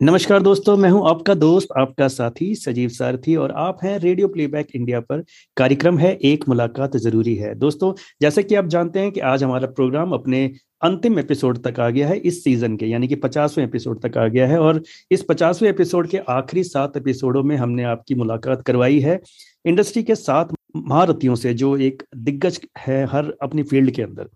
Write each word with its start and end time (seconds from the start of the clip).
नमस्कार 0.00 0.42
दोस्तों, 0.42 0.76
मैं 0.76 0.90
हूँ 0.90 1.08
आपका 1.08 1.34
दोस्त, 1.34 1.68
आपका 1.76 2.06
साथी 2.08 2.54
सजीव 2.54 2.88
सारथी 2.88 3.34
और 3.36 3.52
आप 3.52 3.78
हैं 3.82 3.98
रेडियो 3.98 4.28
प्लेबैक 4.28 4.66
इंडिया 4.74 5.00
पर। 5.00 5.24
कार्यक्रम 5.56 5.98
है, 5.98 6.12
एक 6.14 6.44
मुलाकात 6.48 6.96
ज़रूरी 6.96 7.34
है। 7.34 7.54
दोस्तों, 7.54 7.92
जैसे 8.20 8.42
कि 8.42 8.54
आप 8.54 8.66
जानते 8.66 9.00
हैं 9.00 9.10
कि 9.12 9.20
आज 9.20 9.44
हमारा 9.44 9.66
प्रोग्राम 9.66 10.12
अपने 10.12 10.44
अंतिम 10.82 11.18
एपिसोड 11.18 11.58
तक 11.62 11.80
आ 11.80 11.88
गया 11.90 12.08
है, 12.08 12.16
इस 12.16 12.42
सीज़न 12.44 12.76
के, 12.76 12.86
यानी 12.86 13.08
कि 13.08 13.14
पचासवें 13.14 13.64
एपिसोड 13.64 14.00
तक 14.02 14.18
आ 14.18 14.26
गया 14.28 14.46
है 14.46 14.60
और 14.60 14.82
इस 15.10 15.22
पचासवें 15.22 15.68
एपिसोड 15.70 16.08
के 16.08 16.18
आखिरी 16.28 16.64
सात 16.64 16.96
एपिसोडों 16.96 17.42
में 17.42 17.56
हमने 17.56 17.84
आपकी 17.84 18.14
मुलाकात 18.14 18.62
करवाई 18.62 19.00
है। 19.00 19.20
इंडस्ट्री 19.64 20.02
के 20.02 20.14
सात 20.14 20.54
महारथियों 20.76 21.34
से, 21.34 21.54
जो 21.54 21.76
एक 21.76 22.02
दिग्गज 22.16 22.60
है 22.78 23.04
हर 23.06 23.34
अपनी 23.42 23.62
फ़ील्ड 23.62 23.90
के 23.90 24.02
अंदर। 24.02 24.28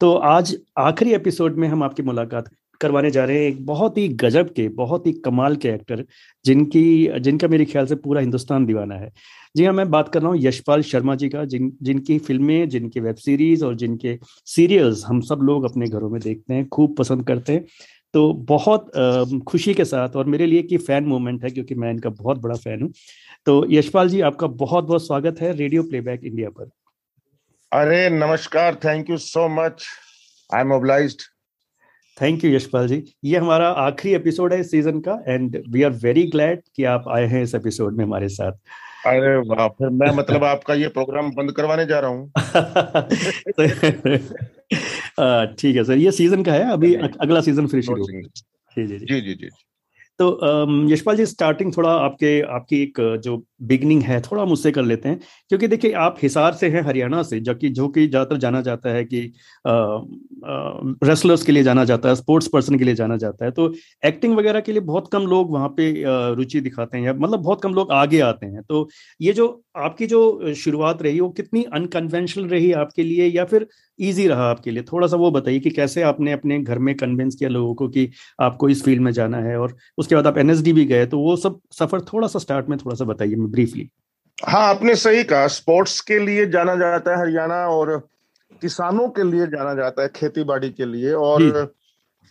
तो 0.00 0.14
आज 0.14 0.56
आखिरी 0.78 1.12
एपिसोड 1.14 1.56
में 1.56 1.68
हम 1.68 1.82
आपकी 1.82 2.02
मुलाकात 2.02 2.50
करवाने 2.80 3.10
जा 3.10 3.24
रहे 3.24 3.38
हैं 3.38 3.48
एक 3.48 3.64
बहुत 3.66 3.98
ही 3.98 4.06
गजब 4.16 4.52
के, 4.54 4.68
बहुत 4.68 5.06
ही 5.06 5.12
कमाल 5.24 5.56
के 5.56 5.68
एक्टर 5.68 6.04
जिनकी, 6.44 7.20
जिनका 7.20 7.48
मेरे 7.48 7.64
ख्याल 7.64 7.86
से 7.86 7.94
पूरा 7.96 8.20
हिंदुस्तान 8.20 8.66
दीवाना 8.66 8.94
है। 8.94 9.10
जी 9.54 9.64
हाँ 9.64 9.72
मैं 9.72 9.90
बात 9.90 10.08
कर 10.08 10.22
रहा 10.22 10.30
हूँ 10.30 10.38
यशपाल 10.40 10.82
शर्मा 10.82 11.14
जी 11.14 11.28
का, 11.28 11.44
जिन, 11.44 11.72
जिनकी 11.82 12.18
फ़िल्में, 12.18 12.68
जिनके 12.68 13.00
वेब 13.00 13.16
सीरीज़ 13.16 13.64
और 13.64 13.74
जिनके 13.74 14.18
सीरियल्स 14.46 15.04
हम 15.06 15.20
सब 15.20 15.40
लोग 15.42 15.64
अपने 15.64 15.86
घरों 15.86 16.10
में 16.10 16.20
देखते 16.20 16.54
हैं, 16.54 16.68
खूब 16.68 16.96
पसंद 16.96 17.26
करते 17.26 17.52
हैं। 17.52 17.64
तो 18.14 18.32
बहुत 18.48 18.90
खुशी 19.48 19.74
के 19.74 19.84
साथ 19.84 20.16
और 20.16 20.26
मेरे 20.26 20.46
लिए 20.46 20.62
की 20.62 20.76
फ़ैन 20.78 21.04
मोमेंट 21.04 21.44
है 21.44 21.50
क्योंकि 21.50 21.74
मैं 21.74 21.90
इनका 21.90 22.10
बहुत 22.10 22.38
बड़ा 22.38 22.54
फ़ैन 22.54 22.82
हूँ। 22.82 22.90
तो 23.46 23.64
यशपाल 23.70 24.08
जी, 24.08 24.20
आपका 24.20 24.46
बहुत 24.46 24.84
बहुत 24.84 25.06
स्वागत 25.06 25.40
है 25.40 25.52
रेडियो 25.52 25.82
प्लेबैक 25.82 26.24
इंडिया 26.24 26.50
पर। 26.50 26.70
अरे 27.72 28.08
नमस्कार, 28.10 28.74
thank 28.74 29.10
you 29.10 29.16
so 29.18 29.48
much. 29.56 29.84
I 30.50 30.60
am 30.60 30.72
obliged. 30.72 31.22
Thank 32.22 32.44
you 32.44 32.50
Yashpal 32.50 32.86
ji 32.86 33.04
ये 33.24 33.38
हमारा 33.38 33.68
आखिरी 33.68 34.14
एपिसोड 34.14 34.52
है 34.52 34.60
इस 34.60 34.70
सीज़न 34.70 35.00
का 35.00 35.24
and 35.28 35.62
we 35.68 35.82
are 35.82 35.90
very 35.90 36.26
glad 36.26 36.62
कि 36.76 36.84
आप 36.84 37.04
आए 37.08 37.26
हैं 37.26 37.42
इस 37.42 37.54
एपिसोड 37.54 37.96
में 37.96 38.04
हमारे 38.04 38.28
साथ। 38.28 38.52
अरे 39.06 39.36
वाह 39.36 39.68
फिर 39.68 39.88
मैं 39.88 40.16
मतलब 40.16 40.44
आपका 40.44 40.74
ये 40.74 40.88
प्रोग्राम 40.88 41.30
बंद 41.30 41.52
करवाने 41.52 41.86
जा 41.86 42.00
रहा 42.00 42.10
हूँ। 42.10 42.32
ठीक 45.58 45.76
है 45.76 45.84
सर 45.84 45.92
ये 45.92 46.12
सीज़न 46.12 46.42
का 46.42 46.52
है 46.52 46.72
अभी 46.72 46.94
अगला 46.94 47.40
सीज़न 47.40 47.66
फिर 47.66 47.82
शुरू 47.82 48.06
जी 48.06 48.86
जी 48.86 48.98
जी। 48.98 49.20
जी 49.20 49.34
जी 49.34 49.48
तो 50.18 50.92
यशपाल 50.92 51.16
जी 51.16 51.26
स्टार्टिंग 51.26 51.76
थोड़ा 51.76 51.90
आपके 51.90 52.40
आपकी 52.40 52.82
एक 52.82 53.20
जो 53.24 53.46
बिगनिंग 53.60 54.02
है, 54.02 54.20
थोड़ा 54.22 54.44
मुझसे 54.44 54.70
कर 54.72 54.82
लेते 54.84 55.08
हैं। 55.08 55.18
क्योंकि 55.50 55.68
देखिए, 55.68 55.92
आप 55.94 56.16
हिसार 56.22 56.54
से 56.54 56.68
हैं, 56.70 56.82
हरियाणा 56.82 57.22
से 57.24 57.40
जबकि 57.40 57.68
जो 57.70 57.88
कि 57.88 58.06
ज़्यादातर 58.08 58.36
जाना 58.38 58.60
जाता 58.62 58.90
है 58.90 59.04
कि 59.04 59.20
रेसलर्स 61.04 61.42
के 61.42 61.52
लिए 61.52 61.62
जाना 61.62 61.84
जाता 61.84 62.08
है 62.08 62.14
स्पोर्ट्स 62.16 62.48
पर्सन 62.48 62.78
के 62.78 62.84
लिए 62.84 62.94
जाना 62.94 63.16
जाता 63.16 63.44
है। 63.44 63.50
तो 63.52 63.72
एक्टिंग 64.02 64.34
वगैरह 64.36 64.60
के 64.60 64.72
लिए 64.72 64.80
बहुत 64.82 65.08
कम 65.12 65.26
लोग 65.26 65.52
वहाँ 65.52 65.68
पे 65.76 65.92
रुचि 66.34 66.60
दिखाते 66.60 66.98
हैं 66.98 67.04
या 67.04 67.12
मतलब 67.14 67.40
बहुत 67.42 67.62
कम 67.62 67.74
लोग 67.74 67.92
आगे 67.94 68.20
आते 68.22 68.46
हैं। 68.46 68.62
तो 68.62 68.88
ये 69.20 69.32
जो 69.32 69.48
आपकी 69.78 70.06
जो 70.06 70.54
शुरुआत 70.56 71.02
रही, 71.02 71.20
वो 71.20 71.28
कितनी 71.30 71.62
अनकन्वेंशनल 71.72 72.46
रही 72.48 72.72
आपके 72.74 73.02
लिए 73.02 73.26
या 73.28 73.44
फिर 73.46 73.66
ईजी 73.98 74.26
रहा 74.28 74.44
आपके 74.50 74.70
लिए? 74.70 74.82
थोड़ा 74.84 75.06
सा 75.06 75.16
वो 75.16 75.30
बताइए 75.30 75.58
कि 75.60 75.70
कैसे 75.70 76.02
आपने 76.02 76.32
अपने 76.32 76.58
घर 76.60 76.78
में 76.80 76.94
कन्विंस 76.96 77.34
किया 77.34 77.50
लोगों 77.50 77.74
को 77.74 77.88
कि 77.88 78.08
आपको 78.40 78.68
इस 78.68 78.82
फ़ील्ड 78.84 79.02
में 79.02 79.10
जाना 79.12 79.38
है 79.40 79.56
और 79.58 79.76
उसके 79.98 80.14
बाद 80.14 80.26
आप 80.26 80.38
एनएसडी 80.38 80.72
भी 80.72 80.84
गए 80.86 81.06
तो 81.06 81.18
वो 81.20 81.36
सब 81.38 81.60
सफ़र 81.72 82.00
थोड़ा 82.04 82.28
सा 82.28 82.38
स्टार्ट 82.38 82.68
में, 82.68 82.76
थोड़ा 82.78 82.96
सा 82.96 83.04
बताइए। 83.06 83.36
मैं 83.46 83.52
ब्रीफली 83.52 83.90
हाँ 84.44 84.62
आपने 84.62 84.94
सही 84.94 85.24
कहा। 85.24 85.46
स्पोर्ट्स 85.46 86.00
के 86.00 86.18
लिए 86.18 86.46
जाना 86.46 86.74
जाता 86.74 87.10
है 87.10 87.20
हरियाणा 87.20 87.56
और 87.66 88.08
किसानों 88.62 89.08
के 89.08 89.22
लिए 89.22 89.46
जाना 89.46 89.74
जाता 89.74 90.02
है 90.02 90.08
खेती 90.08 90.44
बाड़ी 90.44 90.70
के 90.70 90.84
लिए 90.84 91.12
और 91.12 91.74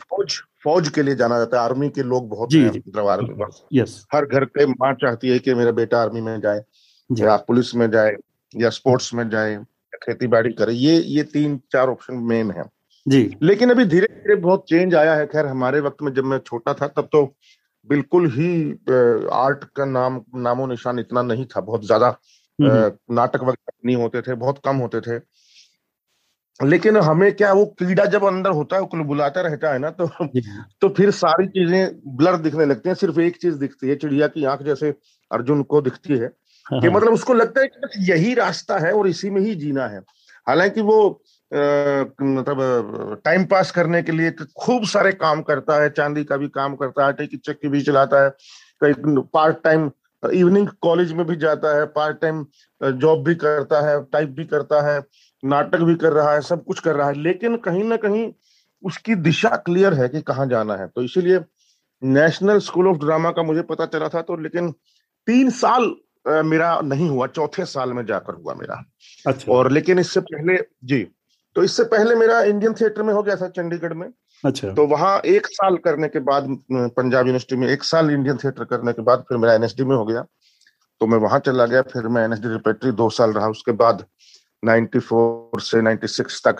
फौज 0.02 0.34
फौज 0.64 0.90
के 0.90 1.04
लिए 1.04 1.16
जाना 1.16 1.38
जाता 1.38 1.58
है। 1.58 1.64
आर्मी 1.64 1.90
के 1.90 2.04
लोग 2.04 2.30
बहुत 2.30 2.50
जी, 2.50 2.70
जी, 2.70 2.82
मतलब 2.88 3.52
यस 3.74 4.06
हर 4.14 4.26
घर 4.26 4.46
पे 4.46 4.66
माँ 4.66 4.94
चाहती 4.94 5.30
है 5.30 5.40
कि 5.40 5.54
मेरा 5.54 5.72
बेटा 5.72 6.02
आर्मी 6.02 6.22
में 6.22 6.40
जाए 6.42 6.62
या 7.10 7.36
पुलिस 7.38 7.76
में 7.76 7.92
जाए 7.92 8.16
या 8.56 8.70
स्पोर्ट्स 8.70 9.14
में 9.14 9.30
जाए 9.30 9.58
खेती 10.04 10.28
बाड़ी 10.28 10.54
करे। 10.54 10.74
ये 10.74 10.98
ये 10.98 11.24
तीन 11.24 11.58
चार 11.72 11.90
ऑप्शन 11.90 12.14
मेन 12.14 12.52
है। 12.52 12.64
जी। 13.08 13.38
लेकिन 13.42 13.70
अभी 13.70 13.86
धीरे 13.86 14.08
धीरे 14.08 14.36
बहुत 14.36 14.66
चेंज 14.70 14.96
आया 14.96 15.16
है। 15.16 15.26
खैर 15.26 15.46
हमारे 15.46 15.80
वक्त 15.80 16.02
में 16.02 16.14
जब 16.14 16.24
मैं 16.24 16.38
छोटा 16.38 16.74
था 16.74 16.88
तब 16.88 17.10
तो 17.12 17.26
बिल्कुल 17.90 18.30
ही 18.32 18.50
आर्ट 19.34 19.64
का 19.76 19.86
नाम 19.86 20.22
नामो 20.36 20.68
निशान 20.68 21.00
इतना 21.00 21.22
नहीं 21.22 21.46
था 21.46 21.62
बहुत 21.62 21.86
ज़्यादा 21.86 22.08
हम्म। 22.60 23.16
नाटक 23.16 23.42
वगैरह 23.42 23.72
नहीं 23.86 23.96
होते 23.96 24.22
थे 24.22 24.36
बहुत 24.36 24.62
कम 24.66 24.76
होते 24.76 25.02
थे 25.02 25.20
लेकिन 26.60 26.98
हमें 26.98 27.32
क्या 27.34 27.52
वो 27.54 27.66
कीड़ा 27.80 28.06
जब 28.06 28.24
अंदर 28.24 28.50
होता 28.50 28.76
है 28.76 29.04
बुलाता 29.04 29.42
रहता 29.42 29.72
है 29.74 29.80
ना 29.80 29.90
तो 29.90 30.08
तो 30.82 30.90
फिर 30.90 31.12
सारी 31.12 31.48
चीज़ें 31.48 32.16
ब्लर 32.18 32.38
दिखने 32.38 32.66
लगती 32.66 32.90
हैं 32.90 32.96
सिर्फ़ 32.96 33.20
एक 33.20 33.38
चीज़ 33.38 33.56
दिखती 33.56 33.90
है 33.90 33.96
चिड़िया 33.96 34.28
की 34.28 34.46
आँख 34.46 34.62
जैसे 34.62 34.94
अर्जुन 35.32 35.64
को 35.64 35.82
दिखती 35.82 36.14
है 36.14 36.26
हाँ, 36.26 36.80
कि 36.82 36.88
हाँ। 36.88 36.96
मतलब 36.96 37.14
उसको 37.14 37.34
लगता 37.34 37.62
है 37.62 37.68
कि 37.68 38.12
यही 38.12 38.34
रास्ता 38.34 38.78
है 38.78 38.94
और 38.94 39.08
इसी 39.08 39.30
में 39.30 39.42
ही 39.42 39.56
जीना 39.56 39.88
है 39.88 40.00
हालाँकि 40.48 40.82
वो 40.82 41.22
मतलब 41.56 43.22
टाइम 43.26 43.46
पास 43.46 43.72
करने 43.72 44.02
के 44.04 44.12
लिए 44.12 44.32
खूब 44.58 44.86
सारे 44.86 45.12
काम 45.12 45.42
करता 45.42 45.82
है 45.82 45.90
चांदी 45.90 46.24
का 46.24 46.38
भी 46.38 46.48
काम 46.48 46.76
करता 46.76 47.06
है 47.06 47.14
टेकी 47.14 47.38
चक्की 47.38 47.68
भी 47.68 47.82
चलाता 47.82 48.24
है 48.24 48.30
कई 48.82 48.94
पार्ट 49.34 49.64
टाइम 49.64 49.92
इवनिंग 50.24 50.68
कॉलेज 50.82 51.12
में 51.14 51.26
भी 51.26 51.36
जाता 51.36 51.78
है 51.78 51.86
पार्ट 51.86 52.22
टाइम 52.22 52.46
जॉब 52.82 53.24
भी 53.24 53.36
करता 53.36 53.82
है 53.90 54.02
टाइप 54.04 54.30
भी 54.30 54.46
करता 54.46 54.82
है 54.90 55.00
नाटक 55.44 55.80
भी 55.80 55.96
कर 55.96 56.14
रहा 56.14 56.34
है 56.34 56.42
सब 56.42 56.64
कुछ 56.64 56.80
कर 56.80 56.96
रहा 56.96 57.08
है 57.08 57.14
लेकिन 57.14 57.58
कहीं 57.58 57.84
ना 57.84 57.98
कहीं 57.98 58.32
उसकी 58.84 59.16
दिशा 59.16 59.56
क्लियर 59.66 59.94
है 59.94 60.08
कि 60.10 60.22
कहाँ 60.22 60.46
जाना 60.48 60.76
है। 60.76 60.88
तो 60.88 61.02
इसीलिए 61.02 61.40
नेशनल 62.02 62.60
स्कूल 62.60 62.88
ऑफ़ 62.88 62.98
ड्रामा 62.98 63.32
का 63.32 63.44
मुझे 63.44 63.62
पता 63.62 63.86
चला 63.86 64.08
था 64.10 64.22
तो 64.22 64.36
लेकिन 64.38 64.72
तीन 65.28 65.50
साल 65.50 65.94
मेरा 66.46 66.80
नहीं 66.84 67.10
हुआ 67.10 67.28
चौथे 67.28 67.66
साल 67.66 67.94
में 67.94 68.06
जाकर 68.06 68.34
हुआ 68.34 68.54
मेरा। 68.54 68.84
अच्छा। 69.28 69.52
और 69.54 69.72
लेकिन 69.72 70.00
इससे 70.00 70.20
पहले 70.20 70.58
जी। 70.84 71.08
तो 71.56 71.64
इससे 71.64 71.84
पहले 71.84 72.16
मेरा 72.16 72.42
इंडियन 72.42 72.74
थिएटर 72.74 73.04
में 73.04 73.14
हो 73.14 73.24
गया 73.24 73.36
था 73.36 73.48
चंडीगढ़ 73.48 73.94
में। 73.94 74.08
अच्छा। 74.46 74.74
तो 74.74 74.86
वहाँ 74.88 75.20
एक 75.26 75.48
साल 75.48 75.78
करने 75.78 76.08
के 76.08 76.20
बाद 76.20 76.48
पंजाब 76.72 77.28
यूनिवर्सिटी 77.28 77.56
में 77.56 77.68
एक 77.68 77.84
साल 77.84 78.10
इंडियन 78.10 78.38
थिएटर 78.38 78.64
करने 78.64 78.94
के 78.94 79.02
बाद 79.02 79.20
फिर 79.20 79.38
मेरा 79.38 79.54
एनएसडी 79.54 79.84
में 79.84 79.96
हो 79.96 80.06
गया। 80.06 80.26
तो 81.02 81.08
मैं 81.08 81.18
वहाँ 81.18 81.40
चला 81.40 81.66
गया 81.66 81.82
फिर 81.82 82.08
मैं 82.08 82.24
एनएसडी 82.24 82.48
रिपेटरी 82.48 82.92
दो 82.92 83.10
साल 83.10 83.32
रहा। 83.32 83.48
उसके 83.48 83.72
बाद 83.72 84.06
94 84.64 85.60
से 85.60 85.82
96 85.82 86.42
तक। 86.48 86.58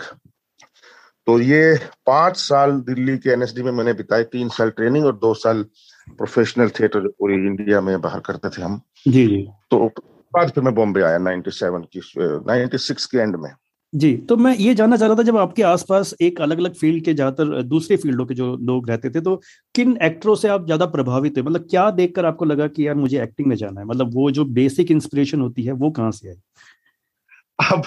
तो 1.26 1.40
ये 1.40 1.78
पाँच 2.06 2.36
साल 2.36 2.80
दिल्ली 2.80 3.18
के 3.18 3.30
एनएसडी 3.30 3.62
में 3.62 3.72
मैंने 3.72 3.92
बिताए। 3.92 4.24
तीन 4.24 4.48
साल 4.48 4.70
ट्रेनिंग 4.70 5.06
और 5.06 5.16
दो 5.16 5.34
साल 5.34 5.62
प्रोफेशनल 6.08 6.68
थिएटर 6.68 7.00
जो 7.00 7.08
पूरी 7.08 7.34
इंडिया 7.34 7.80
में 7.80 8.00
बाहर 8.00 8.20
करते 8.20 8.48
थे 8.48 8.62
हम। 8.62 8.80
जी 9.08 9.26
जी। 9.26 9.48
तो 9.70 9.78
बाद 10.32 10.50
फिर 10.50 10.64
मैं 10.64 10.74
बॉम्बे 10.74 11.02
आया 11.02 11.18
97 11.18 11.84
की 11.96 12.00
96 12.46 13.06
के 13.06 13.18
एंड 13.18 13.36
में। 13.36 13.50
जी 13.96 14.16
तो 14.28 14.36
मैं 14.36 14.54
ये 14.56 14.74
जानना 14.74 14.96
चाह 14.96 15.08
रहा 15.08 15.16
था 15.18 15.22
जब 15.22 15.36
आपके 15.36 15.62
आसपास 15.62 16.14
एक 16.20 16.40
अलग 16.40 16.58
अलग 16.58 16.74
फ़ील्ड 16.74 17.04
के 17.04 17.14
ज़्यादातर 17.14 17.62
दूसरे 17.62 17.96
फील्डों 17.96 18.26
के 18.26 18.34
जो 18.34 18.56
लोग 18.56 18.88
रहते 18.90 19.10
थे 19.10 19.20
तो 19.20 19.36
किन 19.74 19.96
एक्टरों 20.02 20.34
से 20.34 20.48
आप 20.48 20.64
ज़्यादा 20.66 20.86
प्रभावित 20.86 21.34
हुए? 21.36 21.42
मतलब 21.42 21.66
क्या 21.70 21.90
देखकर 21.90 22.24
आपको 22.24 22.44
लगा 22.44 22.66
कि 22.68 22.86
यार 22.86 22.94
मुझे 22.94 23.22
एक्टिंग 23.22 23.48
में 23.48 23.56
जाना 23.56 23.80
है? 23.80 23.86
मतलब 23.86 24.14
वो 24.14 24.30
जो 24.30 24.44
बेसिक 24.44 24.90
इंस्पिरेशन 24.90 25.40
होती 25.40 25.64
है 25.64 25.72
वो 25.74 25.90
कहाँ 25.90 26.10
से 26.10 26.28
आई? 26.28 26.36
अब 27.58 27.82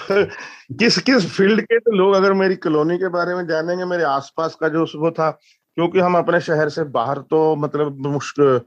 किस 0.78 0.98
किस 0.98 1.26
फ़ील्ड 1.32 1.60
के 1.62 1.78
तो 1.78 1.92
लोग 1.92 2.14
अगर 2.14 2.32
मेरी 2.32 2.56
कॉलोनी 2.56 2.96
के 2.98 3.08
बारे 3.08 3.34
में 3.34 3.46
जानेंगे 3.46 3.84
मेरे 3.84 4.04
आसपास 4.04 4.54
का 4.54 4.68
जो 4.68 4.84
वो 4.96 5.10
था 5.10 5.30
क्योंकि 5.30 5.98
हम 5.98 6.18
अपने 6.18 6.40
शहर 6.40 6.68
से 6.68 6.84
बाहर 6.84 7.18
तो 7.30 7.56
मतलब 7.56 8.06
मुश्किल 8.06 8.60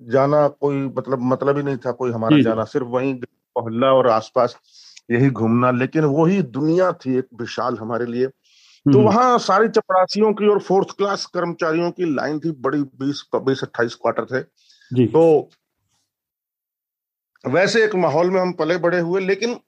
जाना 0.00 0.46
कोई 0.48 0.76
मतलब 0.76 1.22
मतलब 1.22 1.56
ही 1.56 1.62
नहीं 1.62 1.76
था 1.76 1.92
कोई 1.92 2.12
हमारा 2.12 2.40
जाना 2.42 2.64
सिर्फ़ 2.64 2.86
वही 2.86 3.12
मोहल्ला 3.12 3.92
और 3.92 4.06
आसपास 4.06 4.56
यही 5.08 5.30
घूमना 5.30 5.70
लेकिन 5.72 6.04
वही 6.04 6.40
दुनिया 6.52 6.92
थी 6.96 7.16
एक 7.18 7.28
विशाल 7.40 7.76
हमारे 7.78 8.06
लिए 8.06 8.26
तो 8.26 8.90
हम्म। 8.90 9.04
वहाँ 9.04 9.38
सारी 9.38 9.68
चपरासियों 9.68 10.32
की 10.32 10.48
और 10.48 10.58
फोर्थ 10.60 10.90
क्लास 10.98 11.24
कर्मचारियों 11.26 11.90
की 11.90 12.14
लाइन 12.14 12.38
थी 12.38 12.50
बड़ी 12.60 12.82
बीस 12.96 13.22
बीस 13.36 13.62
अट्ठाईस 13.62 13.94
क्वार्टर 13.94 14.24
थे 14.26 14.42
जी। 14.90 15.06
तो 15.06 15.22
वैसे 17.44 17.84
एक 17.84 17.94
माहौल 17.94 18.30
में 18.30 18.40
हम 18.40 18.52
पले 18.52 18.76
बड़े 18.76 19.00
हुए 19.00 19.20
लेकिन 19.20 19.58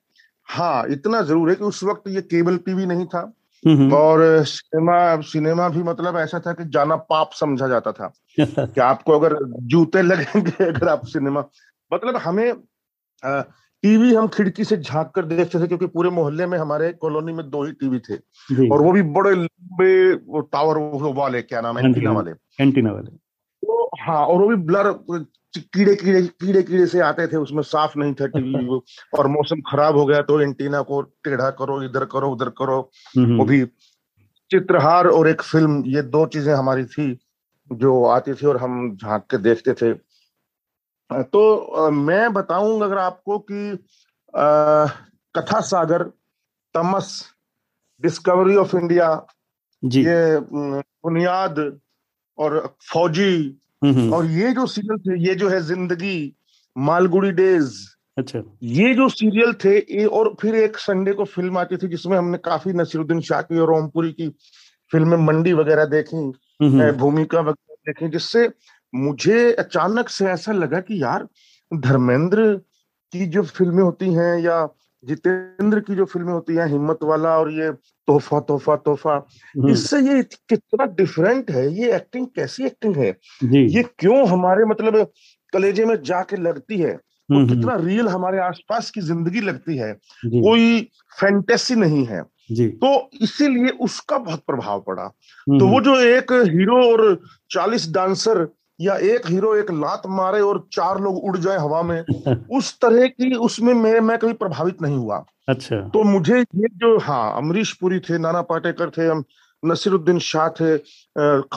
हाँ 0.49 0.85
इतना 0.91 1.23
ज़रूर 1.23 1.51
है 1.51 1.55
कि 1.57 1.65
उस 1.65 1.83
वक्त 1.85 2.09
ये 2.09 2.21
केबल 2.25 2.57
टीवी 2.59 2.87
नहीं 2.87 3.07
था 3.07 3.21
हम्म। 3.65 3.93
और 3.95 4.21
सिनेमा 4.45 5.21
सिनेमा 5.23 5.69
भी 5.69 5.83
मतलब 5.83 6.17
ऐसा 6.17 6.39
था 6.41 6.53
कि 6.53 6.65
जाना 6.69 6.97
पाप 7.07 7.31
समझा 7.33 7.69
जाता 7.69 7.93
था 7.93 8.13
कि 8.41 8.81
आपको 8.81 9.19
अगर 9.19 9.37
जूते 9.67 10.03
लगेंगे 10.03 10.65
अगर 10.65 10.89
आप 10.89 11.07
सिनेमा 11.07 11.45
मतलब 11.91 12.17
हमें 12.17 12.53
टीवी 13.83 14.15
हम 14.15 14.27
खिड़की 14.29 14.65
से 14.65 14.77
झाँक 14.77 15.11
कर 15.15 15.25
देखते 15.25 15.61
थे 15.61 15.67
क्योंकि 15.67 15.87
पूरे 15.87 16.11
मोहल्ले 16.11 16.47
में 16.47 16.59
हमारे 16.59 16.93
कॉलोनी 16.95 17.33
में 17.33 17.49
दो 17.51 17.63
ही 17.65 17.73
टीवी 17.73 17.99
थे। 18.01 18.17
और 18.69 18.83
वो 18.83 18.93
भी 18.93 19.03
बड़े 19.15 19.35
लंबे 19.35 20.41
टावर 20.53 20.79
वाले 21.17 21.43
क्या 21.43 21.61
नाम 21.61 21.79
है 21.79 21.85
एंटीना 21.85 22.13
वाले। 22.13 22.31
एंटीना 22.61 22.93
वाले। 22.93 23.11
तो 23.63 23.89
हाँ 24.01 24.25
और 24.27 24.41
वो 24.41 24.49
भी 24.49 24.57
ब्लर 24.65 24.93
कीड़े 25.55 25.95
कीड़े 25.97 26.23
कीड़े 26.23 26.63
कीड़े 26.63 26.87
से 26.87 27.01
आते 27.01 27.27
थे 27.27 27.37
उसमें 27.37 27.63
साफ़ 27.65 27.99
नहीं 27.99 28.15
था 28.15 28.27
टीवी 28.29 28.81
और 29.19 29.27
मौसम 29.29 29.61
खराब 29.71 29.97
हो 29.97 30.05
गया 30.07 30.21
तो 30.23 30.41
एंटीना 30.41 30.83
को 30.83 31.01
टेढ़ा 31.25 31.51
करो 31.61 31.83
इधर 31.83 32.05
करो 32.13 32.31
उधर 32.33 32.49
करो। 32.59 32.79
वो 33.19 33.45
भी 33.45 33.65
चित्रहार 34.51 35.07
और 35.07 35.29
एक 35.29 35.43
फ़िल्म 35.43 35.83
ये 35.87 36.03
दो 36.05 36.25
चीज़ें 36.27 36.53
हमारी 36.55 36.85
थी 36.87 37.13
जो 37.71 38.05
आती 38.07 38.35
थी 38.35 38.47
और 38.47 38.57
हम 38.57 38.97
झाँक 38.97 39.27
के 39.31 39.39
देखते 39.39 39.73
थे। 39.75 39.93
तो 41.11 41.91
मैं 41.91 42.33
बताऊँगा 42.33 42.87
अगर 42.87 42.99
आपको 42.99 43.39
कि 43.51 43.79
कथा 45.35 45.61
सागर 45.61 46.03
तमस 46.75 47.11
डिस्कवरी 48.03 48.57
ऑफ़ 48.57 48.77
इंडिया 48.77 49.09
जी। 49.83 50.01
ये 50.01 50.39
बुनियाद 50.41 51.59
और 52.39 52.59
फौजी 52.93 53.35
हम्म, 53.85 53.95
हम्म। 53.95 54.13
और 54.15 54.27
ये 54.27 54.53
जो 54.53 54.67
सीरियल 54.67 54.99
थे 54.99 55.19
ये 55.29 55.35
जो 55.35 55.49
है 55.49 55.61
ज़िंदगी 55.61 56.35
मालगुड़ी 56.77 57.31
डेज़ 57.33 57.75
अच्छा। 58.17 58.43
ये 58.63 58.95
जो 58.95 59.09
सीरियल 59.09 59.53
थे 59.65 59.77
ये 59.79 60.05
और 60.05 60.35
फिर 60.41 60.55
एक 60.55 60.77
संडे 60.79 61.13
को 61.13 61.25
फ़िल्म 61.25 61.59
आती 61.59 61.77
थी 61.77 61.89
जिसमें 61.89 62.17
हमने 62.19 62.39
काफ़ी 62.39 62.73
नसीरुद्दीन 62.73 63.21
शाह 63.21 63.43
की 63.43 63.59
और 63.59 63.71
ओमपुरी 63.73 64.13
की 64.13 64.29
फ़िल्में 64.93 65.17
मंडी 65.17 65.53
वगैरह 65.53 65.85
देखी 65.87 66.17
हम्म, 66.17 66.91
भूमिका 66.93 67.41
वगैरह 67.41 67.93
देखी 67.93 68.09
जिससे 68.13 68.49
मुझे 68.95 69.53
अचानक 69.53 70.09
से 70.09 70.27
ऐसा 70.27 70.53
लगा 70.53 70.81
कि 70.81 71.03
यार 71.03 71.29
धर्मेंद्र 71.75 72.55
की 73.13 73.27
जो 73.27 73.43
फ़िल्में 73.43 73.83
होती 73.83 74.13
हैं 74.13 74.39
या 74.39 74.69
जितेंद्र 75.05 75.81
की 75.81 75.95
जो 75.95 76.05
फ़िल्में 76.05 76.33
होती 76.33 76.55
हैं 76.55 76.67
हिम्मत 76.67 76.99
वाला 77.03 77.39
और 77.39 77.53
ये 77.53 77.71
तोहफा 78.07 78.41
तोहफा 78.41 78.77
तोहफा 78.77 79.15
हम्म। 79.57 79.69
इससे 79.69 80.01
ये 80.01 80.23
कितना 80.23 80.85
डिफरेंट 80.85 81.51
है? 81.51 81.75
ये 81.75 81.95
एक्टिंग 81.95 82.27
कैसी 82.27 82.65
एक्टिंग 82.65 82.97
है? 82.97 83.17
ये 83.45 83.83
क्यों 83.99 84.29
हमारे 84.29 84.65
मतलब 84.65 85.13
कलेजे 85.53 85.85
में 85.85 86.03
जाके 86.03 86.37
लगती 86.37 86.79
है? 86.79 86.91
हम्म, 86.91 87.41
हम्म। 87.41 87.49
कितना 87.49 87.77
रियल 87.77 88.09
हमारे 88.09 88.39
आसपास 88.39 88.91
की 88.91 89.01
ज़िंदगी 89.01 89.41
लगती 89.41 89.77
है? 89.77 89.93
कोई 90.25 90.91
फैंटेसी 91.21 91.75
नहीं 91.75 92.05
है। 92.07 92.23
तो 92.69 93.11
इसीलिए 93.23 93.69
उसका 93.69 94.19
बहुत 94.19 94.41
प्रभाव 94.47 94.81
पड़ा। 94.81 95.05
तो 95.59 95.67
वो 95.67 95.81
जो 95.81 96.01
एक 96.01 96.33
हीरो 96.33 96.93
और 96.93 97.23
चालीस 97.51 97.91
डांसर 97.93 98.49
या 98.81 98.97
एक 98.97 99.27
हीरो 99.27 99.55
एक 99.55 99.71
लात 99.71 100.03
मारे 100.07 100.41
और 100.41 100.69
चार 100.73 101.01
लोग 101.01 101.25
उड़ 101.25 101.37
जाए 101.39 101.59
हवा 101.59 101.83
में 101.83 102.05
उस 102.59 102.79
तरह 102.81 103.07
की 103.07 103.35
उसमें 103.35 103.75
मैं 103.75 104.01
मैं 104.01 104.19
कभी 104.19 104.33
प्रभावित 104.33 104.83
नहीं 104.83 104.97
हुआ। 104.97 105.25
अच्छा। 105.49 105.77
तो 105.89 106.03
मुझे 106.03 106.41
ये 106.41 106.69
जो 106.75 106.99
हाँ 106.99 107.37
अमरीश 107.37 107.73
पुरी 107.73 107.99
थे 107.99 108.19
नाना 108.19 108.43
पाटेकर 108.43 108.91
थे 108.91 109.07
हम 109.07 109.25
नसीरुद्दीन 109.65 110.19
शाह 110.19 110.49
थे 110.49 110.77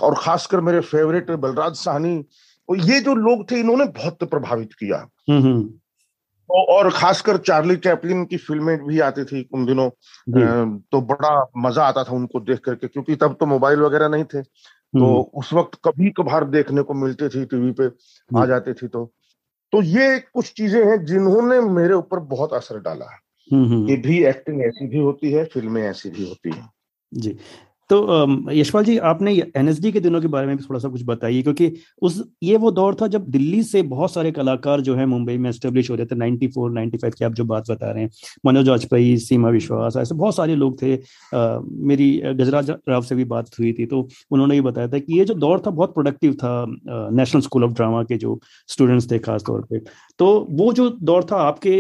और 0.02 0.16
खासकर 0.18 0.62
मेरे 0.62 0.80
फेवरेट 0.80 1.32
बलराज 1.32 1.74
साहनी 1.74 2.26
और 2.70 2.78
ये 2.78 3.00
जो 3.00 3.16
लोग 3.16 3.52
थे 3.52 3.60
इन्होंने 3.60 3.86
बहुत 3.86 4.24
प्रभावित 4.24 4.74
किया। 4.74 4.98
हम्म, 5.30 5.42
हम्म। 5.44 5.64
तो 6.50 6.64
और 6.74 6.90
खासकर 6.92 7.38
चार्ली 7.38 7.76
चैपलिन 7.76 8.26
की 8.26 8.38
फ़िल्में 8.38 8.86
भी 8.86 9.00
आती 9.00 9.24
थी 9.24 9.50
उन 9.54 9.66
दिनों 9.66 9.90
तो 10.92 11.02
बड़ा 11.02 11.52
मज़ा 11.58 11.84
आता 11.84 12.04
था 12.04 12.12
उनको 12.12 12.40
देख 12.40 12.60
करके 12.60 12.88
क्योंकि 12.88 13.16
तब 13.16 13.36
तो 13.40 13.46
मोबाइल 13.46 13.80
वगैरह 13.80 14.08
नहीं 14.08 14.24
थे। 14.24 14.42
तो 15.00 15.06
हम्म। 15.06 15.40
उस 15.40 15.54
वक्त 15.54 15.80
कभी 15.86 16.10
कभार 16.10 16.46
देखने 16.46 16.82
को 16.82 16.94
मिलते 16.94 17.30
थी 17.30 17.46
टीवी 17.46 17.72
पे 17.72 17.90
आ 18.40 18.46
जाती 18.46 18.74
थी 18.74 18.88
तो। 18.88 19.14
तो 19.72 19.82
ये 19.82 20.20
कुछ 20.20 20.54
चीज़ें 20.54 20.86
हैं 20.86 21.06
जिन्होंने 21.06 21.60
मेरे 21.62 21.94
ऊपर 21.94 22.20
बहुत 22.20 22.54
असर 22.54 22.80
डाला 22.80 23.06
है। 23.06 23.18
हम्म, 23.54 23.66
हम्म। 23.66 23.88
कि 23.88 23.98
भी 23.98 24.26
एक्टिंग 24.26 24.62
ऐसी 24.62 24.88
भी 24.88 24.98
होती 24.98 25.32
है 25.32 25.46
फ़िल्में 25.46 25.84
ऐसी 25.84 26.10
भी 26.10 26.30
होती 26.30 26.52
है। 26.52 26.70
जी। 27.14 27.38
तो 27.92 28.52
यशपाल 28.52 28.84
जी 28.84 28.98
आपने 29.06 29.32
एनएसडी 29.58 29.92
के 29.92 30.00
दिनों 30.00 30.20
के 30.22 30.28
बारे 30.28 30.48
में 30.48 30.58
भी 30.58 30.64
थोड़ा 30.64 30.80
सा 30.80 30.90
कुछ 30.90 31.04
बताइए 31.06 31.42
क्योंकि 31.42 31.72
उस 32.02 32.22
ये 32.44 32.58
वो 32.58 32.72
दौर 32.72 32.96
था 33.02 33.08
जब 33.08 33.26
दिल्ली 33.30 33.62
से 33.64 33.82
बहुत 33.86 34.14
सारे 34.14 34.32
कलाकार 34.32 34.82
जो 34.82 34.96
है 34.96 35.06
मुंबई 35.06 35.38
में 35.38 35.50
एस्टेब्लिश 35.50 35.90
हो 35.90 35.96
रहे 35.96 36.06
थे 36.06 36.16
94 36.16 36.72
95 36.78 37.16
की 37.16 37.26
आप 37.26 37.34
जो 37.34 37.46
बात 37.46 37.72
बता 37.72 37.92
रहे 37.92 38.04
हैं 38.04 38.10
मनोज 38.46 38.70
वाजपेयी 38.70 39.18
सीमा 39.18 39.50
विश्वास 39.50 39.98
ऐसे 39.98 40.16
बहुत 40.16 40.36
सारे 40.36 40.56
लोग 40.56 40.82
थे 40.82 40.94
आ, 40.96 41.60
मेरी 41.62 42.10
गजराज 42.34 42.70
राव 42.70 43.02
से 43.02 43.16
भी 43.16 43.26
बात 43.26 43.60
हुई 43.60 43.74
थी 43.74 43.86
तो 43.86 44.08
उन्होंने 44.32 44.56
ये 44.56 44.62
बताया 44.62 44.88
था 44.88 45.00
कि 45.00 45.20
ये 45.20 45.26
जो 45.26 45.34
दौर 45.36 45.64
था 45.66 45.72
बहुत 45.72 45.94
प्रोडक्टिव 45.94 46.34
था 46.34 46.54
नेशनल 47.12 47.42
स्कूल 47.42 47.64
ऑफ़ 47.64 47.74
ड्रामा 47.74 48.04
के 48.04 48.18
जो 48.18 48.40
स्टूडेंट्स 48.70 49.12
थे 49.12 49.20
खासतौर 49.20 49.62
पर 49.64 49.84
तो 50.20 50.34
वो 50.52 50.74
जो 50.74 50.90
दौर 51.04 51.28
था 51.32 51.42
आपके 51.44 51.80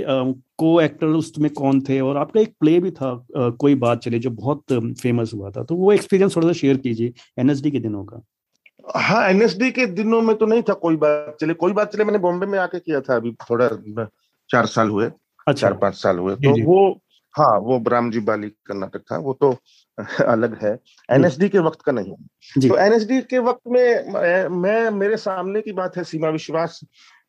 को 0.61 0.79
एक्टर 0.81 1.07
उसमें 1.07 1.49
कौन 1.53 1.81
थे? 1.81 1.99
और 1.99 2.17
आपका 2.17 2.39
एक 2.39 2.55
प्ले 2.59 2.79
भी 2.79 2.91
था 2.91 3.11
आ, 3.37 3.49
कोई 3.49 3.75
बात 3.75 3.99
चले 3.99 4.19
जो 4.19 4.29
बहुत 4.31 4.63
फ़ेमस 5.01 5.31
हुआ 5.33 5.51
था 5.51 5.63
तो 5.63 5.75
वो 5.75 5.91
एक्सपीरियंस 5.91 6.35
थोड़ा 6.35 6.47
सा 6.47 6.53
शेयर 6.53 6.77
कीजिए 6.77 7.13
एनएसडी 7.39 7.71
के 7.71 7.79
दिनों 7.79 8.03
का। 8.05 8.21
हाँ 8.95 9.23
एनएसडी 9.29 9.71
के 9.71 9.85
दिनों 9.85 10.21
में 10.21 10.35
तो 10.35 10.45
नहीं 10.45 10.61
था 10.61 10.73
कोई 10.73 10.95
बात 10.95 11.37
चले। 11.41 11.53
कोई 11.53 11.73
बात 11.73 11.93
चले 11.93 12.03
मैंने 12.03 12.19
बॉम्बे 12.19 12.45
में 12.45 12.59
आके 12.59 12.79
किया 12.79 13.01
था 13.01 13.15
अभी 13.15 13.31
थोड़ा 13.49 13.67
चार 14.49 14.65
साल 14.65 14.89
हुए 14.89 15.05
अच्छा। 15.47 15.53
चार 15.53 15.73
पाँच 15.73 15.95
साल 15.95 16.19
हुए। 16.19 16.35
तो 16.35 16.53
वो 16.65 16.99
हाँ 17.35 17.59
वो 17.59 17.83
राम 17.87 18.11
जी 18.11 18.19
बाली 18.19 18.49
कर्नाटक 18.49 19.01
था 19.11 19.17
वो 19.17 19.33
तो 19.33 19.55
अलग 20.27 20.57
है। 20.65 20.77
एनएसडी 21.11 21.49
के 21.49 21.59
वक्त 21.59 21.81
का 21.81 21.91
नहीं। 21.91 22.13
तो 22.69 22.77
एनएसडी 22.77 23.21
के 23.21 23.39
वक्त 23.39 23.61
में 23.67 24.09
मैं 24.61 24.89
मेरे 24.91 25.17
सामने 25.17 25.61
की 25.61 25.71
बात 25.71 25.97
है 25.97 26.03
सीमा 26.03 26.29
विश्वास। 26.29 26.79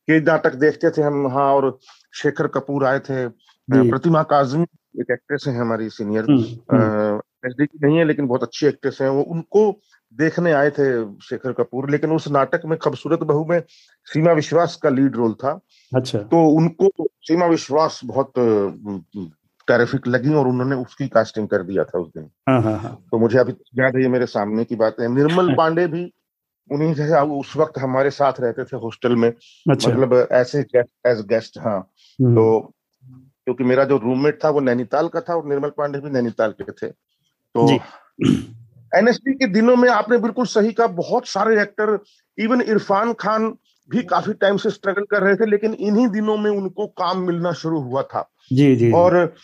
के 0.08 0.20
नाटक 0.20 0.54
देखते 0.54 0.90
थे 0.90 1.02
हम 1.02 1.26
हाँ 1.26 1.54
और 1.54 1.78
शेखर 2.14 2.46
कपूर 2.46 2.84
आए 2.84 2.98
थे 2.98 3.28
प्रतिमा 3.68 4.22
काजमी 4.22 4.66
एक 5.00 5.10
एक्ट्रेस 5.10 5.44
है 5.48 5.56
हमारी 5.56 5.90
सीनियर 5.90 6.24
हम्म। 6.24 7.20
की 7.46 7.78
नहीं 7.84 7.98
है 7.98 8.04
लेकिन 8.04 8.26
बहुत 8.26 8.42
अच्छी 8.42 8.66
एक्ट्रेस 8.66 8.98
है। 9.02 9.10
वो 9.10 9.22
उनको 9.22 9.80
देखने 10.14 10.52
आए 10.52 10.70
थे 10.70 11.18
शेखर 11.20 11.52
कपूर 11.52 11.90
लेकिन 11.90 12.12
उस 12.12 12.28
नाटक 12.28 12.60
में 12.64 12.78
खूबसूरत 12.78 13.20
बहू 13.20 13.44
में 13.44 13.62
सीमा 14.04 14.32
विश्वास 14.32 14.76
का 14.76 14.88
लीड 14.88 15.16
रोल 15.16 15.32
था। 15.32 15.60
अच्छा। 15.96 16.18
तो 16.18 16.44
उनको 16.48 17.08
सीमा 17.22 17.46
विश्वास 17.46 18.00
बहुत 18.04 18.32
टेरिफिक 19.68 20.06
लगी 20.06 20.34
और 20.34 20.48
उन्होंने 20.48 20.76
उसकी 20.76 21.08
कास्टिंग 21.08 21.48
कर 21.48 21.62
दिया 21.62 21.84
था 21.84 21.98
उस 21.98 22.08
दिन। 22.08 22.30
हाँ, 22.48 22.62
हाँ, 22.62 22.78
हाँ। 22.78 23.04
तो 23.10 23.18
मुझे 23.18 23.38
अभी 23.38 23.52
याद 23.78 23.96
है 23.96 24.02
ये 24.02 24.08
मेरे 24.08 24.26
सामने 24.26 24.64
की 24.64 24.76
बात 24.76 24.96
है। 25.00 25.14
निर्मल 25.14 25.54
पांडे 25.58 25.86
भी 25.86 26.12
उन्हीं 26.72 26.92
जैसे 26.94 27.20
उस 27.38 27.56
वक्त 27.56 27.78
हमारे 27.78 28.10
साथ 28.10 28.40
रहते 28.40 28.64
थे 28.64 28.76
हॉस्टल 28.76 29.16
में 29.16 29.28
अच्छा। 29.28 29.90
मतलब 29.90 30.28
ऐसे 30.32 30.60
एज 31.06 31.24
गेस्ट 31.26 31.58
हाँ। 31.58 31.78
हम्म। 32.18 32.34
तो 32.34 32.74
क्योंकि 33.44 33.64
मेरा 33.64 33.84
जो 33.84 33.96
रूममेट 33.98 34.38
था 34.44 34.50
वो 34.50 34.60
नैनीताल 34.60 35.08
का 35.08 35.20
था 35.20 35.34
और 35.34 35.48
निर्मल 35.48 35.68
पांडे 35.68 35.98
भी 35.98 36.10
नैनीताल 36.10 36.54
के 36.60 36.72
थे। 36.72 36.90
तो 37.54 37.68
एनएसडी 38.94 39.32
के 39.34 39.46
दिनों 39.46 39.76
में 39.76 39.88
आपने 39.88 40.18
बिल्कुल 40.18 40.46
सही 40.46 40.72
कहा 40.72 40.86
बहुत 40.86 41.26
सारे 41.26 41.60
एक्टर 41.62 41.98
इवन 42.38 42.60
इरफान 42.60 43.12
खान 43.12 43.48
भी 43.90 44.02
काफ़ी 44.02 44.32
टाइम 44.34 44.56
से 44.56 44.70
स्ट्रगल 44.70 45.04
कर 45.10 45.22
रहे 45.22 45.36
थे 45.36 45.46
लेकिन 45.46 45.74
इन्हीं 45.74 46.08
दिनों 46.08 46.36
में 46.36 46.50
उनको 46.50 46.86
काम 46.86 47.18
मिलना 47.18 47.52
शुरू 47.52 47.80
हुआ 47.80 48.02
था। 48.02 48.28
जी 48.52 48.76
जी। 48.76 48.92
और 48.92 49.34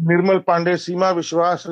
निर्मल 0.00 0.38
पांडे 0.38 0.76
सीमा 0.76 1.10
विश्वास 1.10 1.66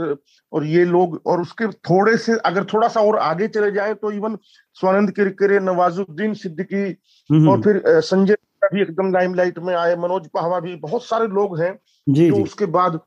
और 0.53 0.65
ये 0.67 0.85
लोग 0.85 1.21
और 1.27 1.41
उसके 1.41 1.67
थोड़े 1.81 2.17
से 2.17 2.37
अगर 2.45 2.65
थोड़ा 2.65 2.89
सा 2.89 3.01
और 3.01 3.19
आगे 3.21 3.49
चले 3.49 3.71
जाए 3.73 3.95
तो 3.95 4.11
इवन 4.11 4.37
स्वानंद 4.77 5.11
किरकिरे 5.11 5.59
नवाजुद्दीन 5.61 6.35
सिद्दीकी 6.35 6.85
हम्म, 7.31 7.49
और 7.49 7.55
हम्म। 7.55 7.63
फिर 7.63 8.01
संजय 8.03 8.37
भी 8.73 8.83
एकदम 8.83 9.13
लाइमलाइट 9.13 9.59
में 9.59 9.75
आए 9.75 9.97
मनोज 9.97 10.29
पाहवा 10.35 10.61
भी 10.61 10.77
बहुत 10.77 11.05
सारे 11.05 11.27
लोग 11.29 11.61
हैं 11.61 11.73
जो 12.07 12.29
तो 12.31 12.43
उसके 12.43 12.67
बाद 12.69 13.01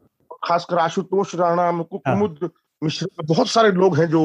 खासकर 0.44 0.78
आशुतोष 0.78 1.36
राणा 1.36 1.72
कुमुद 1.84 2.40
हाँ। 2.42 2.50
मिश्रा 2.82 3.24
बहुत 3.26 3.48
सारे 3.48 3.72
लोग 3.72 3.98
हैं 3.98 4.08
जो 4.10 4.24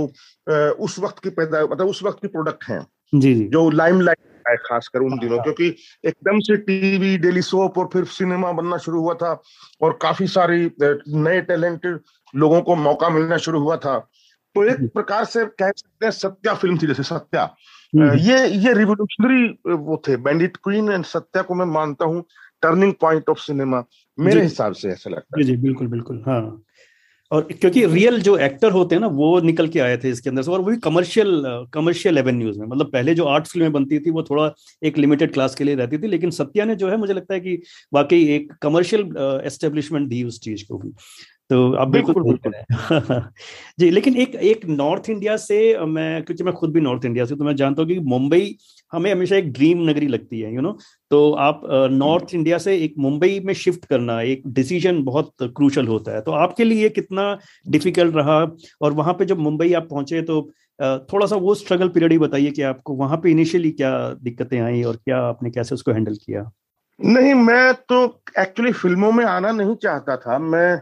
उस 0.78 0.98
वक्त 0.98 1.18
की 1.18 1.30
पैदा 1.30 1.62
मतलब 1.62 1.88
उस 1.88 2.02
वक्त 2.02 2.20
की 2.22 2.28
प्रोडक्ट 2.28 2.64
हैं 2.64 2.80
जी 3.14 3.34
जी 3.34 3.44
जो 3.48 3.68
लाइमलाइट 3.70 4.18
है 4.50 4.56
खासकर 4.56 5.00
उन 5.00 5.18
दिनों 5.18 5.36
हाँ। 5.36 5.42
क्योंकि 5.44 5.68
एकदम 6.04 6.38
से 6.38 6.56
टीवी 6.56 7.18
डेली 7.18 7.42
सोप 7.42 7.78
और 7.78 7.88
फिर 7.92 8.04
सिनेमा 8.04 8.52
बनना 8.52 8.76
शुरू 8.76 9.00
हुआ 9.00 9.14
था 9.14 9.42
और 9.82 9.98
काफ़ी 10.02 10.26
सारी 10.26 10.70
नए 10.82 11.40
टैलेंटेड 11.40 11.98
लोगों 12.36 12.60
को 12.62 12.76
मौका 12.76 13.08
मिलना 13.08 13.36
शुरू 13.36 13.60
हुआ 13.60 13.76
था। 13.76 13.98
तो 14.54 14.64
एक 14.64 14.92
प्रकार 14.94 15.24
से 15.24 15.44
कह 15.44 15.70
सकते 15.70 16.06
हैं 16.06 16.10
सत्या 16.10 16.54
फ़िल्म 16.54 16.78
थी 16.78 16.86
जैसे 16.86 17.02
सत्या। 17.02 17.42
ये 17.94 18.46
ये 18.48 18.72
रिवोल्यूशनरी 18.72 19.72
वो 19.74 20.02
थे 20.08 20.16
बैंडिट 20.16 20.56
क्वीन 20.56 20.92
एंड 20.92 21.04
सत्या 21.04 21.42
को 21.42 21.54
मैं 21.54 21.66
मानता 21.66 22.04
हूँ 22.04 22.24
टर्निंग 22.62 22.92
पॉइंट 23.00 23.28
ऑफ़ 23.28 23.38
सिनेमा 23.38 23.84
मेरे 24.18 24.42
हिसाब 24.42 24.72
से 24.72 24.88
ऐसा 24.88 25.10
लगता 25.10 25.38
है। 25.38 25.44
जी 25.44 25.50
जी 25.50 25.62
बिल्कुल 25.62 25.86
बिल्कुल 25.86 26.22
हाँ। 26.26 26.62
और 27.30 27.42
क्योंकि 27.52 27.84
रियल 27.86 28.20
जो 28.22 28.36
एक्टर 28.38 28.70
होते 28.72 28.94
हैं 28.94 29.00
ना, 29.00 29.06
वो 29.08 29.40
निकल 29.40 29.68
के 29.68 29.80
आए 29.80 29.96
थे 29.96 30.10
इसके 30.10 30.30
अंदर 30.30 30.42
से, 30.42 30.50
और 30.50 30.60
वो 30.60 30.70
भी 30.70 30.76
कमर्शियल 30.78 31.42
कमर्शियल 31.74 32.18
एवेन्यूज 32.18 32.58
में। 32.58 32.66
मतलब 32.66 32.90
पहले 32.92 33.14
जो 33.14 33.24
आर्ट 33.26 33.46
फ़िल्में 33.46 33.72
बनती 33.72 33.98
थी, 33.98 34.10
वो 34.10 34.22
थोड़ा 34.22 34.50
एक 34.82 34.98
लिमिटेड 34.98 35.32
क्लास 35.32 35.54
के 35.54 35.64
लिए 35.64 35.74
रहती 35.74 35.98
थी, 35.98 36.06
लेकिन 36.06 36.30
सत्या 36.30 36.64
ने 36.64 36.74
जो 36.76 36.88
है, 36.90 36.96
मुझे 36.96 37.14
लगता 37.14 37.34
है 37.34 37.40
कि 37.40 37.60
वाकई 37.94 38.24
एक 38.34 38.52
कमर्शियल 38.62 39.40
एस्टेब्लिशमेंट 39.46 40.08
दी 40.08 40.22
उस 40.24 40.40
चीज़ 40.40 40.64
को 40.68 40.78
भी। 40.78 40.92
तो 41.50 41.72
आप 41.72 41.88
बिल्कुल 41.88 42.22
बिल्कुल 42.22 42.52
जी 43.80 43.88
लेकिन 43.90 44.16
एक 44.16 44.34
एक 44.44 44.64
नॉर्थ 44.66 45.08
इंडिया 45.10 45.36
से 45.36 45.58
मैं 45.86 46.22
क्योंकि 46.24 46.44
मैं 46.44 46.54
खुद 46.54 46.72
भी 46.72 46.80
नॉर्थ 46.80 47.04
इंडिया 47.04 47.24
से 47.24 47.36
तो 47.36 47.44
मैं 47.44 47.54
जानता 47.56 47.82
हूँ 47.82 47.88
कि 47.90 47.98
मुंबई 48.00 48.56
हमें 48.92 49.10
हमेशा 49.12 49.36
एक 49.36 49.52
ड्रीम 49.52 49.82
नगरी 49.90 50.06
लगती 50.06 50.40
है 50.40 50.54
यू 50.54 50.60
नो 50.60 50.76
तो 51.10 51.30
आप 51.40 51.60
नॉर्थ 51.92 52.34
इंडिया 52.34 52.58
से 52.58 52.76
एक 52.76 52.94
मुंबई 52.98 53.40
में 53.40 53.54
शिफ्ट 53.54 53.84
करना 53.84 54.20
एक 54.22 54.42
डिसीज़न 54.48 55.02
बहुत 55.04 55.34
क्रूशल 55.42 55.86
होता 55.86 56.14
है। 56.14 56.20
तो 56.20 56.32
आपके 56.34 56.64
लिए 56.64 56.88
कितना 56.88 57.38
डिफ़िकल्ट 57.68 58.16
रहा? 58.16 58.38
और 58.82 58.92
वहाँ 58.92 59.14
पे 59.14 59.24
जब 59.24 59.38
मुंबई 59.38 59.72
आप 59.72 59.88
पहुँचे 59.90 60.22
तो 60.22 60.40
थोड़ा 61.12 61.26
सा 61.26 61.36
वो 61.36 61.54
स्ट्रगल 61.54 61.88
पीरियड 61.88 62.12
ही 62.12 62.18
बताइए 62.18 62.50
कि 62.50 62.62
आपको 62.62 62.94
वहाँ 62.94 63.16
पे 63.16 63.30
इनिशियली 63.30 63.70
क्या 63.72 63.90
दिक्कतें 64.22 64.58
आई 64.60 64.82
और 64.82 64.96
क्या 64.96 65.18
आपने 65.22 65.50
कैसे 65.50 65.74
उसको 65.74 65.92
हैंडल 65.92 66.14
किया? 66.16 66.50
नहीं 67.00 67.34
मैं 67.34 67.72
तो 67.88 68.04
एक्चुअली 68.38 68.72
फ़िल्मों 68.72 69.10
में 69.12 69.24
आना 69.24 69.50
नहीं 69.52 69.74
चाहता 69.76 70.16
था। 70.16 70.38
मैं 70.38 70.80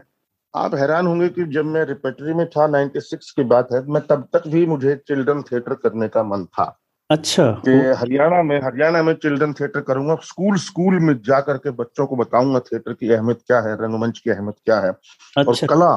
आप 0.57 0.75
हैरान 0.75 1.07
होंगे 1.07 1.29
कि 1.29 1.43
जब 1.45 1.65
मैं 1.65 1.83
रिपेटरी 1.85 2.33
में 2.33 2.45
था 2.49 2.67
96 2.67 3.31
की 3.31 3.43
बात 3.43 3.69
है 3.73 3.81
मैं 3.87 4.01
तब 4.07 4.27
तक 4.33 4.47
भी 4.47 4.65
मुझे 4.65 4.95
चिल्ड्रन 5.07 5.41
थिएटर 5.41 5.73
करने 5.73 6.07
का 6.07 6.23
मन 6.23 6.45
था। 6.45 6.65
अच्छा 7.09 7.51
कि 7.65 7.71
हरियाणा 7.97 8.41
में 8.43 8.57
हरियाणा 8.61 9.03
में 9.03 9.13
चिल्ड्रन 9.13 9.53
थिएटर 9.53 9.81
करूँगा 9.81 10.15
स्कूल 10.23 10.57
स्कूल 10.57 10.99
में 10.99 11.13
जा 11.25 11.39
करके 11.39 11.71
बच्चों 11.71 12.05
को 12.05 12.15
बताऊँगा 12.15 12.59
थिएटर 12.59 12.93
की 12.93 13.11
अहमियत 13.11 13.39
क्या 13.47 13.59
है 13.59 13.75
रंगमंच 13.75 14.19
की 14.19 14.29
अहमियत 14.29 14.55
क्या 14.65 14.79
है 14.79 14.89
अच्छा। 14.89 15.43
और 15.43 15.55
कला 15.67 15.95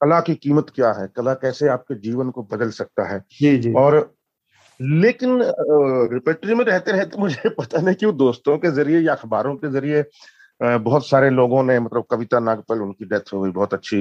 कला 0.00 0.20
की 0.20 0.34
कीमत 0.34 0.66
क्या 0.74 0.90
है 0.92 1.08
कला 1.16 1.34
कैसे 1.34 1.68
आपके 1.68 1.94
जीवन 1.94 2.30
को 2.30 2.42
बदल 2.52 2.70
सकता 2.70 3.08
है। 3.12 3.18
जी 3.40 3.56
जी। 3.58 3.72
और 3.72 4.14
लेकिन 4.80 5.38
रिपेटरी 6.12 6.54
में 6.54 6.64
रहते 6.64 6.92
रहते 6.92 7.18
मुझे 7.18 7.48
पता 7.58 7.80
नहीं 7.80 7.94
क्यों 7.94 8.16
दोस्तों 8.16 8.58
के 8.58 8.70
ज़रिए 8.70 9.00
या 9.00 9.14
अखबारों 9.14 9.54
के 9.56 9.70
ज़रिए 9.70 10.02
बहुत 10.64 11.08
सारे 11.08 11.30
लोगों 11.30 11.62
ने 11.62 11.80
मतलब 11.80 12.04
कविता 12.10 12.38
नागपल 12.38 12.80
उनकी 12.80 13.04
डेथ 13.04 13.32
हो 13.34 13.40
गई 13.40 13.50
बहुत 13.50 13.74
अच्छी 13.74 13.96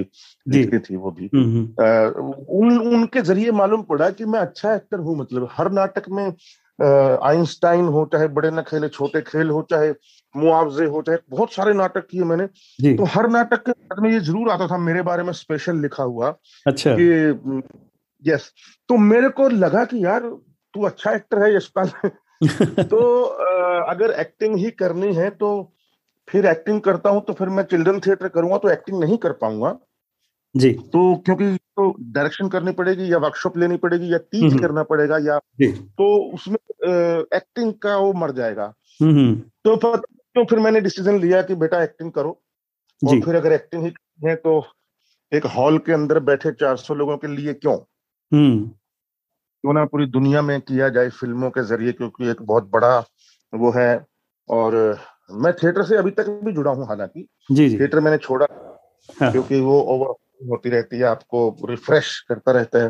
लिखती 0.48 0.79
थी 0.79 0.96
वो 0.96 1.12
भी। 1.12 1.29
हम्म, 1.36 1.58
हम्म। 1.58 2.34
उन 2.50 2.77
उनके 2.79 3.22
ज़रिए 3.22 3.51
मालूम 3.51 3.82
पड़ा 3.82 4.10
कि 4.10 4.25
मैं 4.25 4.39
अच्छा 4.39 4.75
एक्टर 4.75 5.00
हूँ 5.00 5.17
मतलब 5.17 5.50
हर 5.51 5.72
नाटक 5.72 6.10
में 6.10 6.25
आइंस्टाइन 7.24 7.86
हो 7.86 8.10
चाहे 8.13 8.27
बड़े 8.27 8.51
न 8.51 8.62
खेले 8.62 8.89
छोटे 8.89 9.22
खेल 9.22 9.50
हो 9.50 9.67
चाहे 9.70 9.91
मुआवजे 10.36 10.86
हो 10.86 11.01
चाहे 11.01 11.17
बहुत 11.29 11.53
सारे 11.53 11.74
नाटक 11.74 12.08
किए 12.08 12.24
मैंने। 12.24 12.48
तो 12.98 13.03
हर 13.03 13.29
नाटक 13.29 13.65
के 13.65 13.72
बाद 13.72 14.00
में 14.00 14.12
ये 14.12 14.20
ज़रूर 14.20 14.50
आता 14.50 14.67
था 14.67 14.77
मेरे 14.77 15.01
बारे 15.01 15.24
में 15.24 15.34
स्पेशल 15.34 15.77
लिखा 15.77 16.03
हुआ 16.03 16.29
अच्छा। 16.67 16.96
कि 17.00 17.63
यस 18.24 18.51
तो 18.89 18.98
मेरे 18.98 19.29
को 19.29 19.50
लगा 19.50 19.86
कि 19.86 20.05
यार 20.05 20.20
तू 20.74 20.84
अच्छा 20.84 21.12
एक्टर 21.12 21.43
है 21.43 21.55
यशपाल। 21.55 21.89
तो 22.84 23.24
अगर 23.89 24.12
एक्टिंग 24.12 24.55
ही 24.58 24.72
करनी 24.72 25.13
है 25.13 25.29
तो 25.29 25.74
फिर 26.27 26.46
एक्टिंग 26.46 26.82
करता 26.82 27.10
हूँ 27.10 27.22
तो 27.25 27.34
फिर 27.34 27.50
मैं 27.50 27.63
चिल्ड्रन 27.63 28.00
थिएटर 28.00 28.27
करूँगा 28.27 28.58
तो 28.58 28.70
एक्टिंग 28.70 29.00
नहीं 29.00 29.18
कर 29.18 29.32
पाऊँगा। 29.32 29.77
जी। 30.56 30.72
तो 30.74 31.15
क्योंकि 31.15 31.56
तो 31.56 31.96
डायरेक्शन 32.00 32.50
करनी 32.50 32.72
पड़ेगी 32.72 33.12
या 33.13 33.18
वर्कशॉप 33.18 33.58
लेनी 33.58 33.77
पड़ेगी 33.77 34.13
या 34.13 34.18
टीच 34.18 34.44
हम्म। 34.44 34.60
करना 34.60 34.84
पड़ेगा 34.84 35.18
या 35.18 35.39
तो 35.63 36.34
उसमें 36.34 36.58
एक्टिंग 37.38 37.74
का 37.74 37.98
वो 37.98 38.13
मर 38.13 38.32
जाएगा। 38.32 38.68
तो 39.03 39.75
तो 39.75 40.46
फिर 40.46 40.60
मैंने 40.60 40.82
डिसीज़न 40.82 41.20
लिया 41.20 41.42
कि 41.42 41.56
बेटा 41.56 41.84
एक्टिंग 41.84 42.12
करो। 42.12 42.42
और 43.01 43.22
फिर 43.22 43.36
अगर 43.36 43.51
एक्टिंग 43.51 43.84
ही 43.84 43.94
है 44.25 44.36
तो 44.36 44.65
एक 45.34 45.46
हॉल 45.46 45.77
के 45.77 45.94
अंदर 45.94 46.20
बैठे 46.20 46.51
400 46.51 46.96
लोगों 46.96 47.18
के 47.18 47.27
लिए 47.27 47.53
क्यों? 47.53 47.77
क्यों 48.32 49.74
ना 49.74 49.86
पूरी 49.86 50.06
दुनिया 50.06 50.42
में 50.42 50.62
किया 50.62 50.89
जाए 50.89 51.10
फ़िल्मों 51.10 51.50
के 51.50 51.63
ज़रिए 51.63 51.92
क्योंकि 51.92 52.30
एक 52.30 52.42
बहुत 52.42 52.70
बड़ा 52.70 52.98
वो 53.53 53.72
है 53.72 54.06
और 54.50 55.00
मैं 55.32 55.53
थिएटर 55.53 55.84
से 55.84 55.98
अभी 55.98 56.12
तक 56.12 56.42
भी 56.44 56.51
जुड़ा 56.51 56.72
हूँ 56.72 56.88
हालाँकि। 56.88 57.27
थिएटर 57.80 58.00
मैंने 58.00 58.18
छोड़ा 58.18 58.48
हाँ। 59.22 59.32
क्योंकि 59.32 59.60
वो 59.60 59.82
ओवर 59.82 60.08
होती 60.50 60.70
रहती 60.70 60.98
है 60.98 61.03
आपको 61.03 61.58
रिफ्रेश 61.70 62.20
करता 62.20 62.51
रहता 62.51 62.80
है। 62.80 62.89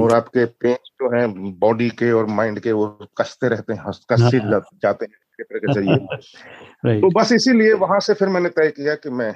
और 0.00 0.12
आपके 0.12 0.44
पेन 0.44 0.74
जो 0.74 1.20
है 1.20 1.26
बॉडी 1.52 1.90
के 1.90 2.12
और 2.12 2.26
माइंड 2.26 2.60
के 2.60 2.72
वो 2.72 2.86
कसते 3.18 3.48
रहते 3.48 3.72
हैं 3.72 3.84
कसते 3.86 4.36
हाँ। 4.36 4.60
जाते 4.74 5.04
हैं 5.04 5.12
थिएटर 5.12 5.58
के 5.58 5.74
ज़रिए। 5.74 5.96
तो 7.00 7.20
बस 7.20 7.32
इसीलिए 7.32 7.72
वहाँ 7.72 8.00
से 8.00 8.14
फिर 8.14 8.28
मैंने 8.28 8.48
तय 8.48 8.70
किया 8.70 8.94
कि 8.94 9.10
मैं 9.10 9.32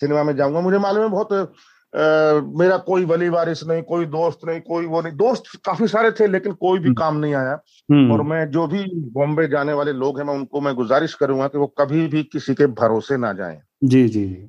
सिनेमा 0.00 0.22
में 0.22 0.36
जाऊँगा। 0.36 0.60
मुझे 0.60 0.78
मालूम 0.78 1.02
है 1.02 1.10
बहुत 1.10 1.54
Uh, 1.92 2.58
मेरा 2.58 2.76
कोई 2.76 3.04
वली 3.04 3.28
वारिस 3.28 3.64
नहीं 3.64 3.82
कोई 3.82 4.06
दोस्त 4.06 4.38
नहीं 4.48 4.60
कोई 4.60 4.86
वो 4.86 5.00
नहीं। 5.02 5.12
दोस्त 5.12 5.42
काफ़ी 5.64 5.86
सारे 5.88 6.10
थे 6.10 6.26
लेकिन 6.26 6.52
कोई 6.52 6.78
भी 6.78 6.84
हम्म। 6.84 6.94
काम 6.94 7.16
नहीं 7.16 7.34
आया। 7.34 7.58
हम्म। 7.90 8.12
और 8.12 8.22
मैं 8.22 8.50
जो 8.50 8.66
भी 8.66 8.84
बॉम्बे 9.12 9.46
जाने 9.48 9.72
वाले 9.72 9.92
लोग 9.92 10.18
हैं 10.18 10.26
मैं 10.26 10.34
उनको 10.34 10.60
मैं 10.60 10.74
गुजारिश 10.74 11.14
करूँगा 11.14 11.46
कि 11.48 11.58
वो 11.58 11.66
कभी 11.66 12.06
भी 12.08 12.22
किसी 12.22 12.54
के 12.54 12.66
भरोसे 12.66 13.16
ना 13.16 13.32
जाएँ। 13.32 13.60
जी 13.84 14.08
जी 14.08 14.24
जी। 14.24 14.48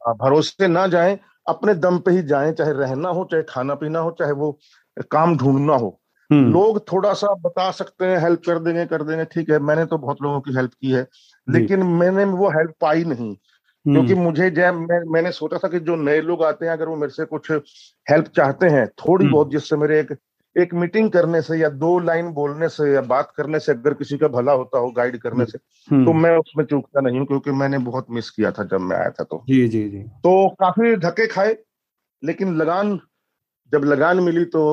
भरोसे 0.00 0.68
ना 0.68 0.86
जाएँ 0.86 1.18
अपने 1.48 1.74
दम 1.74 1.98
पे 1.98 2.10
ही 2.10 2.22
जाएँ 2.22 2.52
चाहे 2.52 2.72
रहना 2.72 3.08
हो 3.08 3.28
चाहे 3.30 3.42
खाना 3.42 3.74
पीना 3.74 3.98
हो 3.98 4.10
चाहे 4.10 4.32
वो 4.32 4.58
काम 5.10 5.36
ढूंढना 5.36 5.76
हो। 5.76 6.00
हम्म। 6.30 6.52
लोग 6.52 6.80
थोड़ा 6.92 7.12
सा 7.12 7.34
बता 7.34 7.70
सकते 7.70 8.04
हैं 8.04 8.18
हेल्प 8.18 8.40
कर 8.46 8.58
देंगे 8.58 8.86
कर 8.86 9.02
देंगे 9.02 9.24
ठीक 9.24 9.50
है। 9.50 9.58
मैंने 9.58 9.84
तो 9.84 9.98
बहुत 9.98 10.22
लोगों 10.22 10.40
की 10.40 10.54
हेल्प 10.54 10.72
की 10.80 10.90
है 10.90 11.06
लेकिन 11.48 11.82
मैंने 11.82 12.24
वो 12.24 12.50
हेल्प 12.50 12.72
पाई 12.80 13.04
नहीं। 13.04 13.36
क्योंकि 13.86 14.12
हम्म। 14.12 14.22
मुझे 14.22 14.50
जब 14.50 14.74
मैं, 14.80 15.00
मैंने 15.12 15.30
सोचा 15.32 15.58
था 15.58 15.68
कि 15.68 15.78
जो 15.80 15.96
नए 15.96 16.20
लोग 16.22 16.42
आते 16.44 16.66
हैं 16.66 16.72
अगर 16.72 16.88
वो 16.88 16.96
मेरे 16.96 17.12
से 17.12 17.24
कुछ 17.26 17.50
हेल्प 18.06 18.28
चाहते 18.36 18.68
हैं 18.68 18.86
थोड़ी 18.98 19.24
हम्म। 19.24 19.34
बहुत 19.34 19.50
जिससे 19.50 19.76
मेरे 19.76 20.00
एक 20.00 20.16
एक 20.56 20.72
मीटिंग 20.74 21.10
करने 21.10 21.40
से 21.42 21.56
या 21.56 21.68
दो 21.76 21.98
लाइन 21.98 22.30
बोलने 22.32 22.68
से 22.68 22.92
या 22.92 23.00
बात 23.06 23.32
करने 23.36 23.58
से 23.60 23.72
अगर 23.72 23.94
किसी 23.94 24.18
का 24.18 24.28
भला 24.28 24.52
होता 24.52 24.78
हो 24.78 24.90
गाइड 24.90 25.16
करने 25.18 25.44
से 25.44 25.58
तो 25.88 26.12
मैं 26.14 26.36
उसमें 26.36 26.64
चूकता 26.64 27.00
नहीं 27.00 27.18
हूँ 27.18 27.26
क्योंकि 27.26 27.50
मैंने 27.52 27.78
बहुत 27.84 28.06
मिस 28.10 28.30
किया 28.30 28.52
था 28.52 28.64
जब 28.64 28.80
मैं 28.80 28.96
आया 28.96 29.10
था 29.10 29.24
तो 29.24 29.42
जी 29.48 29.66
जी 29.68 29.88
जी 29.88 30.02
तो 30.24 30.32
काफ़ी 30.60 30.96
धक्के 30.96 31.26
खाए 31.26 31.56
लेकिन 32.22 32.56
लगान 32.56 32.98
जब 33.72 33.84
लगान 33.84 34.20
मिली 34.20 34.44
तो 34.50 34.64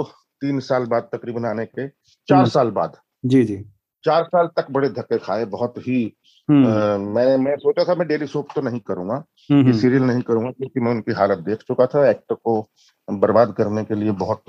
तीन 0.41 0.59
साल 0.59 0.85
बाद 0.85 1.09
तकरीबन 1.13 1.45
आने 1.45 1.65
के 1.65 1.87
चार 1.87 2.37
हम्म। 2.37 2.49
साल 2.49 2.71
बाद 2.71 2.97
जी 3.23 3.43
जी 3.43 3.63
चार 4.05 4.23
साल 4.23 4.47
तक 4.47 4.71
बड़े 4.71 4.89
धक्के 4.89 5.17
खाए 5.17 5.45
बहुत 5.45 5.77
ही 5.77 6.13
हम्म। 6.49 6.67
मैंने 7.15 7.37
मैं 7.37 7.55
सोचा 7.57 7.83
था 7.83 7.95
मैं 7.95 8.07
डेली 8.07 8.27
सोप 8.27 8.47
तो 8.55 8.61
नहीं 8.61 8.79
करूँगा 8.79 9.23
हम्म, 9.51 9.71
सीरियल 9.71 10.03
नहीं 10.03 10.21
करूँगा 10.21 10.51
क्योंकि 10.51 10.79
मैं 10.79 10.91
उनकी 10.91 11.11
हालत 11.11 11.37
देख 11.37 11.57
चुका 11.57 11.85
था 11.85 12.09
एक्टर 12.09 12.35
को 12.35 12.69
बर्बाद 13.11 13.53
करने 13.53 13.83
के 13.83 13.95
लिए 13.95 14.11
बहुत 14.11 14.43